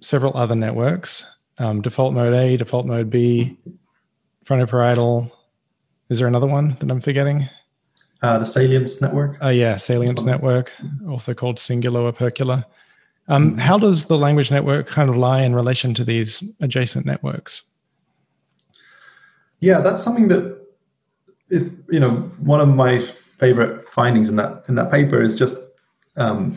several 0.00 0.34
other 0.34 0.54
networks: 0.54 1.26
um, 1.58 1.82
default 1.82 2.14
mode 2.14 2.32
A, 2.32 2.56
default 2.56 2.86
mode 2.86 3.10
B, 3.10 3.58
frontoparietal. 4.46 5.30
Is 6.10 6.18
there 6.18 6.28
another 6.28 6.46
one 6.46 6.76
that 6.80 6.90
I'm 6.90 7.00
forgetting? 7.00 7.48
uh, 8.22 8.38
the 8.38 8.44
Salience 8.44 9.00
network. 9.00 9.38
Oh, 9.40 9.46
uh, 9.46 9.50
yeah, 9.50 9.76
Salience 9.76 10.24
network, 10.24 10.72
also 11.08 11.34
called 11.34 11.56
Cingulo 11.56 12.12
Opercular. 12.12 12.64
Um. 13.28 13.56
How 13.58 13.78
does 13.78 14.06
the 14.06 14.18
language 14.18 14.50
network 14.50 14.86
kind 14.86 15.08
of 15.08 15.16
lie 15.16 15.42
in 15.42 15.54
relation 15.54 15.94
to 15.94 16.04
these 16.04 16.42
adjacent 16.60 17.06
networks? 17.06 17.62
Yeah, 19.60 19.80
that's 19.80 20.02
something 20.02 20.28
that 20.28 20.58
is, 21.48 21.74
you 21.90 22.00
know, 22.00 22.10
one 22.40 22.60
of 22.60 22.68
my 22.68 22.98
favorite 22.98 23.88
findings 23.88 24.28
in 24.28 24.36
that 24.36 24.64
in 24.68 24.74
that 24.74 24.90
paper 24.90 25.20
is 25.20 25.36
just 25.36 25.58
um, 26.16 26.56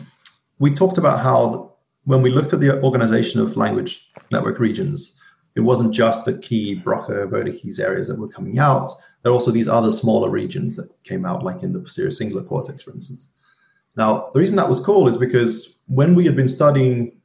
we 0.58 0.72
talked 0.72 0.98
about 0.98 1.20
how 1.20 1.72
when 2.04 2.22
we 2.22 2.30
looked 2.30 2.52
at 2.52 2.60
the 2.60 2.82
organization 2.82 3.40
of 3.40 3.56
language 3.56 4.10
network 4.30 4.58
regions, 4.58 5.20
it 5.54 5.60
wasn't 5.60 5.94
just 5.94 6.24
the 6.24 6.36
key 6.38 6.80
Broca, 6.80 7.26
Wernicke's 7.28 7.78
areas 7.78 8.08
that 8.08 8.18
were 8.18 8.28
coming 8.28 8.58
out, 8.58 8.90
there 9.24 9.32
are 9.32 9.34
also 9.34 9.50
these 9.50 9.68
other 9.68 9.90
smaller 9.90 10.28
regions 10.28 10.76
that 10.76 10.88
came 11.02 11.24
out, 11.24 11.42
like 11.42 11.62
in 11.62 11.72
the 11.72 11.80
posterior 11.80 12.10
cingulate 12.10 12.46
cortex, 12.46 12.82
for 12.82 12.92
instance. 12.92 13.32
Now, 13.96 14.30
the 14.34 14.38
reason 14.38 14.56
that 14.56 14.68
was 14.68 14.80
cool 14.80 15.08
is 15.08 15.16
because 15.16 15.82
when 15.88 16.14
we 16.14 16.26
had 16.26 16.36
been 16.36 16.48
studying 16.48 17.18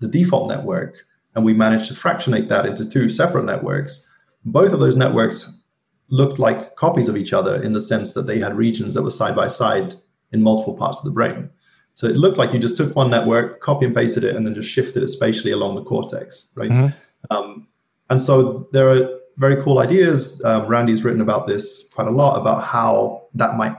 the 0.00 0.08
default 0.08 0.48
network 0.48 0.96
and 1.36 1.44
we 1.44 1.54
managed 1.54 1.86
to 1.88 1.94
fractionate 1.94 2.48
that 2.48 2.66
into 2.66 2.88
two 2.88 3.08
separate 3.08 3.44
networks, 3.44 4.12
both 4.44 4.72
of 4.72 4.80
those 4.80 4.96
networks 4.96 5.62
looked 6.08 6.40
like 6.40 6.74
copies 6.74 7.08
of 7.08 7.16
each 7.16 7.32
other 7.32 7.62
in 7.62 7.72
the 7.72 7.82
sense 7.82 8.14
that 8.14 8.26
they 8.26 8.40
had 8.40 8.56
regions 8.56 8.94
that 8.94 9.02
were 9.02 9.10
side 9.10 9.36
by 9.36 9.46
side 9.46 9.94
in 10.32 10.42
multiple 10.42 10.74
parts 10.74 10.98
of 10.98 11.04
the 11.04 11.10
brain. 11.12 11.48
So 11.94 12.08
it 12.08 12.16
looked 12.16 12.38
like 12.38 12.52
you 12.52 12.58
just 12.58 12.76
took 12.76 12.96
one 12.96 13.10
network, 13.10 13.60
copy 13.60 13.86
and 13.86 13.94
pasted 13.94 14.24
it, 14.24 14.34
and 14.34 14.44
then 14.44 14.54
just 14.54 14.70
shifted 14.70 15.04
it 15.04 15.08
spatially 15.08 15.52
along 15.52 15.76
the 15.76 15.84
cortex, 15.84 16.50
right? 16.56 16.70
Mm-hmm. 16.70 17.36
Um, 17.36 17.68
and 18.10 18.20
so 18.20 18.68
there 18.72 18.88
are 18.88 19.17
very 19.38 19.62
cool 19.62 19.78
ideas. 19.78 20.44
Um, 20.44 20.66
Randy's 20.66 21.04
written 21.04 21.20
about 21.20 21.46
this 21.46 21.88
quite 21.94 22.08
a 22.08 22.10
lot 22.10 22.38
about 22.40 22.62
how 22.64 23.28
that 23.34 23.56
might 23.56 23.76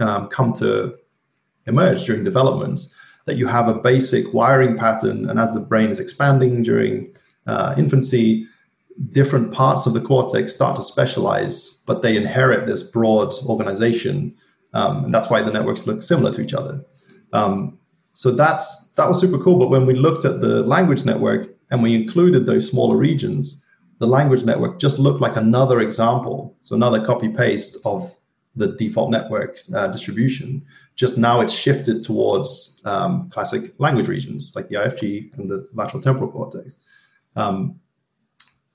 um, 0.00 0.28
come 0.28 0.52
to 0.54 0.96
emerge 1.66 2.04
during 2.04 2.24
developments. 2.24 2.94
That 3.26 3.36
you 3.36 3.46
have 3.46 3.68
a 3.68 3.74
basic 3.74 4.32
wiring 4.32 4.76
pattern, 4.76 5.28
and 5.28 5.38
as 5.38 5.52
the 5.54 5.60
brain 5.60 5.90
is 5.90 6.00
expanding 6.00 6.62
during 6.62 7.14
uh, 7.46 7.74
infancy, 7.76 8.46
different 9.12 9.52
parts 9.52 9.86
of 9.86 9.92
the 9.92 10.00
cortex 10.00 10.54
start 10.54 10.76
to 10.76 10.82
specialize, 10.82 11.82
but 11.86 12.00
they 12.00 12.16
inherit 12.16 12.66
this 12.66 12.82
broad 12.82 13.34
organization, 13.44 14.34
um, 14.72 15.04
and 15.04 15.14
that's 15.14 15.30
why 15.30 15.42
the 15.42 15.52
networks 15.52 15.86
look 15.86 16.02
similar 16.02 16.32
to 16.32 16.40
each 16.40 16.54
other. 16.54 16.82
Um, 17.34 17.78
so 18.12 18.30
that's 18.30 18.90
that 18.94 19.06
was 19.06 19.20
super 19.20 19.38
cool. 19.38 19.58
But 19.58 19.70
when 19.70 19.86
we 19.86 19.94
looked 19.94 20.24
at 20.24 20.40
the 20.40 20.62
language 20.62 21.04
network 21.04 21.48
and 21.70 21.82
we 21.82 21.94
included 21.94 22.46
those 22.46 22.68
smaller 22.68 22.96
regions, 22.96 23.64
the 23.98 24.06
language 24.06 24.44
network 24.44 24.78
just 24.78 24.98
looked 24.98 25.20
like 25.20 25.36
another 25.36 25.80
example. 25.80 26.56
So 26.62 26.76
another 26.76 27.04
copy 27.04 27.28
paste 27.28 27.78
of 27.84 28.14
the 28.56 28.68
default 28.76 29.10
network 29.10 29.58
uh, 29.74 29.88
distribution. 29.88 30.64
Just 30.96 31.16
now 31.16 31.40
it's 31.40 31.52
shifted 31.52 32.02
towards 32.02 32.82
um, 32.84 33.28
classic 33.30 33.72
language 33.78 34.08
regions 34.08 34.52
like 34.56 34.68
the 34.68 34.76
IFG 34.76 35.36
and 35.38 35.50
the 35.50 35.66
lateral 35.72 36.02
temporal 36.02 36.30
cortex. 36.30 36.78
Um, 37.36 37.78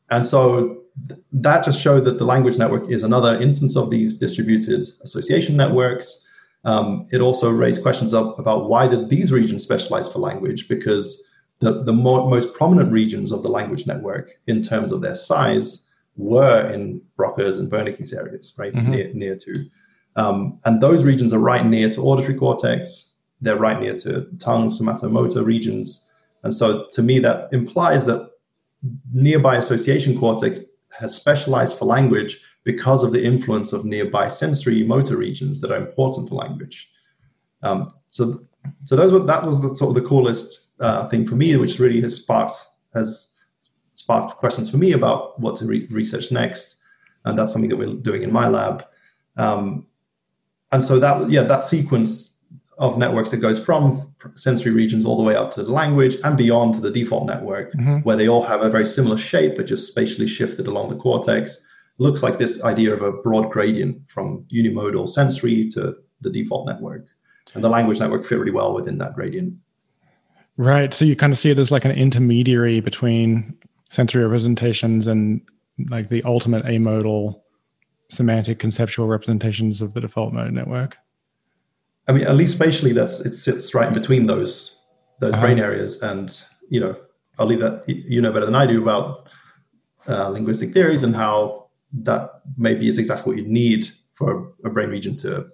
and 0.09 0.26
so 0.26 0.84
th- 1.09 1.19
that 1.32 1.65
just 1.65 1.82
showed 1.82 2.05
that 2.05 2.17
the 2.17 2.26
language 2.26 2.57
network 2.57 2.89
is 2.89 3.03
another 3.03 3.39
instance 3.41 3.76
of 3.76 3.89
these 3.89 4.17
distributed 4.17 4.88
association 5.01 5.57
networks. 5.57 6.26
Um, 6.65 7.07
it 7.11 7.19
also 7.19 7.51
raised 7.51 7.82
questions 7.82 8.13
up 8.13 8.39
about 8.39 8.69
why 8.69 8.88
did 8.88 9.09
these 9.09 9.32
regions 9.32 9.63
specialize 9.63 10.11
for 10.11 10.19
language? 10.19 10.69
Because 10.69 11.28
the, 11.59 11.83
the 11.83 11.93
more, 11.93 12.29
most 12.29 12.53
prominent 12.53 12.91
regions 12.91 13.31
of 13.31 13.43
the 13.43 13.49
language 13.49 13.87
network 13.87 14.31
in 14.47 14.61
terms 14.61 14.91
of 14.91 15.01
their 15.01 15.15
size 15.15 15.89
were 16.15 16.69
in 16.69 17.01
Broca's 17.17 17.59
and 17.59 17.71
Wernicke's 17.71 18.13
areas, 18.13 18.53
right, 18.57 18.73
mm-hmm. 18.73 18.91
near, 18.91 19.13
near 19.13 19.35
to. 19.37 19.65
Um, 20.15 20.59
and 20.65 20.81
those 20.81 21.03
regions 21.03 21.33
are 21.33 21.39
right 21.39 21.65
near 21.65 21.89
to 21.89 22.01
auditory 22.01 22.37
cortex. 22.37 23.15
They're 23.41 23.57
right 23.57 23.79
near 23.79 23.95
to 23.99 24.27
tongue, 24.39 24.69
somatomotor 24.69 25.45
regions. 25.45 26.11
And 26.43 26.55
so 26.55 26.87
to 26.91 27.01
me, 27.01 27.19
that 27.19 27.51
implies 27.51 28.05
that 28.05 28.29
nearby 29.13 29.55
association 29.55 30.19
cortex 30.19 30.59
has 30.99 31.15
specialized 31.15 31.77
for 31.77 31.85
language 31.85 32.39
because 32.63 33.03
of 33.03 33.11
the 33.11 33.23
influence 33.23 33.73
of 33.73 33.85
nearby 33.85 34.27
sensory 34.27 34.83
motor 34.83 35.17
regions 35.17 35.61
that 35.61 35.71
are 35.71 35.77
important 35.77 36.29
for 36.29 36.35
language. 36.35 36.89
Um, 37.61 37.89
so, 38.09 38.39
so 38.83 38.95
those 38.95 39.11
were, 39.11 39.19
that 39.19 39.43
was 39.43 39.61
the, 39.61 39.73
sort 39.75 39.95
of 39.95 40.01
the 40.01 40.07
coolest 40.07 40.62
uh, 40.84 41.07
thing 41.09 41.25
for 41.25 41.36
me, 41.36 41.55
which 41.55 41.79
really 41.79 42.01
has 42.01 42.15
sparked 42.15 42.55
has 42.93 43.34
sparked 43.95 44.38
questions 44.38 44.69
for 44.69 44.77
me 44.77 44.91
about 44.91 45.39
what 45.39 45.55
to 45.55 45.65
re- 45.65 45.88
research 45.89 46.31
next, 46.31 46.81
and 47.25 47.39
that's 47.39 47.53
something 47.53 47.69
that 47.69 47.77
we're 47.77 47.93
doing 47.95 48.21
in 48.21 48.31
my 48.31 48.47
lab. 48.47 48.86
Um, 49.38 49.88
and 50.71 50.84
so 50.84 50.99
that 50.99 51.29
yeah, 51.29 51.43
that 51.43 51.63
sequence 51.63 52.43
of 52.79 52.97
networks 52.97 53.31
that 53.31 53.38
goes 53.38 53.63
from 53.63 54.13
sensory 54.36 54.71
regions 54.71 55.05
all 55.05 55.15
the 55.15 55.23
way 55.23 55.36
up 55.36 55.51
to 55.51 55.63
the 55.63 55.71
language 55.71 56.17
and 56.23 56.38
beyond 56.38 56.73
to 56.73 56.81
the 56.81 56.91
default 56.91 57.25
network, 57.25 57.71
mm-hmm. 57.73 57.97
where 57.99 58.17
they 58.17 58.27
all 58.27 58.43
have 58.43 58.61
a 58.61 58.69
very 58.69 58.86
similar 58.86 59.17
shape 59.17 59.55
but 59.55 59.67
just 59.67 59.88
spatially 59.88 60.27
shifted 60.27 60.67
along 60.67 60.89
the 60.89 60.95
cortex. 60.95 61.65
Looks 61.99 62.23
like 62.23 62.39
this 62.39 62.63
idea 62.63 62.91
of 62.93 63.03
a 63.03 63.13
broad 63.13 63.51
gradient 63.51 64.09
from 64.09 64.45
unimodal 64.51 65.07
sensory 65.07 65.67
to 65.69 65.95
the 66.21 66.31
default 66.31 66.67
network. 66.67 67.05
And 67.53 67.63
the 67.63 67.69
language 67.69 67.99
network 67.99 68.25
fit 68.25 68.39
really 68.39 68.51
well 68.51 68.73
within 68.73 68.97
that 68.97 69.13
gradient. 69.13 69.53
Right. 70.57 70.93
So 70.93 71.05
you 71.05 71.15
kind 71.15 71.33
of 71.33 71.39
see 71.39 71.49
it 71.49 71.59
as 71.59 71.71
like 71.71 71.85
an 71.85 71.91
intermediary 71.91 72.79
between 72.79 73.57
sensory 73.89 74.23
representations 74.23 75.07
and 75.07 75.41
like 75.89 76.09
the 76.09 76.23
ultimate 76.23 76.63
amodal 76.63 77.41
semantic 78.09 78.59
conceptual 78.59 79.07
representations 79.07 79.81
of 79.81 79.93
the 79.93 80.01
default 80.01 80.33
mode 80.33 80.53
network. 80.53 80.97
I 82.07 82.11
mean, 82.11 82.25
at 82.25 82.35
least 82.35 82.55
spatially, 82.55 82.91
that's 82.91 83.25
it 83.25 83.33
sits 83.33 83.73
right 83.73 83.87
in 83.87 83.93
between 83.93 84.27
those 84.27 84.79
those 85.19 85.33
uh-huh. 85.33 85.41
brain 85.41 85.59
areas, 85.59 86.01
and 86.01 86.43
you 86.69 86.79
know, 86.79 86.95
I'll 87.39 87.45
leave 87.45 87.61
that 87.61 87.87
you 87.87 88.21
know 88.21 88.31
better 88.31 88.45
than 88.45 88.55
I 88.55 88.65
do 88.65 88.81
about 88.81 89.29
uh, 90.07 90.27
linguistic 90.29 90.71
theories 90.71 91.03
and 91.03 91.15
how 91.15 91.69
that 91.93 92.41
maybe 92.57 92.87
is 92.87 92.97
exactly 92.97 93.33
what 93.33 93.43
you 93.43 93.49
need 93.49 93.87
for 94.15 94.51
a 94.65 94.69
brain 94.69 94.89
region 94.89 95.15
to 95.17 95.47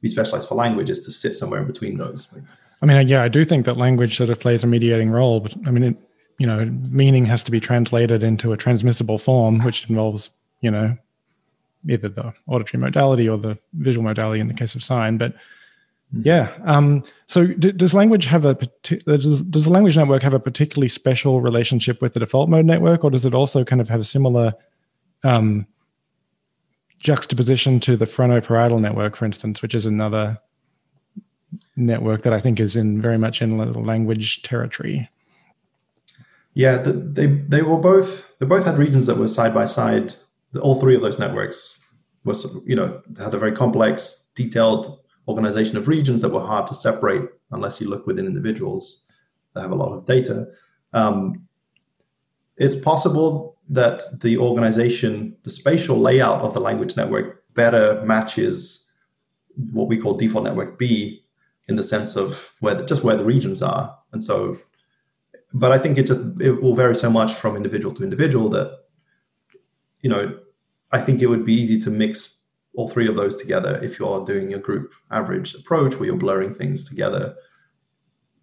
be 0.00 0.08
specialized 0.08 0.48
for 0.48 0.54
language 0.54 0.90
is 0.90 1.04
to 1.06 1.10
sit 1.10 1.34
somewhere 1.34 1.60
in 1.60 1.66
between 1.66 1.96
those. 1.96 2.36
I 2.82 2.86
mean, 2.86 3.08
yeah, 3.08 3.22
I 3.22 3.28
do 3.28 3.44
think 3.44 3.66
that 3.66 3.76
language 3.76 4.16
sort 4.16 4.30
of 4.30 4.40
plays 4.40 4.62
a 4.62 4.66
mediating 4.66 5.10
role, 5.10 5.40
but 5.40 5.54
I 5.66 5.70
mean, 5.70 5.84
it, 5.84 5.96
you 6.38 6.46
know, 6.46 6.64
meaning 6.90 7.24
has 7.26 7.44
to 7.44 7.50
be 7.50 7.60
translated 7.60 8.22
into 8.22 8.52
a 8.52 8.56
transmissible 8.56 9.18
form, 9.18 9.60
which 9.60 9.88
involves, 9.88 10.30
you 10.60 10.70
know, 10.70 10.96
either 11.88 12.08
the 12.08 12.32
auditory 12.46 12.80
modality 12.80 13.28
or 13.28 13.38
the 13.38 13.58
visual 13.74 14.04
modality 14.04 14.40
in 14.40 14.48
the 14.48 14.54
case 14.54 14.74
of 14.74 14.82
sign. 14.82 15.16
But 15.16 15.34
Hmm. 16.14 16.22
Yeah. 16.24 16.52
Um, 16.64 17.02
so 17.26 17.46
does 17.46 17.94
language 17.94 18.26
have 18.26 18.44
a 18.44 18.54
does, 18.82 19.40
does 19.42 19.64
the 19.64 19.72
language 19.72 19.96
network 19.96 20.22
have 20.22 20.34
a 20.34 20.40
particularly 20.40 20.88
special 20.88 21.40
relationship 21.40 22.00
with 22.00 22.14
the 22.14 22.20
default 22.20 22.48
mode 22.48 22.66
network, 22.66 23.04
or 23.04 23.10
does 23.10 23.24
it 23.24 23.34
also 23.34 23.64
kind 23.64 23.80
of 23.80 23.88
have 23.88 24.00
a 24.00 24.04
similar 24.04 24.54
um, 25.22 25.66
juxtaposition 27.00 27.80
to 27.80 27.96
the 27.96 28.06
frontoparietal 28.06 28.80
network, 28.80 29.16
for 29.16 29.24
instance, 29.24 29.62
which 29.62 29.74
is 29.74 29.86
another 29.86 30.38
network 31.76 32.22
that 32.22 32.32
I 32.32 32.40
think 32.40 32.60
is 32.60 32.76
in 32.76 33.00
very 33.00 33.18
much 33.18 33.42
in 33.42 33.58
language 33.84 34.42
territory? 34.42 35.08
Yeah, 36.54 36.78
the, 36.78 36.92
they 36.92 37.26
they 37.26 37.62
were 37.62 37.78
both 37.78 38.38
they 38.38 38.46
both 38.46 38.64
had 38.64 38.78
regions 38.78 39.06
that 39.06 39.16
were 39.16 39.28
side 39.28 39.52
by 39.52 39.66
side. 39.66 40.14
All 40.60 40.80
three 40.80 40.94
of 40.94 41.02
those 41.02 41.18
networks 41.18 41.80
was 42.24 42.62
you 42.66 42.76
know 42.76 43.02
had 43.18 43.34
a 43.34 43.38
very 43.38 43.52
complex, 43.52 44.30
detailed 44.34 45.00
organization 45.26 45.76
of 45.76 45.88
regions 45.88 46.22
that 46.22 46.32
were 46.32 46.46
hard 46.46 46.66
to 46.68 46.74
separate 46.74 47.22
unless 47.50 47.80
you 47.80 47.88
look 47.88 48.06
within 48.06 48.26
individuals 48.26 49.10
that 49.54 49.62
have 49.62 49.72
a 49.72 49.76
lot 49.76 49.92
of 49.92 50.04
data. 50.04 50.46
Um, 50.92 51.46
it's 52.56 52.78
possible 52.78 53.56
that 53.68 54.02
the 54.20 54.36
organization, 54.36 55.36
the 55.42 55.50
spatial 55.50 55.98
layout 55.98 56.42
of 56.42 56.54
the 56.54 56.60
language 56.60 56.96
network 56.96 57.42
better 57.54 58.02
matches 58.04 58.92
what 59.72 59.88
we 59.88 59.96
call 59.96 60.16
default 60.16 60.44
network 60.44 60.78
B 60.78 61.23
in 61.68 61.76
the 61.76 61.84
sense 61.84 62.16
of 62.16 62.52
where 62.60 62.74
the, 62.74 62.84
just 62.84 63.04
where 63.04 63.16
the 63.16 63.24
regions 63.24 63.62
are. 63.62 63.96
And 64.12 64.22
so, 64.22 64.56
but 65.52 65.72
I 65.72 65.78
think 65.78 65.98
it 65.98 66.06
just 66.06 66.20
it 66.40 66.62
will 66.62 66.74
vary 66.74 66.96
so 66.96 67.10
much 67.10 67.34
from 67.34 67.56
individual 67.56 67.94
to 67.94 68.04
individual 68.04 68.48
that 68.50 68.78
you 70.00 70.10
know 70.10 70.38
I 70.92 71.00
think 71.00 71.22
it 71.22 71.26
would 71.26 71.44
be 71.44 71.54
easy 71.54 71.78
to 71.80 71.90
mix 71.90 72.40
all 72.74 72.88
three 72.88 73.08
of 73.08 73.16
those 73.16 73.36
together 73.36 73.78
if 73.82 73.98
you're 73.98 74.24
doing 74.24 74.52
a 74.52 74.58
group 74.58 74.92
average 75.10 75.54
approach 75.54 75.96
where 75.96 76.06
you're 76.06 76.16
blurring 76.16 76.54
things 76.54 76.88
together. 76.88 77.34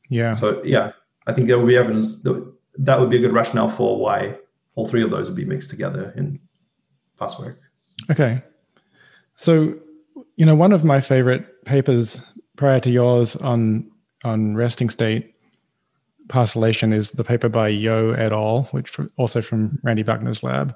Yeah. 0.09 0.31
So 0.33 0.61
yeah, 0.63 0.91
I 1.27 1.33
think 1.33 1.47
there 1.47 1.59
will 1.59 1.67
be 1.67 1.77
evidence 1.77 2.23
that 2.23 2.51
that 2.79 2.99
would 2.99 3.09
be 3.09 3.17
a 3.17 3.21
good 3.21 3.33
rationale 3.33 3.69
for 3.69 3.99
why 3.99 4.37
all 4.75 4.87
three 4.87 5.03
of 5.03 5.11
those 5.11 5.27
would 5.27 5.35
be 5.35 5.45
mixed 5.45 5.69
together 5.69 6.13
in 6.15 6.39
past 7.19 7.39
work. 7.39 7.57
Okay. 8.09 8.41
So, 9.35 9.75
you 10.35 10.45
know, 10.45 10.55
one 10.55 10.71
of 10.71 10.83
my 10.83 11.01
favorite 11.01 11.65
papers 11.65 12.23
prior 12.55 12.79
to 12.79 12.89
yours 12.89 13.35
on 13.37 13.89
on 14.23 14.55
resting 14.55 14.89
state 14.89 15.33
parcellation 16.27 16.93
is 16.93 17.11
the 17.11 17.23
paper 17.23 17.49
by 17.49 17.67
Yeo 17.67 18.11
et 18.13 18.31
al., 18.31 18.63
which 18.71 18.97
also 19.17 19.41
from 19.41 19.79
Randy 19.83 20.03
Buckner's 20.03 20.43
lab. 20.43 20.75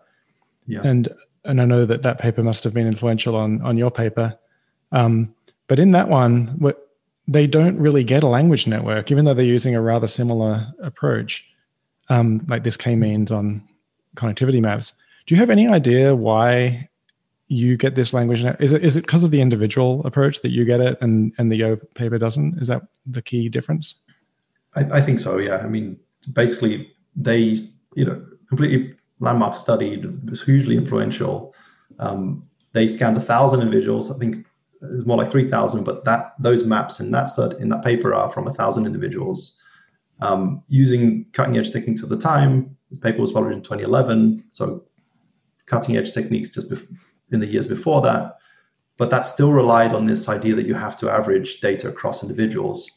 Yeah. 0.68 0.82
And 0.84 1.10
and 1.44 1.62
I 1.62 1.66
know 1.66 1.86
that 1.86 2.04
that 2.04 2.20
paper 2.20 2.44
must 2.44 2.64
have 2.64 2.74
been 2.74 2.88
influential 2.88 3.36
on 3.36 3.62
on 3.62 3.78
your 3.78 3.92
paper. 3.92 4.38
Um, 4.92 5.34
but 5.68 5.80
in 5.80 5.92
that 5.92 6.10
one, 6.10 6.48
what, 6.60 6.90
they 7.28 7.48
don't 7.48 7.78
really 7.80 8.04
get 8.04 8.24
a 8.24 8.28
language 8.28 8.68
network, 8.68 9.12
even 9.12 9.26
though 9.26 9.34
they're 9.34 9.46
using 9.46 9.76
a 9.76 9.82
rather 9.82 10.08
similar 10.08 10.68
approach, 10.80 11.50
um, 12.10 12.46
like 12.50 12.64
this 12.64 12.78
k-means 12.78 13.32
on 13.32 13.64
connectivity 14.16 14.62
maps. 14.62 14.94
Do 15.26 15.34
you 15.34 15.40
have 15.40 15.50
any 15.50 15.68
idea 15.68 16.16
why 16.16 16.88
you 17.48 17.78
get 17.78 17.96
this 17.96 18.14
language? 18.14 18.44
Net- 18.44 18.60
is 18.60 18.72
it 18.72 18.84
is 18.84 18.98
it 18.98 19.02
because 19.02 19.24
of 19.24 19.32
the 19.32 19.42
individual 19.42 20.06
approach 20.06 20.42
that 20.42 20.52
you 20.52 20.66
get 20.66 20.80
it 20.80 20.98
and 21.02 21.34
and 21.38 21.52
the 21.52 21.80
paper 21.96 22.18
doesn't? 22.18 22.60
Is 22.60 22.68
that 22.68 22.84
the 23.06 23.22
key 23.22 23.50
difference? 23.50 23.96
I, 24.76 24.82
I 24.96 25.02
think 25.02 25.20
so. 25.20 25.38
Yeah. 25.38 25.58
I 25.58 25.68
mean, 25.68 26.00
basically, 26.34 26.92
they 27.16 27.68
you 27.96 28.06
know 28.06 28.26
completely 28.50 28.96
landmark 29.20 29.58
study 29.58 30.04
was 30.30 30.44
hugely 30.44 30.76
influential. 30.76 31.54
Um, 32.00 32.44
they 32.74 32.88
scanned 32.88 33.18
a 33.18 33.22
thousand 33.22 33.62
individuals. 33.62 34.12
I 34.12 34.18
think 34.18 34.46
it's 34.82 35.06
more 35.06 35.18
like 35.18 35.32
three 35.32 35.48
thousand, 35.48 35.84
but 35.84 36.04
that 36.06 36.34
those 36.40 36.66
maps 36.66 37.00
in 37.00 37.12
that 37.12 37.30
stud, 37.30 37.54
in 37.62 37.70
that 37.70 37.84
paper 37.84 38.14
are 38.14 38.30
from 38.32 38.48
a 38.48 38.54
thousand 38.54 38.86
individuals 38.86 39.62
um, 40.22 40.64
using 40.68 41.26
cutting 41.34 41.58
edge 41.58 41.72
techniques 41.72 42.04
at 42.04 42.10
the 42.10 42.20
time. 42.20 42.76
The 42.92 43.00
paper 43.00 43.20
was 43.20 43.32
published 43.32 43.56
in 43.56 43.64
2011, 43.64 44.46
so 44.52 44.84
cutting 45.66 45.98
edge 45.98 46.14
techniques 46.14 46.50
just 46.50 46.70
bef- 46.70 46.88
in 47.36 47.42
the 47.42 47.48
years 47.48 47.68
before 47.68 48.02
that. 48.02 48.38
But 48.98 49.12
that 49.12 49.28
still 49.28 49.52
relied 49.52 49.94
on 49.94 50.08
this 50.08 50.28
idea 50.28 50.56
that 50.56 50.66
you 50.66 50.74
have 50.74 50.98
to 50.98 51.10
average 51.10 51.60
data 51.60 51.90
across 51.90 52.24
individuals, 52.24 52.90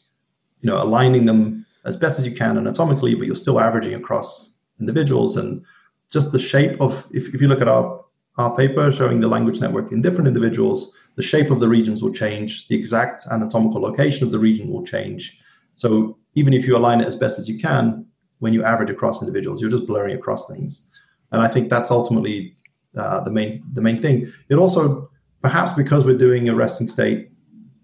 you 0.61 0.69
know, 0.69 0.81
aligning 0.81 1.25
them 1.25 1.65
as 1.85 1.97
best 1.97 2.19
as 2.19 2.25
you 2.25 2.35
can 2.35 2.57
anatomically, 2.57 3.15
but 3.15 3.27
you're 3.27 3.35
still 3.35 3.59
averaging 3.59 3.93
across 3.93 4.57
individuals 4.79 5.37
and 5.37 5.63
just 6.11 6.31
the 6.31 6.39
shape 6.39 6.79
of 6.81 7.05
if, 7.11 7.33
if 7.35 7.41
you 7.41 7.47
look 7.47 7.61
at 7.61 7.67
our 7.67 8.03
our 8.39 8.55
paper 8.55 8.89
showing 8.89 9.19
the 9.19 9.27
language 9.27 9.59
network 9.59 9.91
in 9.91 10.01
different 10.01 10.27
individuals, 10.27 10.95
the 11.15 11.21
shape 11.21 11.51
of 11.51 11.59
the 11.59 11.67
regions 11.67 12.01
will 12.01 12.13
change, 12.13 12.69
the 12.69 12.75
exact 12.75 13.27
anatomical 13.29 13.81
location 13.81 14.25
of 14.25 14.31
the 14.31 14.39
region 14.39 14.71
will 14.71 14.85
change. 14.85 15.37
So 15.75 16.17
even 16.35 16.53
if 16.53 16.65
you 16.65 16.77
align 16.77 17.01
it 17.01 17.07
as 17.07 17.17
best 17.17 17.37
as 17.37 17.49
you 17.49 17.59
can, 17.59 18.05
when 18.39 18.53
you 18.53 18.63
average 18.63 18.89
across 18.89 19.21
individuals, 19.21 19.59
you're 19.59 19.69
just 19.69 19.85
blurring 19.85 20.15
across 20.15 20.47
things. 20.47 20.89
And 21.33 21.41
I 21.41 21.49
think 21.49 21.69
that's 21.69 21.91
ultimately 21.91 22.55
uh, 22.97 23.21
the 23.21 23.31
main 23.31 23.63
the 23.73 23.81
main 23.81 23.97
thing. 23.97 24.31
It 24.49 24.55
also 24.55 25.09
perhaps 25.41 25.73
because 25.73 26.05
we're 26.05 26.17
doing 26.17 26.49
a 26.49 26.55
resting 26.55 26.87
state 26.87 27.29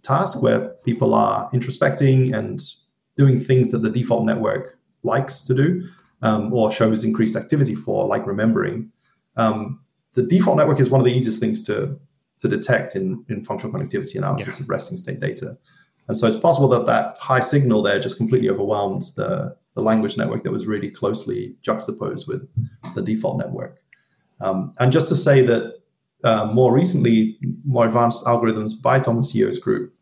task 0.03 0.43
where 0.43 0.69
people 0.83 1.13
are 1.13 1.49
introspecting 1.51 2.33
and 2.33 2.61
doing 3.15 3.39
things 3.39 3.71
that 3.71 3.79
the 3.79 3.89
default 3.89 4.25
network 4.25 4.77
likes 5.03 5.45
to 5.47 5.53
do, 5.53 5.83
um, 6.21 6.53
or 6.53 6.71
shows 6.71 7.03
increased 7.03 7.35
activity 7.35 7.75
for, 7.75 8.05
like 8.07 8.27
remembering. 8.27 8.91
Um, 9.37 9.79
the 10.13 10.23
default 10.23 10.57
network 10.57 10.79
is 10.79 10.89
one 10.89 10.99
of 11.01 11.05
the 11.05 11.13
easiest 11.13 11.39
things 11.39 11.65
to 11.67 11.99
to 12.39 12.47
detect 12.47 12.95
in, 12.95 13.23
in 13.29 13.43
functional 13.43 13.73
connectivity 13.73 14.17
analysis 14.17 14.59
yeah. 14.59 14.63
of 14.63 14.69
resting 14.69 14.97
state 14.97 15.19
data. 15.19 15.57
And 16.07 16.19
so 16.19 16.27
it's 16.27 16.37
possible 16.37 16.67
that 16.69 16.85
that 16.85 17.17
high 17.19 17.39
signal 17.39 17.81
there 17.81 17.99
just 17.99 18.17
completely 18.17 18.49
overwhelms 18.49 19.15
the, 19.15 19.55
the 19.73 19.81
language 19.81 20.17
network 20.17 20.43
that 20.43 20.51
was 20.51 20.67
really 20.67 20.91
closely 20.91 21.55
juxtaposed 21.61 22.27
with 22.27 22.47
the 22.93 23.01
default 23.01 23.37
network. 23.37 23.79
Um, 24.41 24.73
and 24.79 24.91
just 24.91 25.07
to 25.09 25.15
say 25.15 25.41
that 25.41 25.79
uh, 26.23 26.51
more 26.53 26.73
recently, 26.73 27.37
more 27.65 27.85
advanced 27.85 28.25
algorithms 28.25 28.79
by 28.81 28.99
Thomas 28.99 29.33
Yeo's 29.33 29.59
group, 29.59 29.93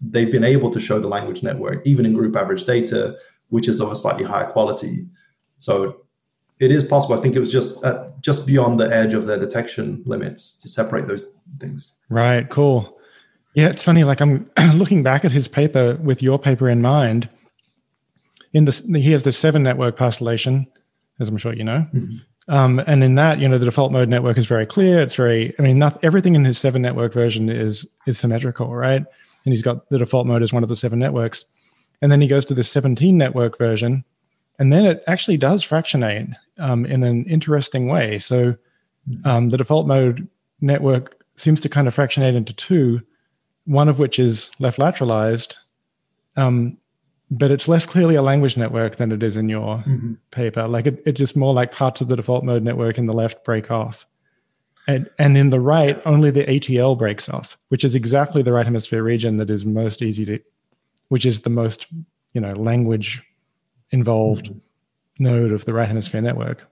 they've 0.00 0.30
been 0.30 0.44
able 0.44 0.70
to 0.70 0.80
show 0.80 0.98
the 0.98 1.08
language 1.08 1.42
network, 1.42 1.86
even 1.86 2.06
in 2.06 2.14
group 2.14 2.36
average 2.36 2.64
data, 2.64 3.16
which 3.48 3.68
is 3.68 3.80
of 3.80 3.90
a 3.90 3.96
slightly 3.96 4.24
higher 4.24 4.50
quality. 4.50 5.06
So 5.58 6.02
it 6.58 6.70
is 6.70 6.84
possible. 6.84 7.18
I 7.18 7.20
think 7.20 7.36
it 7.36 7.40
was 7.40 7.52
just 7.52 7.84
at, 7.84 8.20
just 8.20 8.46
beyond 8.46 8.78
the 8.78 8.92
edge 8.94 9.14
of 9.14 9.26
their 9.26 9.38
detection 9.38 10.02
limits 10.06 10.58
to 10.58 10.68
separate 10.68 11.06
those 11.06 11.32
things. 11.58 11.94
Right. 12.08 12.48
Cool. 12.48 12.98
Yeah, 13.54 13.68
it's 13.68 13.84
funny. 13.84 14.04
Like 14.04 14.20
I'm 14.20 14.48
looking 14.74 15.02
back 15.02 15.24
at 15.24 15.32
his 15.32 15.48
paper 15.48 15.96
with 15.96 16.22
your 16.22 16.38
paper 16.38 16.68
in 16.68 16.80
mind. 16.80 17.28
In 18.52 18.64
the 18.64 18.98
he 18.98 19.12
has 19.12 19.22
the 19.22 19.32
seven 19.32 19.62
network 19.62 19.96
parcellation, 19.96 20.66
as 21.18 21.28
I'm 21.28 21.36
sure 21.36 21.54
you 21.54 21.64
know. 21.64 21.86
Mm-hmm. 21.92 22.18
Um, 22.48 22.80
and 22.86 23.04
in 23.04 23.14
that, 23.14 23.38
you 23.38 23.48
know, 23.48 23.58
the 23.58 23.64
default 23.64 23.92
mode 23.92 24.08
network 24.08 24.36
is 24.36 24.46
very 24.46 24.66
clear. 24.66 25.00
It's 25.00 25.14
very, 25.14 25.54
I 25.58 25.62
mean, 25.62 25.78
not 25.78 26.02
everything 26.02 26.34
in 26.34 26.44
his 26.44 26.58
seven 26.58 26.82
network 26.82 27.12
version 27.12 27.48
is 27.48 27.86
is 28.06 28.18
symmetrical, 28.18 28.74
right? 28.74 29.04
And 29.44 29.52
he's 29.52 29.62
got 29.62 29.88
the 29.88 29.98
default 29.98 30.26
mode 30.26 30.42
as 30.42 30.52
one 30.52 30.62
of 30.62 30.68
the 30.68 30.76
seven 30.76 30.98
networks. 30.98 31.44
And 32.00 32.10
then 32.10 32.20
he 32.20 32.26
goes 32.26 32.44
to 32.46 32.54
the 32.54 32.64
17 32.64 33.16
network 33.16 33.56
version, 33.56 34.04
and 34.58 34.72
then 34.72 34.84
it 34.84 35.04
actually 35.06 35.36
does 35.36 35.62
fractionate 35.62 36.30
um, 36.58 36.84
in 36.84 37.04
an 37.04 37.24
interesting 37.26 37.86
way. 37.86 38.18
So 38.18 38.56
um, 39.24 39.50
the 39.50 39.56
default 39.56 39.86
mode 39.86 40.28
network 40.60 41.24
seems 41.36 41.60
to 41.60 41.68
kind 41.68 41.86
of 41.86 41.94
fractionate 41.94 42.34
into 42.34 42.52
two, 42.52 43.02
one 43.66 43.88
of 43.88 43.98
which 44.00 44.18
is 44.18 44.50
left 44.58 44.78
lateralized, 44.78 45.54
um, 46.36 46.78
but 47.32 47.50
it's 47.50 47.66
less 47.66 47.86
clearly 47.86 48.14
a 48.14 48.20
language 48.20 48.58
network 48.58 48.96
than 48.96 49.10
it 49.10 49.22
is 49.22 49.38
in 49.38 49.48
your 49.48 49.78
mm-hmm. 49.78 50.14
paper. 50.30 50.68
Like 50.68 50.84
it, 50.86 51.02
it's 51.06 51.16
just 51.16 51.34
more 51.34 51.54
like 51.54 51.72
parts 51.72 52.02
of 52.02 52.08
the 52.08 52.16
default 52.16 52.44
mode 52.44 52.62
network 52.62 52.98
in 52.98 53.06
the 53.06 53.14
left 53.14 53.42
break 53.42 53.70
off. 53.70 54.06
And, 54.86 55.08
and 55.18 55.38
in 55.38 55.48
the 55.48 55.60
right, 55.60 56.00
only 56.04 56.30
the 56.30 56.44
ATL 56.44 56.98
breaks 56.98 57.30
off, 57.30 57.56
which 57.68 57.84
is 57.84 57.94
exactly 57.94 58.42
the 58.42 58.52
right 58.52 58.66
hemisphere 58.66 59.02
region 59.02 59.38
that 59.38 59.48
is 59.48 59.64
most 59.64 60.02
easy 60.02 60.26
to, 60.26 60.40
which 61.08 61.24
is 61.24 61.40
the 61.40 61.50
most, 61.50 61.86
you 62.34 62.40
know, 62.40 62.52
language 62.52 63.22
involved 63.92 64.50
mm-hmm. 64.50 65.24
node 65.24 65.52
of 65.52 65.64
the 65.64 65.72
right 65.72 65.88
hemisphere 65.88 66.20
network. 66.20 66.68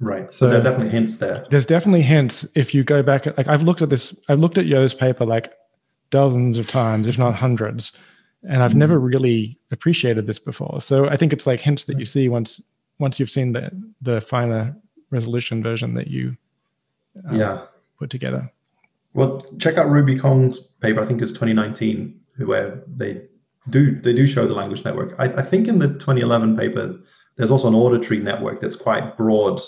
Right. 0.00 0.32
So, 0.32 0.46
so 0.46 0.50
there 0.50 0.60
are 0.60 0.64
definitely 0.64 0.90
hints 0.90 1.18
there. 1.18 1.44
There's 1.50 1.66
definitely 1.66 2.02
hints 2.02 2.50
if 2.56 2.74
you 2.74 2.82
go 2.82 3.02
back. 3.02 3.26
Like 3.26 3.48
I've 3.48 3.62
looked 3.62 3.82
at 3.82 3.90
this, 3.90 4.18
I've 4.30 4.38
looked 4.38 4.56
at 4.56 4.64
Yeo's 4.64 4.94
paper 4.94 5.26
like 5.26 5.52
dozens 6.08 6.56
of 6.56 6.66
times, 6.66 7.08
if 7.08 7.18
not 7.18 7.34
hundreds, 7.34 7.92
and 8.46 8.62
I've 8.62 8.74
never 8.74 8.98
really 8.98 9.58
appreciated 9.70 10.26
this 10.26 10.38
before. 10.38 10.80
So 10.80 11.08
I 11.08 11.16
think 11.16 11.32
it's 11.32 11.46
like 11.46 11.60
hints 11.60 11.84
that 11.84 11.98
you 11.98 12.04
see 12.04 12.28
once 12.28 12.60
once 12.98 13.18
you've 13.18 13.30
seen 13.30 13.52
the 13.52 13.70
the 14.00 14.20
finer 14.20 14.76
resolution 15.10 15.62
version 15.62 15.94
that 15.94 16.08
you 16.08 16.36
uh, 17.30 17.34
yeah 17.34 17.64
put 17.98 18.10
together. 18.10 18.50
Well, 19.14 19.44
check 19.58 19.78
out 19.78 19.90
Ruby 19.90 20.16
Kong's 20.16 20.60
paper. 20.60 21.00
I 21.00 21.04
think 21.04 21.20
it's 21.22 21.32
2019, 21.32 22.18
where 22.44 22.82
they 22.86 23.22
do 23.70 24.00
they 24.00 24.12
do 24.12 24.26
show 24.26 24.46
the 24.46 24.54
language 24.54 24.84
network. 24.84 25.18
I, 25.18 25.24
I 25.24 25.42
think 25.42 25.66
in 25.66 25.78
the 25.78 25.88
2011 25.88 26.56
paper, 26.56 26.96
there's 27.36 27.50
also 27.50 27.68
an 27.68 27.74
auditory 27.74 28.20
network 28.20 28.60
that's 28.60 28.76
quite 28.76 29.16
broad. 29.16 29.60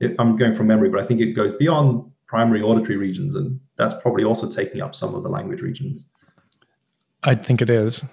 It, 0.00 0.16
I'm 0.18 0.36
going 0.36 0.54
from 0.54 0.66
memory, 0.66 0.88
but 0.88 1.00
I 1.00 1.06
think 1.06 1.20
it 1.20 1.32
goes 1.32 1.52
beyond 1.52 2.10
primary 2.26 2.62
auditory 2.62 2.96
regions, 2.96 3.34
and 3.34 3.60
that's 3.76 3.94
probably 4.02 4.24
also 4.24 4.50
taking 4.50 4.80
up 4.80 4.94
some 4.94 5.14
of 5.14 5.22
the 5.22 5.28
language 5.28 5.62
regions. 5.62 6.10
I 7.24 7.34
think 7.34 7.62
it 7.62 7.70
is, 7.70 8.04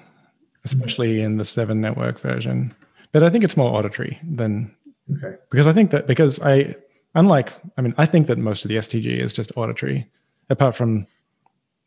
especially 0.64 1.22
in 1.22 1.38
the 1.38 1.46
seven 1.46 1.82
network 1.82 2.20
version. 2.20 2.74
But 3.12 3.24
I 3.24 3.30
think 3.30 3.44
it's 3.44 3.58
more 3.58 3.76
auditory 3.76 4.20
than 4.24 4.74
okay. 5.12 5.36
Because 5.50 5.68
I 5.68 5.74
think 5.74 5.92
that 5.92 6.08
because 6.08 6.40
I 6.42 6.76
unlike 7.14 7.52
I 7.78 7.82
mean 7.82 7.94
I 7.98 8.06
think 8.06 8.28
that 8.28 8.38
most 8.38 8.64
of 8.66 8.70
the 8.70 8.78
STG 8.78 9.20
is 9.20 9.34
just 9.34 9.52
auditory, 9.56 10.10
apart 10.50 10.76
from 10.76 11.06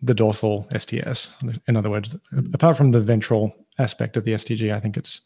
the 0.03 0.14
dorsal 0.14 0.68
STS. 0.77 1.35
In 1.66 1.77
other 1.77 1.91
words, 1.91 2.14
apart 2.53 2.77
from 2.77 2.91
the 2.91 3.01
ventral 3.01 3.57
aspect 3.79 4.16
of 4.16 4.25
the 4.25 4.33
STG, 4.33 4.72
I 4.72 4.81
think 4.81 4.97
it's 4.97 5.22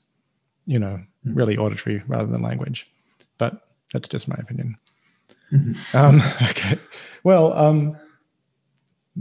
you 0.66 0.78
know 0.78 1.00
mm-hmm. 1.26 1.34
really 1.34 1.56
auditory 1.56 2.02
rather 2.06 2.30
than 2.30 2.42
language. 2.42 2.88
But 3.38 3.60
that's 3.92 4.08
just 4.08 4.28
my 4.28 4.36
opinion. 4.38 4.76
Mm-hmm. 5.52 5.96
Um, 5.96 6.22
okay. 6.50 6.78
Well, 7.24 7.52
um, 7.54 7.96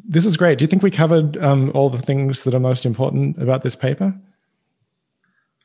this 0.06 0.26
is 0.26 0.38
great. 0.38 0.58
Do 0.58 0.64
you 0.64 0.68
think 0.68 0.84
we 0.84 0.92
covered 0.92 1.38
um, 1.38 1.72
all 1.74 1.90
the 1.90 2.02
things 2.02 2.44
that 2.44 2.54
are 2.54 2.60
most 2.60 2.86
important 2.86 3.42
about 3.42 3.64
this 3.64 3.76
paper? 3.76 4.16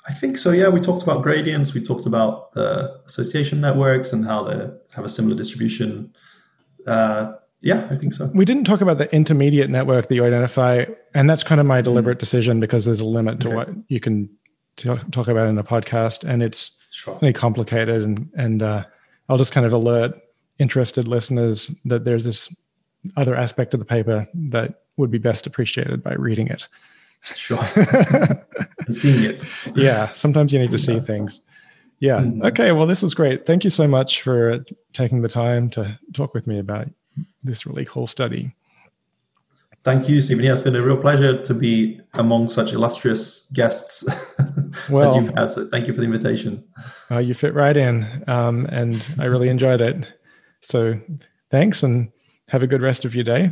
I 0.08 0.12
think 0.12 0.36
so. 0.36 0.50
Yeah, 0.50 0.68
we 0.68 0.80
talked 0.80 1.02
about 1.02 1.22
gradients. 1.22 1.74
We 1.74 1.82
talked 1.82 2.06
about 2.06 2.52
the 2.54 3.00
association 3.06 3.60
networks 3.60 4.12
and 4.12 4.24
how 4.24 4.42
they 4.42 4.68
have 4.94 5.04
a 5.04 5.08
similar 5.08 5.36
distribution. 5.36 6.12
Uh, 6.86 7.32
yeah, 7.60 7.86
I 7.90 7.96
think 7.96 8.12
so. 8.12 8.28
We 8.34 8.44
didn't 8.44 8.64
talk 8.64 8.80
about 8.80 8.98
the 8.98 9.12
intermediate 9.14 9.70
network 9.70 10.08
that 10.08 10.14
you 10.14 10.24
identify, 10.24 10.86
and 11.14 11.30
that's 11.30 11.44
kind 11.44 11.60
of 11.60 11.66
my 11.66 11.80
deliberate 11.80 12.16
mm. 12.16 12.20
decision 12.20 12.58
because 12.58 12.84
there's 12.84 12.98
a 12.98 13.04
limit 13.04 13.38
to 13.40 13.48
okay. 13.48 13.56
what 13.56 13.68
you 13.86 14.00
can 14.00 14.28
t- 14.76 14.88
talk 15.12 15.28
about 15.28 15.46
in 15.46 15.56
a 15.58 15.64
podcast, 15.64 16.24
and 16.24 16.42
it's 16.42 16.80
sure. 16.90 17.16
really 17.22 17.32
complicated. 17.32 18.02
And 18.02 18.28
and 18.36 18.62
uh, 18.62 18.84
I'll 19.28 19.38
just 19.38 19.52
kind 19.52 19.64
of 19.64 19.72
alert 19.72 20.14
interested 20.58 21.06
listeners 21.06 21.68
that 21.84 22.04
there's 22.04 22.24
this 22.24 22.54
other 23.16 23.34
aspect 23.34 23.74
of 23.74 23.80
the 23.80 23.86
paper 23.86 24.28
that 24.34 24.82
would 24.96 25.10
be 25.10 25.18
best 25.18 25.46
appreciated 25.46 26.02
by 26.02 26.14
reading 26.14 26.48
it. 26.48 26.68
Sure. 27.22 27.58
and 28.86 28.94
seeing 28.94 29.24
it. 29.24 29.44
Yeah. 29.74 30.08
Sometimes 30.12 30.52
you 30.52 30.58
need 30.58 30.72
to 30.72 30.78
see 30.78 31.00
things. 31.00 31.40
Yeah. 32.00 32.20
Mm-hmm. 32.20 32.44
Okay. 32.46 32.72
Well, 32.72 32.86
this 32.86 33.02
was 33.02 33.14
great. 33.14 33.46
Thank 33.46 33.64
you 33.64 33.70
so 33.70 33.86
much 33.86 34.22
for 34.22 34.64
taking 34.92 35.22
the 35.22 35.28
time 35.28 35.70
to 35.70 35.98
talk 36.12 36.34
with 36.34 36.46
me 36.46 36.58
about 36.58 36.88
this 37.44 37.64
really 37.64 37.84
cool 37.84 38.06
study. 38.06 38.54
Thank 39.84 40.08
you, 40.08 40.20
Stephen. 40.20 40.44
Yeah, 40.44 40.52
it's 40.52 40.62
been 40.62 40.76
a 40.76 40.82
real 40.82 40.96
pleasure 40.96 41.42
to 41.42 41.54
be 41.54 42.00
among 42.14 42.48
such 42.48 42.72
illustrious 42.72 43.46
guests 43.52 44.06
well, 44.90 45.08
as 45.08 45.16
you've 45.16 45.34
had. 45.34 45.50
So 45.50 45.66
thank 45.66 45.88
you 45.88 45.92
for 45.92 46.00
the 46.00 46.06
invitation. 46.06 46.62
Uh, 47.10 47.18
you 47.18 47.34
fit 47.34 47.52
right 47.52 47.76
in, 47.76 48.06
um, 48.28 48.66
and 48.66 49.04
I 49.18 49.24
really 49.24 49.48
enjoyed 49.48 49.80
it. 49.80 50.06
So 50.60 51.00
thanks, 51.50 51.82
and 51.82 52.12
have 52.48 52.62
a 52.62 52.66
good 52.66 52.82
rest 52.82 53.04
of 53.04 53.14
your 53.14 53.24
day. 53.24 53.50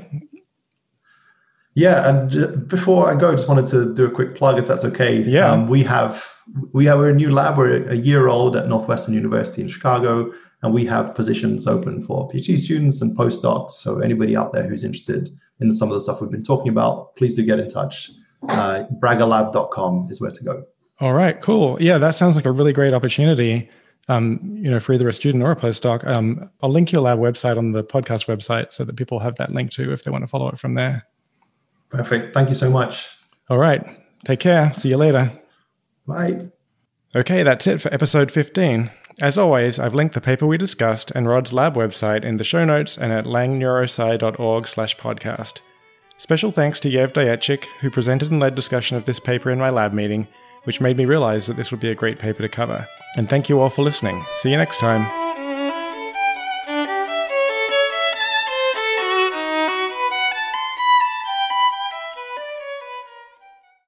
Yeah, 1.74 2.08
and 2.08 2.68
before 2.68 3.08
I 3.08 3.14
go, 3.18 3.30
I 3.30 3.32
just 3.32 3.48
wanted 3.48 3.66
to 3.68 3.94
do 3.94 4.04
a 4.04 4.10
quick 4.10 4.34
plug, 4.34 4.58
if 4.58 4.66
that's 4.66 4.84
okay. 4.84 5.22
Yeah, 5.22 5.52
um, 5.52 5.68
we 5.68 5.82
have 5.84 6.24
we 6.72 6.84
have 6.86 7.00
a 7.00 7.12
new 7.12 7.30
lab. 7.30 7.58
We're 7.58 7.88
a 7.88 7.94
year 7.94 8.26
old 8.26 8.56
at 8.56 8.68
Northwestern 8.68 9.14
University 9.14 9.62
in 9.62 9.68
Chicago, 9.68 10.32
and 10.62 10.74
we 10.74 10.84
have 10.86 11.14
positions 11.14 11.66
open 11.66 12.02
for 12.02 12.28
PhD 12.28 12.58
students 12.58 13.00
and 13.00 13.16
postdocs. 13.16 13.70
So 13.70 14.00
anybody 14.00 14.36
out 14.36 14.52
there 14.52 14.68
who's 14.68 14.84
interested 14.84 15.30
in 15.60 15.72
some 15.72 15.88
of 15.88 15.94
the 15.94 16.00
stuff 16.00 16.20
we've 16.20 16.30
been 16.30 16.42
talking 16.42 16.70
about, 16.70 17.14
please 17.14 17.36
do 17.36 17.44
get 17.44 17.60
in 17.60 17.68
touch. 17.68 18.10
Uh, 18.48 18.84
bragalab.com 19.00 20.08
is 20.10 20.20
where 20.20 20.30
to 20.32 20.44
go. 20.44 20.64
All 20.98 21.14
right, 21.14 21.40
cool. 21.40 21.80
Yeah, 21.80 21.98
that 21.98 22.14
sounds 22.14 22.36
like 22.36 22.46
a 22.46 22.50
really 22.50 22.72
great 22.72 22.92
opportunity 22.92 23.70
um, 24.10 24.40
you 24.60 24.68
know, 24.68 24.80
for 24.80 24.92
either 24.92 25.08
a 25.08 25.14
student 25.14 25.44
or 25.44 25.52
a 25.52 25.56
postdoc. 25.56 26.04
Um, 26.04 26.50
I'll 26.62 26.70
link 26.70 26.90
your 26.90 27.00
lab 27.00 27.18
website 27.18 27.56
on 27.56 27.70
the 27.70 27.84
podcast 27.84 28.26
website 28.26 28.72
so 28.72 28.84
that 28.84 28.96
people 28.96 29.20
have 29.20 29.36
that 29.36 29.52
link 29.52 29.70
too 29.70 29.92
if 29.92 30.02
they 30.02 30.10
want 30.10 30.24
to 30.24 30.28
follow 30.28 30.48
it 30.48 30.58
from 30.58 30.74
there. 30.74 31.06
Perfect. 31.90 32.34
Thank 32.34 32.48
you 32.48 32.56
so 32.56 32.70
much. 32.70 33.08
All 33.48 33.58
right. 33.58 33.84
Take 34.24 34.40
care. 34.40 34.74
See 34.74 34.88
you 34.88 34.96
later. 34.96 35.32
Bye. 36.06 36.50
Okay, 37.14 37.42
that's 37.44 37.66
it 37.66 37.80
for 37.80 37.92
episode 37.94 38.32
15. 38.32 38.90
As 39.22 39.38
always, 39.38 39.78
I've 39.78 39.94
linked 39.94 40.14
the 40.14 40.20
paper 40.20 40.46
we 40.46 40.58
discussed 40.58 41.12
and 41.12 41.28
Rod's 41.28 41.52
lab 41.52 41.74
website 41.74 42.24
in 42.24 42.36
the 42.36 42.44
show 42.44 42.64
notes 42.64 42.98
and 42.98 43.12
at 43.12 43.26
langneurosci.org 43.26 44.66
slash 44.66 44.96
podcast. 44.96 45.60
Special 46.16 46.50
thanks 46.50 46.80
to 46.80 46.90
Yev 46.90 47.12
Dayetchik, 47.12 47.64
who 47.80 47.90
presented 47.90 48.30
and 48.30 48.40
led 48.40 48.54
discussion 48.54 48.96
of 48.96 49.04
this 49.04 49.20
paper 49.20 49.50
in 49.50 49.58
my 49.58 49.70
lab 49.70 49.92
meeting, 49.92 50.26
which 50.64 50.80
made 50.80 50.96
me 50.96 51.04
realize 51.04 51.46
that 51.46 51.56
this 51.56 51.70
would 51.70 51.80
be 51.80 51.90
a 51.90 51.94
great 51.94 52.18
paper 52.18 52.42
to 52.42 52.48
cover. 52.48 52.86
And 53.16 53.28
thank 53.28 53.48
you 53.48 53.60
all 53.60 53.70
for 53.70 53.82
listening. 53.82 54.24
See 54.36 54.50
you 54.50 54.56
next 54.56 54.78
time. 54.78 55.29